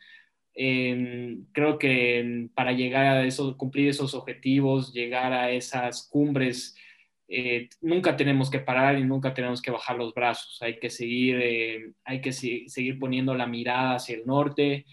creo 0.53 1.77
que 1.79 2.49
para 2.53 2.71
llegar 2.73 3.05
a 3.05 3.25
eso, 3.25 3.57
cumplir 3.57 3.89
esos 3.89 4.13
objetivos, 4.13 4.93
llegar 4.93 5.33
a 5.33 5.51
esas 5.51 6.07
cumbres, 6.09 6.75
eh, 7.27 7.69
nunca 7.81 8.15
tenemos 8.15 8.49
que 8.49 8.59
parar 8.59 8.99
y 8.99 9.03
nunca 9.03 9.33
tenemos 9.33 9.61
que 9.61 9.71
bajar 9.71 9.97
los 9.97 10.13
brazos. 10.13 10.61
Hay 10.61 10.79
que 10.79 10.89
seguir, 10.89 11.39
eh, 11.41 11.93
hay 12.03 12.21
que 12.21 12.31
seguir 12.31 12.99
poniendo 12.99 13.33
la 13.33 13.47
mirada 13.47 13.95
hacia 13.95 14.17
el 14.17 14.25
norte 14.25 14.85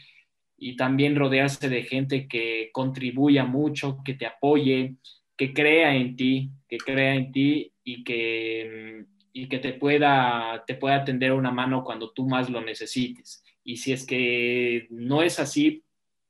y 0.56 0.76
también 0.76 1.16
rodearse 1.16 1.68
de 1.68 1.82
gente 1.82 2.28
que 2.28 2.70
contribuya 2.72 3.44
mucho, 3.44 3.98
que 4.04 4.14
te 4.14 4.26
apoye, 4.26 4.96
que 5.36 5.52
crea 5.52 5.94
en 5.94 6.16
ti, 6.16 6.50
que 6.68 6.78
crea 6.78 7.14
en 7.14 7.32
ti 7.32 7.72
y 7.84 8.04
que, 8.04 9.04
y 9.32 9.48
que 9.48 9.58
te, 9.58 9.72
pueda, 9.74 10.64
te 10.66 10.74
pueda 10.74 11.04
tender 11.04 11.32
una 11.32 11.50
mano 11.50 11.84
cuando 11.84 12.11
tú 12.12 12.28
más 12.28 12.48
lo 12.48 12.61
necesites. 12.61 13.42
Y 13.71 13.77
si 13.77 13.93
es 13.93 14.05
que 14.05 14.89
no 14.91 15.23
es 15.23 15.39
así, 15.39 15.85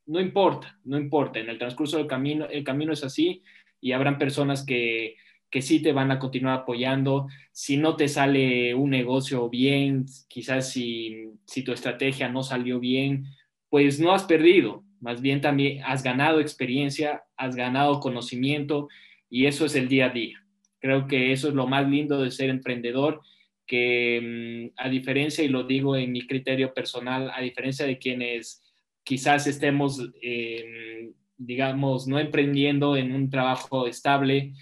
no 0.05 0.21
importa, 0.21 0.79
no 0.85 0.99
importa. 0.99 1.39
En 1.39 1.49
el 1.49 1.57
transcurso 1.57 1.97
del 1.97 2.07
camino, 2.07 2.47
el 2.51 2.65
camino 2.65 2.93
es 2.93 3.03
así 3.03 3.43
y 3.81 3.93
habrán 3.93 4.19
personas 4.19 4.63
que, 4.63 5.17
que 5.49 5.63
sí 5.63 5.81
te 5.81 5.95
van 5.95 6.11
a 6.11 6.19
continuar 6.19 6.59
apoyando. 6.59 7.29
Si 7.51 7.79
no 7.79 7.97
te 7.97 8.09
sale 8.09 8.75
un 8.75 8.91
negocio 8.91 9.49
bien, 9.49 10.05
quizás 10.29 10.71
si, 10.71 11.31
si 11.47 11.63
tu 11.63 11.73
estrategia 11.73 12.29
no 12.29 12.43
salió 12.43 12.79
bien, 12.79 13.25
pues 13.71 13.99
no 13.99 14.13
has 14.13 14.25
perdido, 14.25 14.85
más 15.01 15.23
bien 15.23 15.41
también 15.41 15.83
has 15.87 16.03
ganado 16.03 16.41
experiencia, 16.41 17.23
has 17.39 17.57
ganado 17.57 18.01
conocimiento 18.01 18.89
y 19.31 19.47
eso 19.47 19.65
es 19.65 19.75
el 19.77 19.89
día 19.89 20.07
a 20.07 20.11
día. 20.11 20.45
Creo 20.79 21.07
que 21.07 21.33
eso 21.33 21.49
es 21.49 21.55
lo 21.55 21.67
más 21.67 21.89
lindo 21.89 22.21
de 22.21 22.33
ser 22.33 22.51
emprendedor 22.51 23.23
que 23.71 24.73
mm, 24.75 24.75
a 24.77 24.89
diferencia, 24.89 25.45
y 25.45 25.49
lo 25.49 25.63
digo 25.63 25.95
en 25.95 26.11
mi 26.11 26.27
criterio 26.27 26.75
personal, 26.75 27.31
a 27.33 27.41
diferencia 27.41 27.87
de 27.87 27.99
quienes 27.99 28.65
quizás 29.05 29.47
estemos, 29.47 30.11
em, 30.21 31.13
digamos, 31.37 32.09
no 32.09 32.19
emprendiendo 32.19 32.97
en 32.97 33.13
un 33.13 33.31
trabajo 33.31 33.87
estable, 33.87 34.55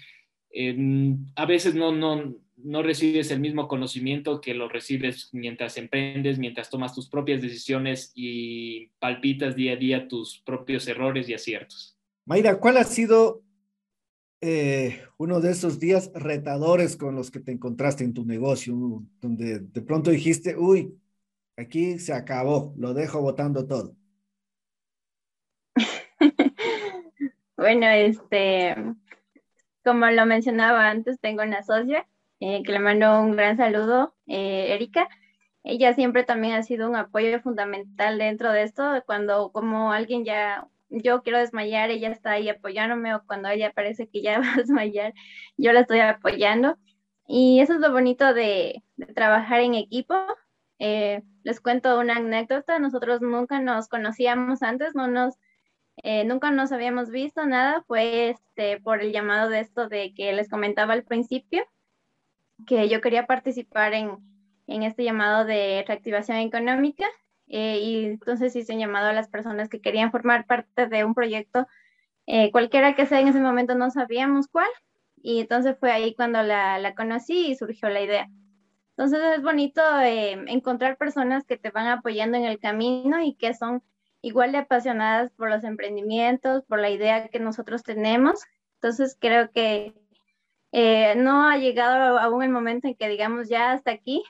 em, 0.51 1.25
a 1.35 1.47
veces 1.47 1.73
no, 1.73 1.91
no, 1.91 2.35
no 2.55 2.83
recibes 2.83 3.31
el 3.31 3.39
mismo 3.39 3.67
conocimiento 3.67 4.41
que 4.41 4.53
lo 4.53 4.69
recibes 4.69 5.29
mientras 5.31 5.77
emprendes, 5.77 6.37
mientras 6.37 6.69
tomas 6.69 6.93
tus 6.93 7.09
propias 7.09 7.41
decisiones 7.41 8.11
y 8.13 8.91
palpitas 8.99 9.55
día 9.55 9.73
a 9.73 9.77
día 9.77 10.07
tus 10.07 10.37
propios 10.45 10.87
errores 10.87 11.27
y 11.27 11.33
aciertos. 11.33 11.97
Mayra, 12.25 12.59
¿cuál 12.59 12.77
ha 12.77 12.83
sido 12.83 13.41
eh, 14.41 15.01
uno 15.17 15.41
de 15.41 15.51
esos 15.51 15.79
días 15.79 16.11
retadores 16.13 16.95
con 16.95 17.15
los 17.15 17.31
que 17.31 17.39
te 17.39 17.51
encontraste 17.51 18.03
en 18.03 18.13
tu 18.13 18.25
negocio, 18.25 18.73
donde 19.21 19.59
de 19.59 19.81
pronto 19.81 20.11
dijiste, 20.11 20.55
uy, 20.57 20.97
aquí 21.57 21.99
se 21.99 22.13
acabó, 22.13 22.73
lo 22.77 22.93
dejo 22.93 23.21
botando 23.21 23.67
todo? 23.67 23.95
bueno, 27.57 27.87
este, 27.87 28.75
como 29.83 30.05
lo 30.07 30.25
mencionaba 30.25 30.89
antes, 30.89 31.19
tengo 31.19 31.43
una 31.43 31.63
socia 31.63 32.07
eh, 32.39 32.63
que 32.63 32.71
le 32.71 32.79
mando 32.79 33.21
un 33.21 33.35
gran 33.35 33.57
saludo, 33.57 34.15
eh, 34.27 34.73
Erika. 34.73 35.09
Ella 35.63 35.93
siempre 35.93 36.23
también 36.23 36.53
ha 36.53 36.63
sido 36.63 36.89
un 36.89 36.95
apoyo 36.95 37.41
fundamental 37.41 38.17
dentro 38.17 38.51
de 38.51 38.63
esto, 38.63 39.03
cuando 39.05 39.51
como 39.51 39.91
alguien 39.91 40.23
ya 40.23 40.67
yo 40.89 41.21
quiero 41.21 41.39
desmayar, 41.39 41.91
ella 41.91 42.09
está 42.09 42.31
ahí 42.31 42.49
apoyándome 42.49 43.13
o 43.15 43.23
cuando 43.25 43.49
ella 43.49 43.71
parece 43.73 44.07
que 44.07 44.21
ya 44.21 44.39
va 44.39 44.53
a 44.53 44.57
desmayar, 44.57 45.13
yo 45.57 45.73
la 45.73 45.81
estoy 45.81 45.99
apoyando. 45.99 46.77
Y 47.27 47.59
eso 47.61 47.75
es 47.75 47.79
lo 47.79 47.91
bonito 47.91 48.33
de, 48.33 48.83
trabajar 49.15 49.61
en 49.61 49.75
equipo. 49.75 50.15
Eh, 50.79 51.21
les 51.43 51.61
cuento 51.61 51.99
una 51.99 52.17
anécdota, 52.17 52.79
nosotros 52.79 53.21
nunca 53.21 53.59
nos 53.59 53.87
conocíamos 53.87 54.63
antes, 54.63 54.95
no 54.95 55.07
nos, 55.07 55.35
eh, 56.03 56.25
nunca 56.25 56.51
nos 56.51 56.71
habíamos 56.71 57.09
visto 57.09 57.45
nada, 57.45 57.83
fue 57.87 58.29
este, 58.29 58.79
por 58.81 59.01
el 59.01 59.11
llamado 59.11 59.49
de 59.49 59.59
esto 59.59 59.89
de 59.89 60.13
que 60.15 60.33
les 60.33 60.49
comentaba 60.49 60.93
al 60.93 61.03
principio, 61.03 61.63
que 62.65 62.89
yo 62.89 63.01
quería 63.01 63.27
participar 63.27 63.93
en, 63.93 64.17
en 64.67 64.83
este 64.83 65.03
llamado 65.03 65.45
de 65.45 65.83
reactivación 65.87 66.37
económica 66.37 67.05
eh, 67.49 67.79
y 67.79 68.05
entonces 68.05 68.55
hice 68.55 68.73
un 68.73 68.79
llamado 68.79 69.07
a 69.07 69.13
las 69.13 69.27
personas 69.27 69.69
que 69.69 69.81
querían 69.81 70.11
formar 70.11 70.45
parte 70.45 70.85
de 70.87 71.03
un 71.03 71.15
proyecto, 71.15 71.67
eh, 72.27 72.51
cualquiera 72.51 72.95
que 72.95 73.07
sea 73.07 73.19
en 73.19 73.27
ese 73.27 73.39
momento 73.41 73.73
no 73.73 73.89
sabíamos 73.89 74.47
cuál, 74.47 74.69
y 75.17 75.41
entonces 75.41 75.75
fue 75.79 75.91
ahí 75.91 76.13
cuando 76.15 76.43
la, 76.43 76.77
la 76.77 76.93
conocí 76.93 77.47
y 77.47 77.55
surgió 77.55 77.89
la 77.89 78.01
idea. 78.01 78.29
Entonces 78.91 79.19
es 79.37 79.41
bonito 79.41 79.81
eh, 80.01 80.33
encontrar 80.47 80.97
personas 80.97 81.43
que 81.45 81.57
te 81.57 81.71
van 81.71 81.87
apoyando 81.87 82.37
en 82.37 82.45
el 82.45 82.59
camino 82.59 83.21
y 83.23 83.33
que 83.33 83.53
son 83.53 83.81
igual 84.21 84.51
de 84.51 84.59
apasionadas 84.59 85.31
por 85.31 85.49
los 85.49 85.63
emprendimientos, 85.63 86.63
por 86.65 86.79
la 86.79 86.89
idea 86.89 87.29
que 87.29 87.39
nosotros 87.39 87.81
tenemos. 87.83 88.41
Entonces 88.75 89.17
creo 89.19 89.49
que 89.51 89.95
no 91.15 91.49
ha 91.49 91.57
llegado 91.57 92.19
aún 92.19 92.43
el 92.43 92.49
momento 92.49 92.87
en 92.87 92.95
que 92.95 93.07
digamos 93.07 93.49
ya 93.49 93.71
hasta 93.71 93.91
aquí, 93.91 94.23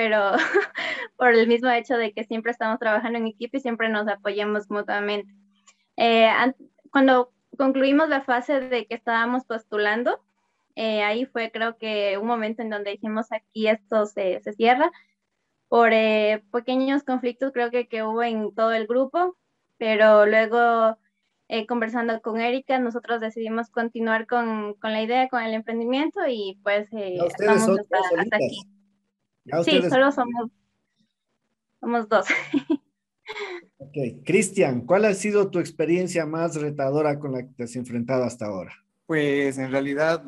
pero 0.00 0.32
por 1.18 1.34
el 1.34 1.46
mismo 1.46 1.68
hecho 1.68 1.98
de 1.98 2.14
que 2.14 2.24
siempre 2.24 2.52
estamos 2.52 2.78
trabajando 2.78 3.18
en 3.18 3.26
equipo 3.26 3.58
y 3.58 3.60
siempre 3.60 3.90
nos 3.90 4.08
apoyamos 4.08 4.70
mutuamente. 4.70 5.30
Eh, 5.98 6.30
cuando 6.90 7.34
concluimos 7.58 8.08
la 8.08 8.22
fase 8.22 8.60
de 8.60 8.86
que 8.86 8.94
estábamos 8.94 9.44
postulando, 9.44 10.18
eh, 10.74 11.02
ahí 11.02 11.26
fue 11.26 11.50
creo 11.52 11.76
que 11.76 12.16
un 12.16 12.26
momento 12.26 12.62
en 12.62 12.70
donde 12.70 12.92
dijimos 12.92 13.30
aquí 13.30 13.68
esto 13.68 14.06
se, 14.06 14.40
se 14.40 14.54
cierra 14.54 14.90
por 15.68 15.92
eh, 15.92 16.42
pequeños 16.50 17.02
conflictos 17.02 17.52
creo 17.52 17.70
que, 17.70 17.86
que 17.86 18.02
hubo 18.02 18.22
en 18.22 18.54
todo 18.54 18.72
el 18.72 18.86
grupo, 18.86 19.36
pero 19.76 20.24
luego 20.24 20.96
conversando 21.68 22.22
con 22.22 22.40
Erika, 22.40 22.78
nosotros 22.78 23.20
decidimos 23.20 23.68
continuar 23.70 24.26
con, 24.28 24.74
con, 24.74 24.92
la 24.92 25.02
idea, 25.02 25.28
con 25.28 25.42
el 25.42 25.52
emprendimiento 25.52 26.20
y 26.26 26.58
pues 26.62 26.88
estamos 26.92 27.80
hasta 28.16 28.36
aquí 28.36 28.79
sí, 29.64 29.82
solo 29.88 30.12
somos, 30.12 30.50
somos 31.80 32.08
dos. 32.08 32.26
ok, 33.78 34.24
Cristian, 34.24 34.82
¿cuál 34.82 35.04
ha 35.04 35.14
sido 35.14 35.50
tu 35.50 35.58
experiencia 35.58 36.26
más 36.26 36.56
retadora 36.56 37.18
con 37.18 37.32
la 37.32 37.42
que 37.42 37.52
te 37.54 37.64
has 37.64 37.76
enfrentado 37.76 38.24
hasta 38.24 38.46
ahora? 38.46 38.72
Pues 39.06 39.58
en 39.58 39.70
realidad, 39.70 40.22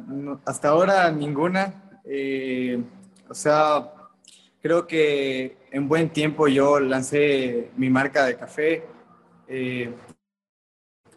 hasta 0.44 0.68
ahora 0.68 1.10
ninguna. 1.10 2.00
Eh, 2.04 2.82
o 3.28 3.34
sea, 3.34 3.92
creo 4.60 4.86
que 4.86 5.56
en 5.70 5.88
buen 5.88 6.10
tiempo 6.10 6.48
yo 6.48 6.80
lancé 6.80 7.70
mi 7.76 7.90
marca 7.90 8.26
de 8.26 8.36
café. 8.36 8.84
Eh, 9.46 9.92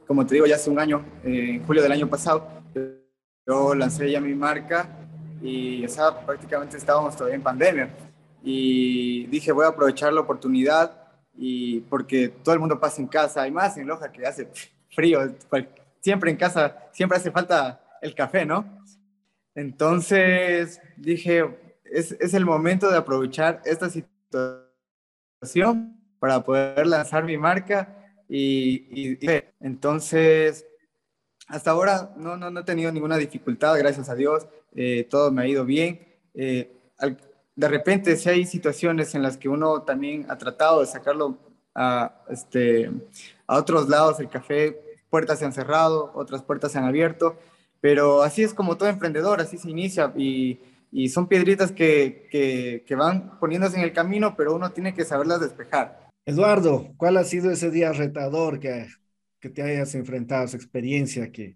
como 0.07 0.25
te 0.25 0.35
digo, 0.35 0.45
ya 0.45 0.55
hace 0.55 0.69
un 0.69 0.79
año, 0.79 1.03
eh, 1.23 1.55
en 1.55 1.65
julio 1.65 1.81
del 1.81 1.91
año 1.91 2.07
pasado, 2.07 2.47
yo 3.47 3.73
lancé 3.73 4.11
ya 4.11 4.21
mi 4.21 4.33
marca 4.33 5.04
y 5.45 5.85
o 5.85 5.89
sea, 5.89 6.25
prácticamente 6.25 6.77
estábamos 6.77 7.15
todavía 7.15 7.35
en 7.35 7.43
pandemia. 7.43 7.89
Y 8.43 9.27
dije, 9.27 9.51
voy 9.51 9.65
a 9.65 9.69
aprovechar 9.69 10.11
la 10.11 10.21
oportunidad 10.21 11.03
y 11.33 11.81
porque 11.81 12.29
todo 12.29 12.53
el 12.53 12.59
mundo 12.59 12.79
pasa 12.79 13.01
en 13.01 13.07
casa, 13.07 13.47
y 13.47 13.51
más 13.51 13.77
en 13.77 13.87
Loja 13.87 14.11
que 14.11 14.25
hace 14.25 14.49
frío, 14.89 15.19
siempre 15.99 16.31
en 16.31 16.37
casa, 16.37 16.77
siempre 16.91 17.17
hace 17.17 17.31
falta 17.31 17.81
el 18.01 18.15
café, 18.15 18.45
¿no? 18.45 18.81
Entonces 19.53 20.81
dije, 20.97 21.57
es, 21.83 22.13
es 22.19 22.33
el 22.33 22.45
momento 22.45 22.89
de 22.89 22.97
aprovechar 22.97 23.61
esta 23.65 23.89
situación 23.89 24.65
para 26.19 26.43
poder 26.43 26.87
lanzar 26.87 27.23
mi 27.23 27.37
marca 27.37 27.95
y, 28.27 29.13
y, 29.13 29.19
entonces 29.59 30.65
hasta 31.47 31.71
ahora 31.71 32.13
no, 32.17 32.37
no, 32.37 32.49
no, 32.49 32.61
he 32.61 32.63
tenido 32.63 32.91
ninguna 32.91 33.17
dificultad, 33.17 33.77
gracias 33.77 34.09
a 34.09 34.15
Dios, 34.15 34.47
eh, 34.75 35.07
todo 35.09 35.31
me 35.31 35.41
ha 35.41 35.47
ido 35.47 35.65
bien. 35.65 35.99
Eh, 36.33 36.71
de 37.55 37.67
repente, 37.67 38.15
si 38.17 38.29
hay 38.29 38.45
situaciones 38.45 39.15
en 39.15 39.23
las 39.23 39.37
que 39.37 39.47
uno 39.47 39.83
también 39.83 40.25
ha 40.29 40.37
tratado 40.37 40.81
de 40.81 40.87
sacarlo 40.87 41.37
a, 41.73 42.23
este, 42.29 42.91
a 43.47 43.57
otros 43.57 43.87
lados, 43.87 44.19
el 44.19 44.29
café, 44.29 44.79
puertas 45.09 45.39
se 45.39 45.45
han 45.45 45.53
cerrado, 45.53 46.11
otras 46.13 46.43
puertas 46.43 46.73
se 46.73 46.77
han 46.77 46.83
abierto, 46.83 47.37
pero 47.79 48.23
así 48.23 48.43
es 48.43 48.53
como 48.53 48.77
todo 48.77 48.89
emprendedor, 48.89 49.39
así 49.39 49.57
se 49.57 49.69
inicia 49.69 50.11
y, 50.17 50.59
y 50.91 51.09
son 51.09 51.27
piedritas 51.27 51.71
que, 51.71 52.27
que, 52.85 52.95
van 52.95 53.39
poniéndose 53.39 53.77
en 53.77 53.83
el 53.83 53.93
camino, 53.93 54.35
pero 54.35 54.55
uno 54.55 54.71
tiene 54.71 54.93
que 54.93 55.05
saberlas 55.05 55.39
despejar. 55.39 56.09
Eduardo, 56.25 56.93
¿cuál 56.97 57.17
ha 57.17 57.23
sido 57.23 57.51
ese 57.51 57.71
día 57.71 57.93
retador 57.93 58.59
que, 58.59 58.87
que 59.39 59.49
te 59.49 59.61
hayas 59.61 59.95
enfrentado, 59.95 60.45
esa 60.45 60.57
experiencia 60.57 61.31
que, 61.31 61.55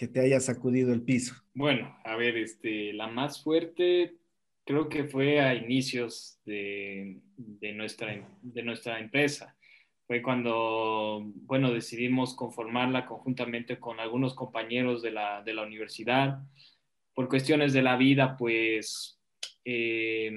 que 0.00 0.08
te 0.08 0.20
haya 0.20 0.40
sacudido 0.40 0.94
el 0.94 1.02
piso? 1.02 1.34
Bueno, 1.52 1.94
a 2.06 2.16
ver, 2.16 2.38
este, 2.38 2.94
la 2.94 3.06
más 3.08 3.42
fuerte 3.44 4.16
creo 4.64 4.88
que 4.88 5.04
fue 5.04 5.40
a 5.40 5.54
inicios 5.54 6.40
de, 6.46 7.18
de, 7.36 7.74
nuestra, 7.74 8.26
de 8.40 8.62
nuestra 8.62 8.98
empresa. 8.98 9.58
Fue 10.06 10.22
cuando, 10.22 11.22
bueno, 11.42 11.70
decidimos 11.70 12.34
conformarla 12.34 13.04
conjuntamente 13.04 13.78
con 13.78 14.00
algunos 14.00 14.32
compañeros 14.32 15.02
de 15.02 15.10
la, 15.10 15.42
de 15.42 15.52
la 15.52 15.64
universidad. 15.64 16.38
Por 17.12 17.28
cuestiones 17.28 17.74
de 17.74 17.82
la 17.82 17.98
vida, 17.98 18.38
pues 18.38 19.20
eh, 19.66 20.32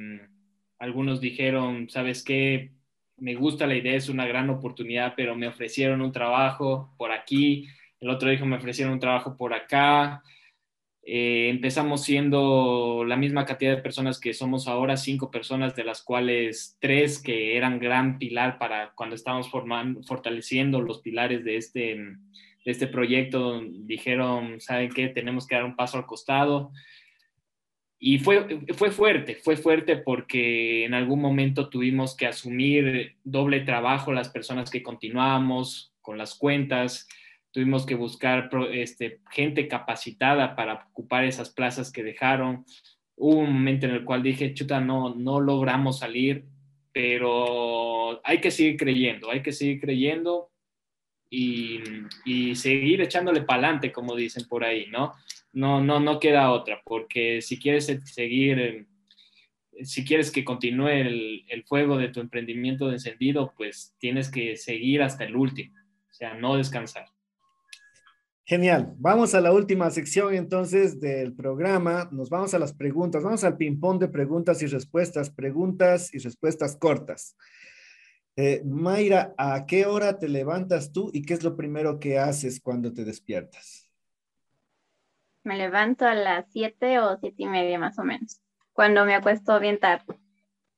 algunos 0.78 1.22
dijeron, 1.22 1.90
¿sabes 1.90 2.22
qué? 2.22 2.74
me 3.16 3.36
gusta 3.36 3.68
la 3.68 3.76
idea, 3.76 3.96
es 3.96 4.10
una 4.10 4.26
gran 4.26 4.50
oportunidad, 4.50 5.14
pero 5.16 5.36
me 5.36 5.48
ofrecieron 5.48 6.02
un 6.02 6.12
trabajo 6.12 6.94
por 6.98 7.14
aquí, 7.14 7.68
el 8.04 8.10
otro 8.10 8.30
dijo 8.30 8.46
me 8.46 8.58
ofrecieron 8.58 8.94
un 8.94 9.00
trabajo 9.00 9.38
por 9.38 9.54
acá. 9.54 10.22
Eh, 11.06 11.48
empezamos 11.50 12.04
siendo 12.04 13.06
la 13.06 13.16
misma 13.16 13.46
cantidad 13.46 13.76
de 13.76 13.82
personas 13.82 14.20
que 14.20 14.34
somos 14.34 14.68
ahora, 14.68 14.98
cinco 14.98 15.32
personas, 15.32 15.74
de 15.76 15.86
las 15.86 16.02
cuales 16.02 16.78
tres 16.82 17.22
que 17.22 17.56
eran 17.56 17.80
gran 17.80 18.20
pilar 18.20 18.58
para 18.58 18.92
cuando 18.96 19.16
estábamos 19.16 19.50
formando, 19.50 20.04
fortaleciendo 20.04 20.82
los 20.82 21.00
pilares 21.00 21.46
de 21.46 21.56
este, 21.56 21.96
de 21.96 22.18
este 22.66 22.88
proyecto, 22.88 23.62
dijeron, 23.64 24.60
¿saben 24.60 24.90
qué? 24.90 25.08
Tenemos 25.08 25.48
que 25.48 25.56
dar 25.56 25.64
un 25.64 25.78
paso 25.78 25.98
al 25.98 26.06
costado. 26.06 26.72
Y 28.00 28.20
fue, 28.20 28.60
fue 28.74 28.92
fuerte, 28.92 29.36
fue 29.36 29.56
fuerte 29.56 29.96
porque 29.96 30.84
en 30.84 30.94
algún 30.94 31.22
momento 31.22 31.70
tuvimos 31.70 32.18
que 32.18 32.28
asumir 32.28 33.16
doble 33.24 33.62
trabajo 33.62 34.12
las 34.12 34.28
personas 34.28 34.70
que 34.70 34.84
continuábamos 34.84 35.94
con 36.02 36.18
las 36.18 36.36
cuentas, 36.36 37.08
tuvimos 37.54 37.86
que 37.86 37.96
buscar 37.96 38.50
este, 38.72 39.22
gente 39.32 39.70
capacitada 39.70 40.56
para 40.56 40.88
ocupar 40.90 41.24
esas 41.24 41.50
plazas 41.50 41.92
que 41.92 42.04
dejaron. 42.04 42.66
Hubo 43.16 43.40
un 43.40 43.54
momento 43.54 43.86
en 43.86 43.94
el 43.94 44.04
cual 44.04 44.22
dije, 44.22 44.54
chuta, 44.54 44.82
no, 44.82 45.16
no 45.16 45.40
logramos 45.40 46.00
salir, 46.00 46.44
pero 46.92 48.20
hay 48.26 48.42
que 48.42 48.52
seguir 48.52 48.76
creyendo, 48.76 49.32
hay 49.32 49.42
que 49.42 49.54
seguir 49.54 49.80
creyendo 49.80 50.50
y, 51.30 51.80
y 52.26 52.56
seguir 52.56 53.00
echándole 53.02 53.44
para 53.44 53.64
adelante, 53.64 53.94
como 53.94 54.16
dicen 54.16 54.46
por 54.50 54.66
ahí, 54.66 54.88
¿no? 54.92 55.14
no, 55.54 55.82
no, 55.82 56.00
no 56.00 56.20
queda 56.20 56.52
otra, 56.52 56.82
porque 56.84 57.42
si 57.42 57.60
quieres 57.60 57.86
seguir, 58.06 58.88
si 59.84 60.04
quieres 60.04 60.32
que 60.32 60.44
continúe 60.44 60.88
el, 60.88 61.46
el, 61.48 61.64
fuego 61.64 61.98
de 61.98 62.10
tu 62.10 62.20
emprendimiento 62.20 62.88
de 62.88 62.94
encendido, 62.94 63.54
pues 63.56 63.96
tienes 64.00 64.30
que 64.30 64.58
seguir 64.58 65.04
hasta 65.04 65.24
el 65.24 65.36
último, 65.36 65.76
o 66.10 66.14
sea, 66.14 66.34
no 66.34 66.58
descansar. 66.58 67.06
Genial. 68.46 68.94
Vamos 68.98 69.34
a 69.36 69.42
la 69.42 69.54
última 69.54 69.90
sección 69.90 70.34
entonces 70.34 71.00
del 71.00 71.34
programa. 71.34 72.10
Nos 72.12 72.30
vamos 72.30 72.54
a 72.54 72.60
las 72.60 72.74
preguntas. 72.74 73.24
Vamos 73.24 73.44
al 73.44 73.58
ping-pong 73.58 74.00
de 74.00 74.10
preguntas 74.10 74.62
y 74.62 74.66
respuestas. 74.66 75.30
Preguntas 75.30 76.14
y 76.14 76.20
respuestas 76.20 76.76
cortas. 76.76 77.38
Eh, 78.36 78.62
Mayra, 78.66 79.34
¿a 79.38 79.66
qué 79.66 79.86
hora 79.86 80.20
te 80.20 80.28
levantas 80.28 80.92
tú 80.92 81.10
y 81.14 81.22
qué 81.22 81.36
es 81.36 81.44
lo 81.44 81.56
primero 81.56 82.00
que 82.00 82.20
haces 82.20 82.60
cuando 82.60 82.92
te 82.92 83.06
despiertas? 83.06 83.84
me 85.44 85.58
levanto 85.58 86.06
a 86.06 86.16
las 86.16 86.46
7 86.52 87.00
o 87.00 87.18
siete 87.18 87.44
y 87.44 87.48
media 87.48 87.78
más 87.78 88.00
o 88.00 88.04
menos, 88.04 88.42
cuando 88.72 89.06
me 89.06 89.14
acuesto 89.14 89.60
bien 89.60 89.80
tarde. 89.80 90.20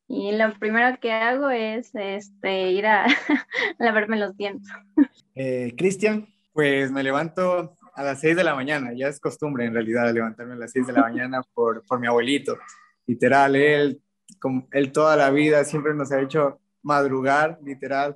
Y 0.08 0.36
lo 0.36 0.54
primero 0.60 1.00
que 1.00 1.12
hago 1.12 1.50
es 1.50 1.92
este, 1.96 2.72
ir 2.72 2.86
a 2.86 3.06
lavarme 3.80 4.18
los 4.18 4.38
dientes. 4.38 4.72
Eh, 5.34 5.74
Cristian. 5.78 6.28
Pues 6.56 6.90
me 6.90 7.04
levanto 7.04 7.76
a 7.96 8.02
las 8.02 8.22
6 8.22 8.38
de 8.38 8.44
la 8.46 8.56
mañana, 8.56 8.94
ya 8.96 9.10
es 9.10 9.20
costumbre 9.20 9.66
en 9.66 9.74
realidad 9.74 10.14
levantarme 10.14 10.54
a 10.54 10.56
las 10.56 10.72
6 10.72 10.88
de 10.88 10.94
la 10.94 11.02
mañana 11.02 11.42
por, 11.54 11.86
por 11.86 12.00
mi 12.00 12.08
abuelito. 12.08 12.58
Literal, 13.06 13.58
él, 13.58 14.02
como, 14.40 14.66
él 14.72 14.94
toda 14.94 15.18
la 15.18 15.32
vida 15.32 15.66
siempre 15.66 15.94
nos 15.94 16.14
ha 16.14 16.22
hecho 16.22 16.62
madrugar, 16.82 17.60
literal, 17.62 18.16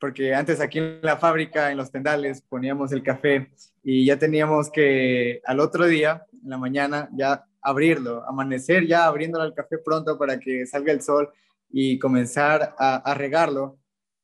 porque 0.00 0.34
antes 0.34 0.60
aquí 0.60 0.80
en 0.80 0.98
la 1.02 1.18
fábrica, 1.18 1.70
en 1.70 1.76
los 1.76 1.92
tendales, 1.92 2.42
poníamos 2.42 2.90
el 2.90 3.04
café 3.04 3.52
y 3.84 4.06
ya 4.06 4.18
teníamos 4.18 4.68
que 4.68 5.40
al 5.44 5.60
otro 5.60 5.86
día, 5.86 6.26
en 6.42 6.50
la 6.50 6.58
mañana, 6.58 7.08
ya 7.12 7.44
abrirlo, 7.60 8.28
amanecer 8.28 8.88
ya 8.88 9.04
abriéndolo 9.04 9.44
al 9.44 9.54
café 9.54 9.78
pronto 9.78 10.18
para 10.18 10.40
que 10.40 10.66
salga 10.66 10.92
el 10.92 11.00
sol 11.00 11.30
y 11.70 12.00
comenzar 12.00 12.74
a, 12.76 12.96
a 12.96 13.14
regarlo 13.14 13.78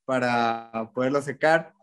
para 0.04 0.90
poderlo 0.92 1.22
secar. 1.22 1.77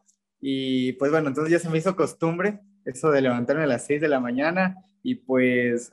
Y 0.47 0.93
pues 0.93 1.09
bueno, 1.09 1.29
entonces 1.29 1.51
ya 1.51 1.57
se 1.57 1.71
me 1.71 1.79
hizo 1.79 1.95
costumbre 1.95 2.59
eso 2.85 3.09
de 3.09 3.19
levantarme 3.19 3.63
a 3.63 3.65
las 3.65 3.83
6 3.87 3.99
de 3.99 4.07
la 4.07 4.19
mañana 4.19 4.77
y 5.01 5.15
pues 5.15 5.91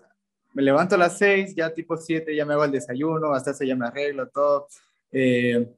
me 0.53 0.63
levanto 0.63 0.97
a 0.97 0.99
las 0.99 1.17
6, 1.17 1.55
ya 1.55 1.73
tipo 1.73 1.97
7 1.97 2.37
ya 2.37 2.45
me 2.45 2.53
hago 2.53 2.67
el 2.67 2.71
desayuno, 2.71 3.33
hasta 3.33 3.53
eso 3.53 3.65
ya 3.65 3.75
me 3.75 3.87
arreglo 3.87 4.29
todo. 4.29 4.67
Eh, 5.11 5.75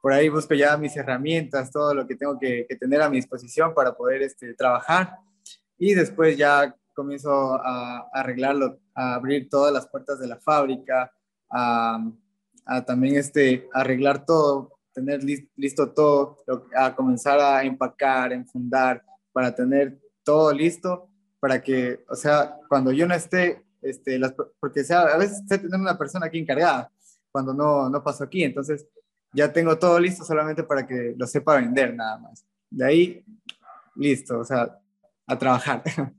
por 0.00 0.14
ahí 0.14 0.30
busco 0.30 0.54
ya 0.54 0.74
mis 0.78 0.96
herramientas, 0.96 1.70
todo 1.70 1.92
lo 1.92 2.06
que 2.06 2.16
tengo 2.16 2.38
que, 2.38 2.66
tener 2.80 3.02
a 3.02 3.10
mi 3.10 3.16
disposición 3.16 3.74
para 3.74 3.92
poder 3.94 4.22
este, 4.22 4.54
trabajar 4.54 5.18
y 5.76 5.92
después 5.92 6.38
ya 6.38 6.74
comienzo 6.94 7.56
a, 7.62 8.08
arreglarlo, 8.10 8.78
a 8.94 9.16
abrir 9.16 9.50
todas 9.50 9.70
las 9.70 9.86
puertas 9.86 10.18
de 10.18 10.28
la 10.28 10.38
fábrica, 10.38 11.12
a, 11.50 12.02
también 12.86 13.16
este, 13.16 13.68
arreglar 13.74 14.24
todo, 14.24 14.78
tener 14.94 15.22
listo 15.56 15.90
todo, 15.92 16.38
a 16.76 16.94
comenzar 16.94 17.40
a 17.40 17.64
empacar, 17.64 18.32
enfundar, 18.32 19.04
para 19.32 19.54
tener 19.54 19.98
todo 20.22 20.52
listo, 20.52 21.10
para 21.40 21.60
que, 21.60 22.04
o 22.08 22.14
sea, 22.14 22.56
cuando 22.68 22.92
yo 22.92 23.06
no 23.06 23.14
esté, 23.14 23.64
este, 23.82 24.18
las, 24.18 24.34
porque 24.60 24.84
sea, 24.84 25.02
a 25.02 25.18
veces 25.18 25.42
sé 25.46 25.58
tener 25.58 25.78
una 25.78 25.98
persona 25.98 26.26
aquí 26.26 26.38
encargada, 26.38 26.90
cuando 27.30 27.52
no, 27.52 27.90
no 27.90 28.02
paso 28.02 28.24
aquí, 28.24 28.44
entonces 28.44 28.86
ya 29.32 29.52
tengo 29.52 29.76
todo 29.78 29.98
listo 29.98 30.24
solamente 30.24 30.62
para 30.62 30.86
que 30.86 31.14
lo 31.18 31.26
sepa 31.26 31.56
vender 31.56 31.94
nada 31.94 32.18
más. 32.18 32.46
De 32.70 32.86
ahí, 32.86 33.24
listo, 33.96 34.38
o 34.38 34.44
sea, 34.44 34.78
a 35.26 35.38
trabajar. 35.38 35.82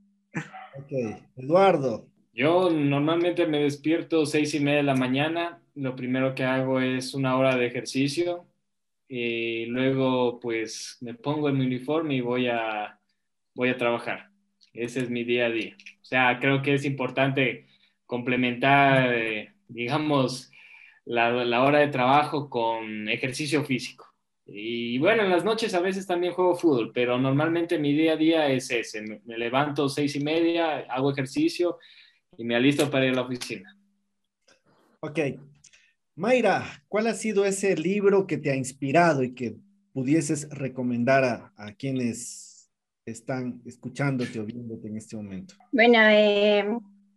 Ok, 0.78 0.92
Eduardo. 1.38 2.10
Yo 2.34 2.70
normalmente 2.70 3.48
me 3.48 3.60
despierto 3.60 4.26
seis 4.26 4.54
y 4.56 4.60
media 4.60 4.80
de 4.80 4.84
la 4.84 4.96
mañana. 4.96 5.62
Lo 5.74 5.96
primero 5.96 6.36
que 6.36 6.44
hago 6.44 6.82
es 6.82 7.14
una 7.14 7.38
hora 7.38 7.56
de 7.56 7.66
ejercicio. 7.66 8.46
Y 9.08 9.66
luego, 9.68 10.40
pues, 10.40 10.98
me 11.02 11.14
pongo 11.14 11.50
en 11.50 11.58
mi 11.58 11.66
uniforme 11.66 12.16
y 12.16 12.22
voy 12.22 12.48
a, 12.48 13.00
voy 13.54 13.70
a 13.70 13.78
trabajar. 13.78 14.30
Ese 14.74 15.02
es 15.02 15.10
mi 15.10 15.24
día 15.24 15.46
a 15.46 15.52
día. 15.52 15.76
O 16.02 16.06
sea, 16.06 16.40
creo 16.40 16.62
que 16.62 16.74
es 16.74 16.86
importante 16.86 17.68
complementar, 18.06 19.14
eh, 19.14 19.54
digamos, 19.68 20.52
la, 21.06 21.62
hora 21.64 21.80
de 21.80 21.88
trabajo 21.88 22.50
con 22.50 23.08
ejercicio 23.10 23.64
físico. 23.64 24.06
Y 24.48 25.00
bueno, 25.00 25.24
en 25.24 25.32
las 25.32 25.44
noches 25.44 25.74
a 25.74 25.80
veces 25.80 26.06
también 26.06 26.34
juego 26.34 26.56
fútbol, 26.56 26.92
pero 26.94 27.18
normalmente 27.18 27.80
mi 27.80 27.94
día 27.94 28.14
a 28.14 28.18
día 28.18 28.48
es 28.50 28.70
ese. 28.70 29.02
Me, 29.02 29.38
levanto 29.38 29.90
seis 29.90 30.16
y 30.16 30.20
media, 30.20 30.86
hago 30.90 31.12
ejercicio 31.12 31.80
y 32.38 32.44
me 32.44 32.56
alisto 32.56 32.90
para 32.92 33.06
ir 33.06 33.14
a 33.14 33.16
la 33.16 33.22
oficina. 33.22 33.76
Ok. 35.00 35.20
Mayra, 36.16 36.84
¿cuál 36.88 37.08
ha 37.08 37.14
sido 37.14 37.46
ese 37.46 37.76
libro 37.76 38.26
que 38.28 38.38
te 38.38 38.52
ha 38.52 38.56
inspirado 38.56 39.24
y 39.24 39.34
que 39.34 39.58
pudieses 39.94 40.50
recomendar 40.50 41.24
a, 41.24 41.54
a 41.58 41.74
quienes 41.74 42.70
están 43.06 43.62
escuchándote 43.66 44.40
o 44.40 44.46
viéndote 44.46 44.88
en 44.88 44.98
este 44.98 45.16
momento? 45.16 45.56
Bueno, 45.72 46.00
eh, 46.10 46.60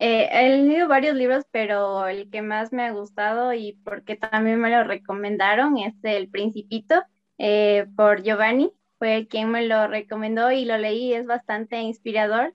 eh, 0.01 0.29
he 0.33 0.57
leído 0.65 0.89
varios 0.89 1.15
libros, 1.17 1.45
pero 1.51 2.07
el 2.09 2.31
que 2.31 2.43
más 2.43 2.73
me 2.73 2.85
ha 2.85 2.93
gustado 2.93 3.53
y 3.55 3.75
porque 3.85 4.17
también 4.17 4.61
me 4.61 4.71
lo 4.71 4.85
recomendaron 4.85 5.79
es 5.79 5.95
El 6.03 6.29
Principito. 6.31 7.03
eh, 7.39 7.87
por 7.97 8.23
Giovanni, 8.23 8.73
fue 8.99 9.29
quien 9.29 9.51
me 9.53 9.67
lo 9.67 9.87
recomendó 9.87 10.51
y 10.51 10.65
lo 10.65 10.77
leí, 10.77 11.15
es 11.15 11.25
bastante 11.27 11.81
inspirador, 11.81 12.55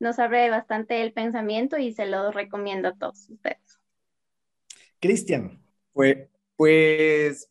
nos 0.00 0.18
abre 0.18 0.48
bastante 0.50 1.02
el 1.02 1.12
pensamiento 1.12 1.78
y 1.78 1.92
se 1.92 2.06
lo 2.06 2.30
recomiendo 2.32 2.88
a 2.88 2.96
todos 2.96 3.28
ustedes. 3.28 3.78
Cristian. 5.00 5.61
Pues, 5.92 6.28
pues 6.56 7.50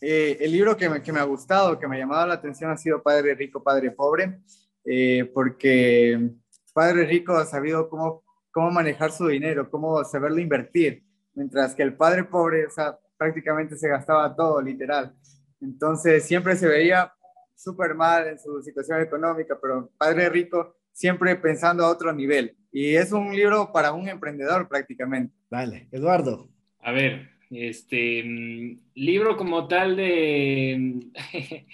eh, 0.00 0.38
el 0.40 0.52
libro 0.52 0.76
que 0.76 0.88
me, 0.88 1.02
que 1.02 1.12
me, 1.12 1.20
ha 1.20 1.24
gustado, 1.24 1.78
que 1.78 1.86
me 1.86 1.96
ha 1.96 2.00
llamado 2.00 2.26
la 2.26 2.34
atención 2.34 2.70
ha 2.70 2.76
sido 2.76 3.02
Padre 3.02 3.34
Rico, 3.34 3.62
Padre 3.62 3.90
Pobre, 3.90 4.40
eh, 4.84 5.30
porque 5.34 6.30
Padre 6.72 7.04
Rico 7.04 7.36
ha 7.36 7.44
sabido 7.44 7.88
cómo, 7.88 8.24
cómo 8.50 8.70
manejar 8.70 9.12
su 9.12 9.26
dinero, 9.26 9.70
cómo 9.70 10.02
saberlo 10.04 10.40
invertir, 10.40 11.04
mientras 11.34 11.74
que 11.74 11.82
el 11.82 11.94
Padre 11.96 12.24
Pobre, 12.24 12.66
o 12.66 12.70
sea, 12.70 12.98
prácticamente 13.16 13.76
se 13.76 13.88
gastaba 13.88 14.34
todo, 14.34 14.62
literal. 14.62 15.14
Entonces 15.60 16.24
siempre 16.24 16.56
se 16.56 16.66
veía 16.66 17.12
súper 17.54 17.94
mal 17.94 18.26
en 18.28 18.38
su 18.38 18.62
situación 18.62 19.00
económica, 19.02 19.58
pero 19.60 19.90
Padre 19.98 20.30
Rico 20.30 20.76
siempre 20.92 21.36
pensando 21.36 21.84
a 21.84 21.90
otro 21.90 22.12
nivel. 22.12 22.56
Y 22.72 22.94
es 22.94 23.12
un 23.12 23.34
libro 23.34 23.72
para 23.72 23.92
un 23.92 24.08
emprendedor 24.08 24.68
prácticamente. 24.68 25.34
Dale, 25.50 25.88
Eduardo. 25.90 26.48
A 26.78 26.92
ver, 26.92 27.29
este 27.50 28.22
mm, 28.24 28.78
libro 28.94 29.36
como 29.36 29.66
tal 29.66 29.96
de 29.96 31.00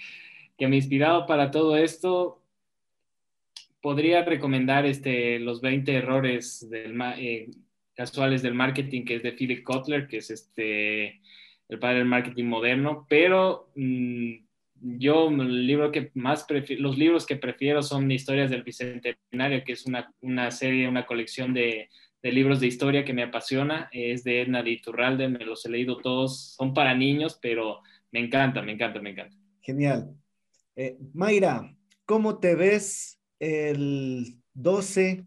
que 0.57 0.67
me 0.67 0.75
ha 0.75 0.79
inspirado 0.79 1.25
para 1.25 1.51
todo 1.51 1.77
esto, 1.77 2.41
podría 3.81 4.23
recomendar 4.23 4.85
este, 4.85 5.39
los 5.39 5.61
20 5.61 5.93
errores 5.93 6.67
del, 6.69 6.99
eh, 7.17 7.49
casuales 7.93 8.41
del 8.41 8.55
marketing, 8.55 9.05
que 9.05 9.15
es 9.15 9.23
de 9.23 9.33
Philip 9.33 9.63
Kotler, 9.63 10.07
que 10.07 10.17
es 10.17 10.31
este 10.31 11.21
el 11.69 11.79
padre 11.79 11.97
del 11.97 12.07
marketing 12.07 12.45
moderno, 12.45 13.05
pero 13.09 13.71
mm, 13.75 14.35
yo 14.79 15.29
el 15.29 15.67
libro 15.67 15.91
que 15.91 16.11
más 16.13 16.45
los 16.77 16.97
libros 16.97 17.25
que 17.25 17.35
prefiero 17.35 17.83
son 17.83 18.09
Historias 18.09 18.49
del 18.49 18.63
Bicentenario, 18.63 19.63
que 19.65 19.73
es 19.73 19.85
una, 19.85 20.13
una 20.21 20.49
serie, 20.51 20.87
una 20.87 21.05
colección 21.05 21.53
de, 21.53 21.89
de, 22.21 22.31
libros 22.31 22.59
de 22.59 22.67
historia 22.67 23.05
que 23.05 23.13
me 23.13 23.23
apasiona, 23.23 23.89
es 23.91 24.23
de 24.23 24.41
Edna 24.41 24.63
de 24.63 24.71
Iturralde, 24.71 25.27
me 25.27 25.45
los 25.45 25.65
he 25.65 25.69
leído 25.69 25.97
todos, 25.97 26.55
son 26.55 26.73
para 26.73 26.93
niños, 26.93 27.39
pero 27.41 27.81
me 28.11 28.19
encanta, 28.19 28.61
me 28.61 28.73
encanta, 28.73 29.01
me 29.01 29.11
encanta. 29.11 29.35
Genial. 29.61 30.15
Eh, 30.75 30.97
Mayra, 31.13 31.75
¿cómo 32.05 32.39
te 32.39 32.55
ves 32.55 33.19
el 33.39 34.37
12 34.53 35.25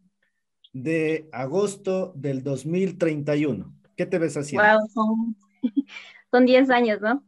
de 0.73 1.29
agosto 1.33 2.13
del 2.15 2.43
2031? 2.43 3.75
¿Qué 3.97 4.07
te 4.07 4.19
ves 4.19 4.37
haciendo? 4.37 4.67
Wow, 4.67 5.37
son 6.31 6.47
10 6.47 6.71
años, 6.71 7.01
¿no? 7.01 7.25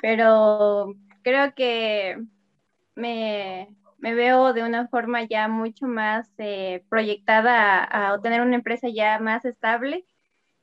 Pero 0.00 0.94
creo 1.22 1.54
que 1.54 2.20
me, 2.94 3.68
veo 4.02 4.52
de 4.52 4.62
una 4.62 4.88
forma 4.88 5.24
ya 5.24 5.48
mucho 5.48 5.86
más 5.86 6.28
eh, 6.38 6.84
proyectada 6.88 7.84
a, 7.84 8.14
obtener 8.14 8.40
una 8.42 8.56
empresa 8.56 8.88
ya 8.88 9.18
más 9.20 9.44
estable, 9.44 10.04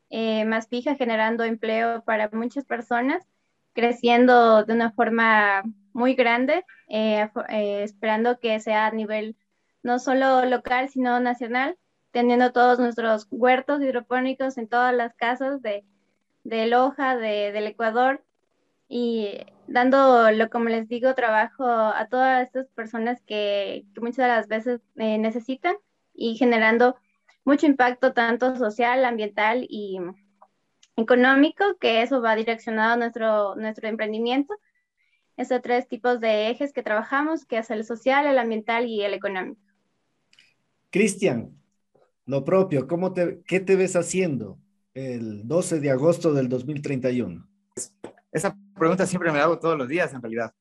eh, 0.10 0.46
más 0.46 0.68
fija, 0.68 0.96
generando 0.96 1.44
empleo 1.44 2.04
para 2.04 2.30
muchas 2.34 2.66
personas, 2.66 3.26
creciendo 3.74 4.66
de 4.66 4.74
una 4.74 4.92
forma 4.92 5.64
muy 5.94 6.16
grande, 6.16 6.66
eh, 6.90 7.30
esperando 7.84 8.40
que 8.40 8.60
sea 8.60 8.88
a 8.88 8.92
nivel 8.92 9.36
no 9.84 10.00
solo 10.00 10.44
local, 10.46 10.90
sino 10.90 11.20
nacional, 11.20 11.78
teniendo 12.12 12.52
todos 12.52 12.80
nuestros 12.80 13.28
huertos 13.32 13.82
hidropónicos 13.82 14.58
en 14.58 14.68
todas 14.68 14.94
las 14.94 15.16
casas 15.16 15.62
de 15.62 15.86
de 16.44 16.68
Loja, 16.68 17.16
de, 17.18 17.52
del 17.52 17.68
Ecuador, 17.68 18.24
y 18.88 19.38
dando, 19.72 20.32
lo, 20.32 20.50
como 20.50 20.70
les 20.70 20.88
digo, 20.88 21.16
trabajo 21.16 21.66
a 21.66 22.08
todas 22.10 22.46
estas 22.46 22.68
personas 22.70 23.22
que, 23.26 23.86
muchas 24.02 24.18
de 24.18 24.28
las 24.28 24.48
veces 24.48 24.82
eh, 24.98 25.18
necesitan 25.18 25.76
y 26.14 26.36
generando 26.36 26.96
mucho 27.46 27.66
impacto 27.66 28.14
tanto 28.14 28.56
social, 28.58 29.06
ambiental 29.06 29.66
y 29.70 30.00
económico, 30.96 31.64
que 31.80 32.02
eso 32.02 32.22
va 32.22 32.36
direccionado 32.36 32.94
a 32.94 32.98
nuestro, 32.98 33.56
nuestro 33.56 33.88
emprendimiento. 33.88 34.54
Estos 35.38 35.62
tres 35.62 35.88
tipos 35.88 36.20
de 36.20 36.50
ejes 36.50 36.74
que 36.74 36.84
trabajamos, 36.84 37.46
que 37.46 37.60
es 37.60 37.72
el 37.72 37.86
social, 37.86 38.28
el 38.28 38.38
ambiental 38.38 38.86
y 38.88 39.02
el 39.04 39.14
económico. 39.14 39.62
Cristian, 40.90 41.52
lo 42.26 42.44
propio, 42.44 42.88
¿cómo 42.88 43.14
te, 43.14 43.42
¿qué 43.48 43.60
te 43.60 43.76
ves 43.76 43.96
haciendo? 43.96 44.58
el 44.94 45.48
12 45.48 45.80
de 45.80 45.92
agosto 45.92 46.34
del 46.34 46.50
2031? 46.50 47.48
Esa 48.32 48.58
pregunta 48.80 49.06
siempre 49.06 49.32
me 49.32 49.38
la 49.38 49.46
hago 49.46 49.60
todos 49.60 49.78
los 49.78 49.88
días, 49.88 50.14
en 50.14 50.22
realidad. 50.22 50.54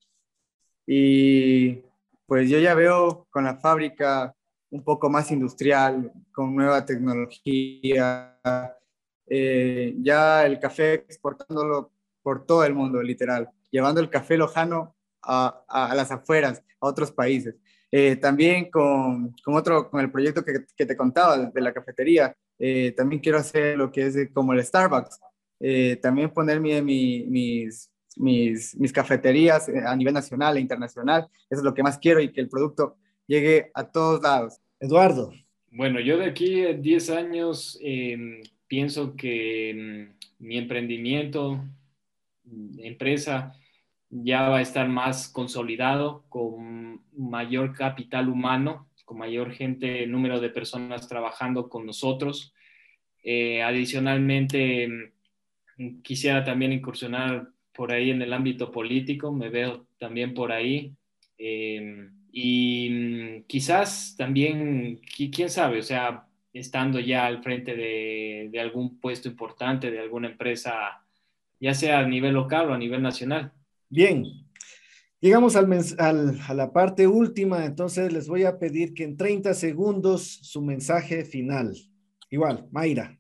Y 0.87 1.83
pues 2.27 2.49
yo 2.51 2.59
ya 2.59 2.75
veo 2.75 3.27
con 3.31 3.45
la 3.45 3.57
fábrica 3.57 4.35
un 4.71 4.85
poco 4.85 5.09
más 5.09 5.31
industrial, 5.31 6.13
con 6.33 6.55
nueva 6.55 6.85
tecnología, 6.85 8.39
eh, 9.27 9.95
ya 9.99 10.45
el 10.45 10.59
café 10.59 10.95
exportándolo 10.95 11.93
por 12.23 12.45
todo 12.45 12.65
el 12.65 12.75
mundo, 12.75 13.03
literal, 13.03 13.49
llevando 13.71 14.01
el 14.01 14.11
café 14.11 14.37
lojano 14.37 14.95
a, 15.23 15.65
a, 15.69 15.95
las 15.95 16.11
afueras, 16.11 16.63
a 16.81 16.87
otros 16.87 17.13
países. 17.13 17.55
Eh, 17.91 18.17
también 18.17 18.71
con, 18.71 19.35
con, 19.43 19.55
otro, 19.55 19.91
con 19.91 20.01
el 20.01 20.11
proyecto 20.11 20.45
que, 20.45 20.67
que 20.77 20.85
te 20.85 20.97
contaba 20.97 21.39
de 21.39 21.61
la 21.61 21.73
cafetería, 21.73 22.35
eh, 22.59 22.93
también 22.97 23.23
quiero 23.23 23.39
hacer 23.39 23.79
lo 23.79 23.91
que 23.91 24.07
es 24.07 24.17
como 24.33 24.53
el 24.53 24.65
Starbucks. 24.65 25.21
Eh, 25.61 25.97
también 26.03 26.31
poner 26.31 26.61
mi, 26.61 26.81
mis, 26.83 27.91
mis, 28.19 28.77
mis, 28.77 28.93
cafeterías 28.93 29.69
eh, 29.69 29.83
a 29.87 29.95
nivel 29.97 30.15
nacional 30.15 30.57
e 30.57 30.61
internacional. 30.61 31.29
Eso 31.49 31.61
es 31.61 31.65
lo 31.65 31.75
que 31.75 31.83
más 31.83 31.99
quiero 31.99 32.21
y 32.21 32.33
que 32.33 32.41
el 32.41 32.49
producto 32.49 32.97
llegue 33.27 33.71
a 33.75 33.85
todos 33.85 34.23
lados. 34.23 34.61
Eduardo. 34.81 35.33
Bueno, 35.71 36.01
yo 36.01 36.19
de 36.19 36.27
aquí 36.27 36.65
a 36.65 36.73
10 36.73 37.11
años 37.11 37.79
em, 37.83 38.41
pienso 38.67 39.15
que 39.17 39.71
em, 39.71 40.13
mi 40.39 40.57
emprendimiento, 40.57 41.65
empresa, 42.79 43.53
ya 44.11 44.49
va 44.49 44.59
a 44.59 44.63
estar 44.63 44.89
más 44.89 45.29
consolidado, 45.29 46.25
con 46.29 47.03
mayor 47.13 47.75
capital 47.75 48.29
humano 48.29 48.89
con 49.09 49.17
mayor 49.17 49.53
gente, 49.53 50.07
número 50.07 50.39
de 50.39 50.51
personas 50.51 51.09
trabajando 51.09 51.71
con 51.71 51.87
nosotros. 51.87 52.53
Eh, 53.23 53.63
adicionalmente, 53.63 55.15
quisiera 56.03 56.45
también 56.45 56.75
incursionar 56.75 57.49
por 57.79 57.93
ahí 57.93 58.11
en 58.11 58.21
el 58.21 58.33
ámbito 58.33 58.73
político, 58.73 59.33
me 59.33 59.51
veo 59.51 59.87
también 60.01 60.35
por 60.35 60.51
ahí. 60.51 60.97
Eh, 61.39 62.09
y 62.33 62.91
mm, 62.91 63.45
quizás 63.47 64.17
también, 64.19 65.01
quién 65.33 65.49
sabe, 65.49 65.79
o 65.79 65.83
sea, 65.85 66.27
estando 66.53 66.99
ya 66.99 67.25
al 67.25 67.41
frente 67.41 67.77
de, 67.77 68.51
algún 68.61 68.99
puesto 68.99 69.29
importante, 69.29 69.93
de 69.93 70.01
alguna 70.01 70.27
empresa, 70.27 71.05
ya 71.61 71.73
sea 71.73 72.01
a 72.01 72.09
nivel 72.09 72.35
local 72.35 72.69
o 72.69 72.75
a 72.75 72.79
nivel 72.79 73.01
nacional. 73.01 73.53
Bien, 73.89 74.25
Llegamos 75.21 75.57
al, 75.57 75.69
a 76.49 76.55
la 76.55 76.73
parte 76.73 77.09
última, 77.09 77.65
entonces 77.65 78.13
les 78.13 78.29
voy 78.29 78.45
a 78.45 78.59
pedir 78.61 78.95
que 78.95 79.03
en 79.03 79.17
30 79.17 79.53
segundos 79.55 80.39
su 80.43 80.63
mensaje 80.63 81.25
final. 81.25 81.77
Igual, 82.31 82.69
Mayra. 82.71 83.18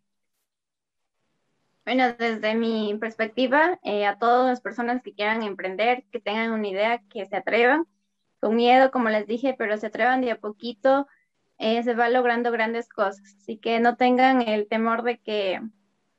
Bueno, 1.89 2.13
desde 2.19 2.55
mi 2.55 2.95
perspectiva, 3.01 3.81
eh, 3.83 4.05
a 4.05 4.19
todas 4.19 4.47
las 4.47 4.61
personas 4.61 5.03
que 5.03 5.15
quieran 5.15 5.43
emprender, 5.43 6.05
que 6.13 6.21
tengan 6.21 6.53
una 6.53 6.69
idea, 6.69 7.03
que 7.11 7.25
se 7.25 7.35
atrevan, 7.35 7.87
con 8.41 8.57
miedo, 8.57 8.91
como 8.91 9.09
les 9.09 9.27
dije, 9.27 9.55
pero 9.57 9.75
se 9.79 9.87
atrevan 9.87 10.21
de 10.21 10.33
a 10.33 10.39
poquito, 10.39 11.07
eh, 11.57 11.83
se 11.83 11.95
va 11.95 12.11
logrando 12.11 12.53
grandes 12.53 12.91
cosas. 12.91 13.37
Así 13.41 13.57
que 13.57 13.81
no 13.81 13.97
tengan 13.97 14.43
el 14.43 14.69
temor 14.69 15.03
de 15.03 15.17
que, 15.17 15.63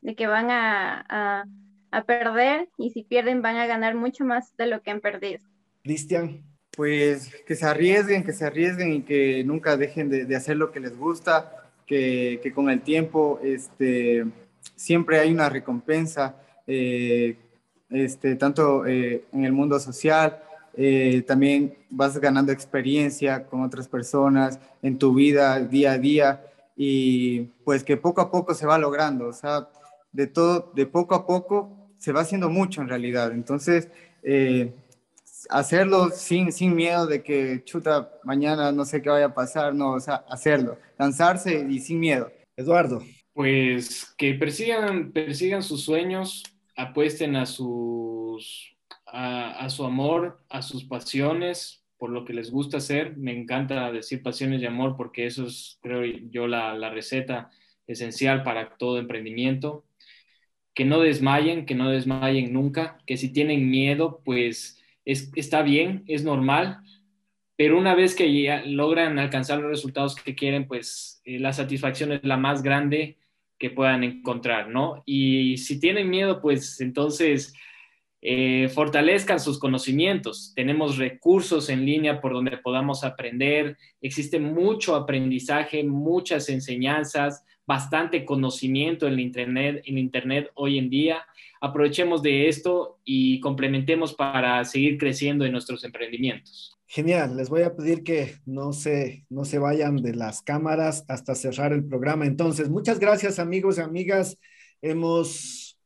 de 0.01 0.15
que 0.15 0.25
van 0.25 0.49
a, 0.49 1.45
a 1.91 2.03
perder 2.03 2.69
y 2.75 2.89
si 2.89 3.03
pierden 3.03 3.43
van 3.43 3.57
a 3.57 3.67
ganar 3.67 3.93
mucho 3.93 4.25
más 4.25 4.57
de 4.57 4.65
lo 4.65 4.81
que 4.81 4.89
han 4.89 5.01
perdido. 5.01 5.45
Cristian. 5.83 6.41
Pues 6.75 7.29
que 7.45 7.53
se 7.53 7.67
arriesguen, 7.67 8.23
que 8.23 8.33
se 8.33 8.43
arriesguen 8.43 8.91
y 8.91 9.01
que 9.03 9.43
nunca 9.43 9.77
dejen 9.77 10.09
de, 10.09 10.35
hacer 10.35 10.57
lo 10.57 10.71
que 10.71 10.79
les 10.79 10.97
gusta, 10.97 11.69
que, 11.85 12.39
que, 12.41 12.53
con 12.53 12.71
el 12.71 12.81
tiempo 12.81 13.39
este, 13.43 14.25
siempre 14.75 15.19
hay 15.19 15.31
una 15.31 15.49
recompensa, 15.49 16.35
eh, 16.65 17.37
este, 17.89 18.35
tanto 18.35 18.85
eh, 18.85 19.25
en 19.33 19.45
el 19.45 19.51
mundo 19.51 19.79
social, 19.79 20.41
eh, 20.75 21.23
también 21.27 21.75
vas 21.89 22.17
ganando 22.17 22.51
experiencia 22.51 23.45
con 23.45 23.63
otras 23.63 23.87
personas 23.87 24.59
en 24.81 24.97
tu 24.97 25.13
vida 25.13 25.59
día 25.59 25.93
a 25.93 25.97
día 25.97 26.45
y 26.77 27.41
pues 27.65 27.83
que 27.83 27.97
poco 27.97 28.21
a 28.21 28.31
poco 28.31 28.53
se 28.53 28.65
va 28.65 28.77
logrando, 28.77 29.27
o 29.27 29.33
sea, 29.33 29.67
de 30.11 30.27
todo, 30.27 30.71
de 30.75 30.85
poco 30.85 31.15
a 31.15 31.25
poco 31.25 31.89
se 31.97 32.13
va 32.13 32.21
haciendo 32.21 32.49
mucho 32.49 32.81
en 32.81 32.87
realidad. 32.87 33.31
Entonces, 33.33 33.89
hacerlo 35.49 36.09
sin, 36.11 36.51
sin 36.51 36.75
miedo 36.75 37.05
de 37.07 37.21
que, 37.21 37.63
chuta, 37.65 38.11
mañana 38.23 38.71
no 38.71 38.85
sé 38.85 39.01
qué 39.01 39.09
vaya 39.09 39.25
a 39.27 39.33
pasar, 39.33 39.73
no, 39.73 39.93
o 39.93 39.99
sea, 39.99 40.23
hacerlo, 40.29 40.77
lanzarse 40.97 41.65
y 41.69 41.79
sin 41.79 41.99
miedo. 41.99 42.31
Eduardo. 42.55 43.01
Pues 43.39 44.13
que 44.17 44.33
persigan, 44.33 45.13
persigan 45.13 45.63
sus 45.63 45.85
sueños, 45.85 46.43
apuesten 46.75 47.37
a 47.37 47.45
sus, 47.45 48.75
a, 49.05 49.69
su 49.69 49.85
amor, 49.85 50.43
a 50.49 50.61
sus 50.61 50.83
pasiones, 50.83 51.85
por 51.97 52.09
lo 52.09 52.25
que 52.25 52.33
les 52.33 52.51
gusta 52.51 52.79
hacer. 52.79 53.15
Me 53.15 53.31
encanta 53.31 53.93
decir 53.93 54.21
pasiones 54.21 54.61
y 54.61 54.65
amor 54.65 54.97
porque 54.97 55.25
eso 55.25 55.45
es, 55.45 55.79
creo 55.81 56.03
yo, 56.29 56.47
la, 56.47 56.89
receta 56.89 57.49
esencial 57.87 58.43
para 58.43 58.75
todo 58.75 58.99
emprendimiento. 58.99 59.85
Que 60.73 60.83
no 60.83 60.99
desmayen, 60.99 61.65
que 61.65 61.75
no 61.75 61.89
desmayen 61.89 62.51
nunca, 62.51 62.97
que 63.05 63.15
si 63.15 63.31
tienen 63.31 63.69
miedo, 63.69 64.21
pues 64.25 64.83
es, 65.05 65.31
está 65.35 65.61
bien, 65.61 66.03
es 66.07 66.25
normal, 66.25 66.79
pero 67.55 67.77
una 67.77 67.95
vez 67.95 68.15
que 68.15 68.63
logran 68.65 69.17
alcanzar 69.17 69.59
los 69.59 69.71
resultados 69.71 70.15
que 70.15 70.35
quieren, 70.35 70.67
pues 70.67 71.21
eh, 71.23 71.39
la 71.39 71.53
satisfacción 71.53 72.11
es 72.11 72.25
la 72.25 72.35
más 72.35 72.63
grande 72.63 73.15
que 73.59 73.69
puedan 73.69 74.03
encontrar, 74.03 74.69
¿no? 74.69 75.03
Y 75.05 75.57
si 75.57 75.79
tienen 75.79 76.09
miedo, 76.09 76.41
pues 76.41 76.79
entonces 76.79 77.53
eh, 78.21 78.69
fortalezcan 78.73 79.39
sus 79.39 79.59
conocimientos. 79.59 80.53
Tenemos 80.55 80.97
recursos 80.97 81.69
en 81.69 81.85
línea 81.85 82.21
por 82.21 82.33
donde 82.33 82.57
podamos 82.57 83.03
aprender. 83.03 83.77
Existe 84.01 84.39
mucho 84.39 84.95
aprendizaje, 84.95 85.83
muchas 85.83 86.49
enseñanzas, 86.49 87.45
bastante 87.65 88.25
conocimiento 88.25 89.07
en 89.07 89.19
Internet, 89.19 89.83
en 89.85 89.97
Internet 89.97 90.49
hoy 90.55 90.77
en 90.77 90.89
día. 90.89 91.25
Aprovechemos 91.61 92.23
de 92.23 92.47
esto 92.47 92.99
y 93.03 93.39
complementemos 93.41 94.13
para 94.13 94.63
seguir 94.63 94.97
creciendo 94.97 95.45
en 95.45 95.51
nuestros 95.51 95.83
emprendimientos. 95.83 96.78
Genial, 96.91 97.37
les 97.37 97.49
voy 97.49 97.61
a 97.61 97.75
pedir 97.75 98.01
que 98.01 98.37
no 98.47 98.73
se, 98.73 99.23
no 99.29 99.45
se 99.45 99.59
vayan 99.59 99.97
de 99.97 100.15
las 100.15 100.41
cámaras 100.41 101.05
hasta 101.07 101.35
cerrar 101.35 101.71
el 101.71 101.85
programa. 101.85 102.25
Entonces, 102.25 102.67
muchas 102.67 102.97
gracias 102.99 103.37
amigos 103.37 103.77
y 103.77 103.81
amigas. 103.81 104.37
Hemos 104.81 105.79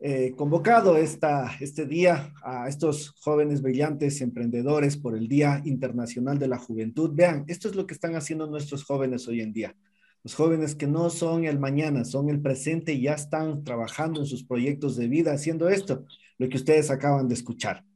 eh, 0.00 0.34
convocado 0.36 0.98
esta, 0.98 1.56
este 1.58 1.86
día 1.86 2.34
a 2.42 2.68
estos 2.68 3.14
jóvenes 3.22 3.62
brillantes 3.62 4.20
emprendedores 4.20 4.98
por 4.98 5.16
el 5.16 5.26
Día 5.26 5.62
Internacional 5.64 6.38
de 6.38 6.48
la 6.48 6.58
Juventud. 6.58 7.12
Vean, 7.14 7.46
esto 7.48 7.68
es 7.68 7.74
lo 7.74 7.86
que 7.86 7.94
están 7.94 8.14
haciendo 8.14 8.46
nuestros 8.46 8.84
jóvenes 8.84 9.26
hoy 9.26 9.40
en 9.40 9.54
día. 9.54 9.74
Los 10.22 10.34
jóvenes 10.34 10.74
que 10.74 10.86
no 10.86 11.08
son 11.08 11.46
el 11.46 11.58
mañana, 11.58 12.04
son 12.04 12.28
el 12.28 12.42
presente 12.42 12.92
y 12.92 13.04
ya 13.04 13.14
están 13.14 13.64
trabajando 13.64 14.20
en 14.20 14.26
sus 14.26 14.44
proyectos 14.44 14.96
de 14.96 15.08
vida 15.08 15.32
haciendo 15.32 15.70
esto, 15.70 16.04
lo 16.36 16.50
que 16.50 16.58
ustedes 16.58 16.90
acaban 16.90 17.26
de 17.26 17.36
escuchar. 17.36 17.86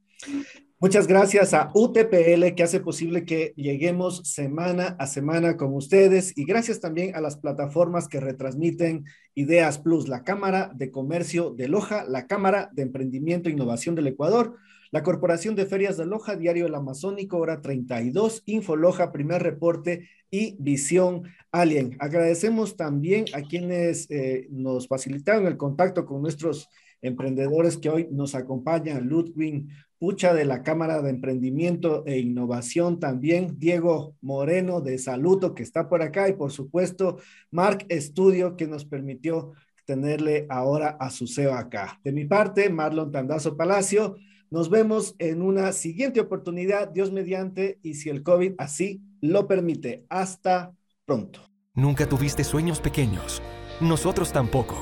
Muchas 0.80 1.08
gracias 1.08 1.54
a 1.54 1.72
UTPL 1.74 2.54
que 2.54 2.62
hace 2.62 2.78
posible 2.78 3.24
que 3.24 3.52
lleguemos 3.56 4.22
semana 4.28 4.94
a 5.00 5.08
semana 5.08 5.56
con 5.56 5.74
ustedes 5.74 6.32
y 6.38 6.44
gracias 6.44 6.78
también 6.78 7.16
a 7.16 7.20
las 7.20 7.36
plataformas 7.36 8.06
que 8.06 8.20
retransmiten 8.20 9.04
Ideas 9.34 9.80
Plus, 9.80 10.06
la 10.06 10.22
Cámara 10.22 10.70
de 10.72 10.92
Comercio 10.92 11.50
de 11.50 11.66
Loja, 11.66 12.04
la 12.04 12.28
Cámara 12.28 12.70
de 12.72 12.82
Emprendimiento 12.82 13.48
e 13.48 13.52
Innovación 13.52 13.96
del 13.96 14.06
Ecuador, 14.06 14.54
la 14.92 15.02
Corporación 15.02 15.56
de 15.56 15.66
Ferias 15.66 15.96
de 15.96 16.06
Loja, 16.06 16.36
Diario 16.36 16.66
El 16.66 16.76
Amazónico, 16.76 17.38
hora 17.38 17.60
32, 17.60 18.44
Infoloja, 18.46 19.10
primer 19.10 19.42
reporte 19.42 20.08
y 20.30 20.54
Visión 20.60 21.24
Alien. 21.50 21.96
Agradecemos 21.98 22.76
también 22.76 23.24
a 23.34 23.42
quienes 23.42 24.08
eh, 24.12 24.46
nos 24.52 24.86
facilitaron 24.86 25.48
el 25.48 25.56
contacto 25.56 26.06
con 26.06 26.22
nuestros 26.22 26.68
emprendedores 27.02 27.76
que 27.76 27.90
hoy 27.90 28.08
nos 28.10 28.34
acompañan, 28.34 29.08
Ludwig 29.08 29.66
Pucha 29.98 30.32
de 30.32 30.44
la 30.44 30.62
Cámara 30.62 31.02
de 31.02 31.10
Emprendimiento 31.10 32.04
e 32.06 32.18
Innovación 32.18 33.00
también, 33.00 33.58
Diego 33.58 34.14
Moreno 34.20 34.80
de 34.80 34.96
Saluto 34.96 35.56
que 35.56 35.64
está 35.64 35.88
por 35.88 36.02
acá 36.02 36.28
y 36.28 36.34
por 36.34 36.52
supuesto 36.52 37.18
Mark 37.50 37.84
Estudio 37.88 38.56
que 38.56 38.68
nos 38.68 38.84
permitió 38.84 39.54
tenerle 39.86 40.46
ahora 40.50 40.96
a 41.00 41.10
su 41.10 41.26
CEO 41.26 41.54
acá. 41.54 41.98
De 42.04 42.12
mi 42.12 42.26
parte, 42.26 42.70
Marlon 42.70 43.10
Tandazo 43.10 43.56
Palacio, 43.56 44.16
nos 44.50 44.70
vemos 44.70 45.16
en 45.18 45.42
una 45.42 45.72
siguiente 45.72 46.20
oportunidad, 46.20 46.88
Dios 46.88 47.10
mediante, 47.10 47.80
y 47.82 47.94
si 47.94 48.08
el 48.08 48.22
COVID 48.22 48.52
así 48.58 49.02
lo 49.20 49.48
permite. 49.48 50.04
Hasta 50.08 50.72
pronto. 51.06 51.40
Nunca 51.74 52.08
tuviste 52.08 52.44
sueños 52.44 52.80
pequeños, 52.80 53.42
nosotros 53.80 54.32
tampoco. 54.32 54.76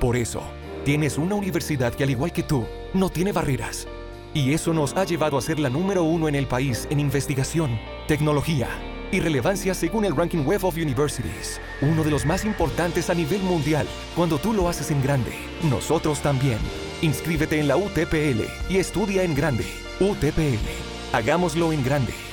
Por 0.00 0.16
eso, 0.16 0.42
tienes 0.84 1.18
una 1.18 1.34
universidad 1.34 1.94
que 1.94 2.04
al 2.04 2.10
igual 2.10 2.32
que 2.32 2.42
tú, 2.42 2.64
no 2.94 3.10
tiene 3.10 3.32
barreras 3.32 3.86
y 4.36 4.52
eso 4.52 4.74
nos 4.74 4.94
ha 4.94 5.04
llevado 5.04 5.38
a 5.38 5.40
ser 5.40 5.58
la 5.58 5.70
número 5.70 6.02
uno 6.02 6.28
en 6.28 6.34
el 6.34 6.46
país 6.46 6.86
en 6.90 7.00
investigación, 7.00 7.80
tecnología 8.06 8.68
y 9.10 9.20
relevancia 9.20 9.72
según 9.72 10.04
el 10.04 10.14
Ranking 10.14 10.44
Web 10.44 10.64
of 10.66 10.76
Universities, 10.76 11.58
uno 11.80 12.04
de 12.04 12.10
los 12.10 12.26
más 12.26 12.44
importantes 12.44 13.08
a 13.08 13.14
nivel 13.14 13.40
mundial. 13.40 13.86
Cuando 14.14 14.36
tú 14.36 14.52
lo 14.52 14.68
haces 14.68 14.90
en 14.90 15.02
grande, 15.02 15.32
nosotros 15.62 16.20
también. 16.20 16.58
Inscríbete 17.00 17.58
en 17.58 17.68
la 17.68 17.78
UTPL 17.78 18.42
y 18.68 18.76
estudia 18.76 19.22
en 19.22 19.34
grande. 19.34 19.64
UTPL. 20.00 21.14
Hagámoslo 21.14 21.72
en 21.72 21.82
grande. 21.82 22.25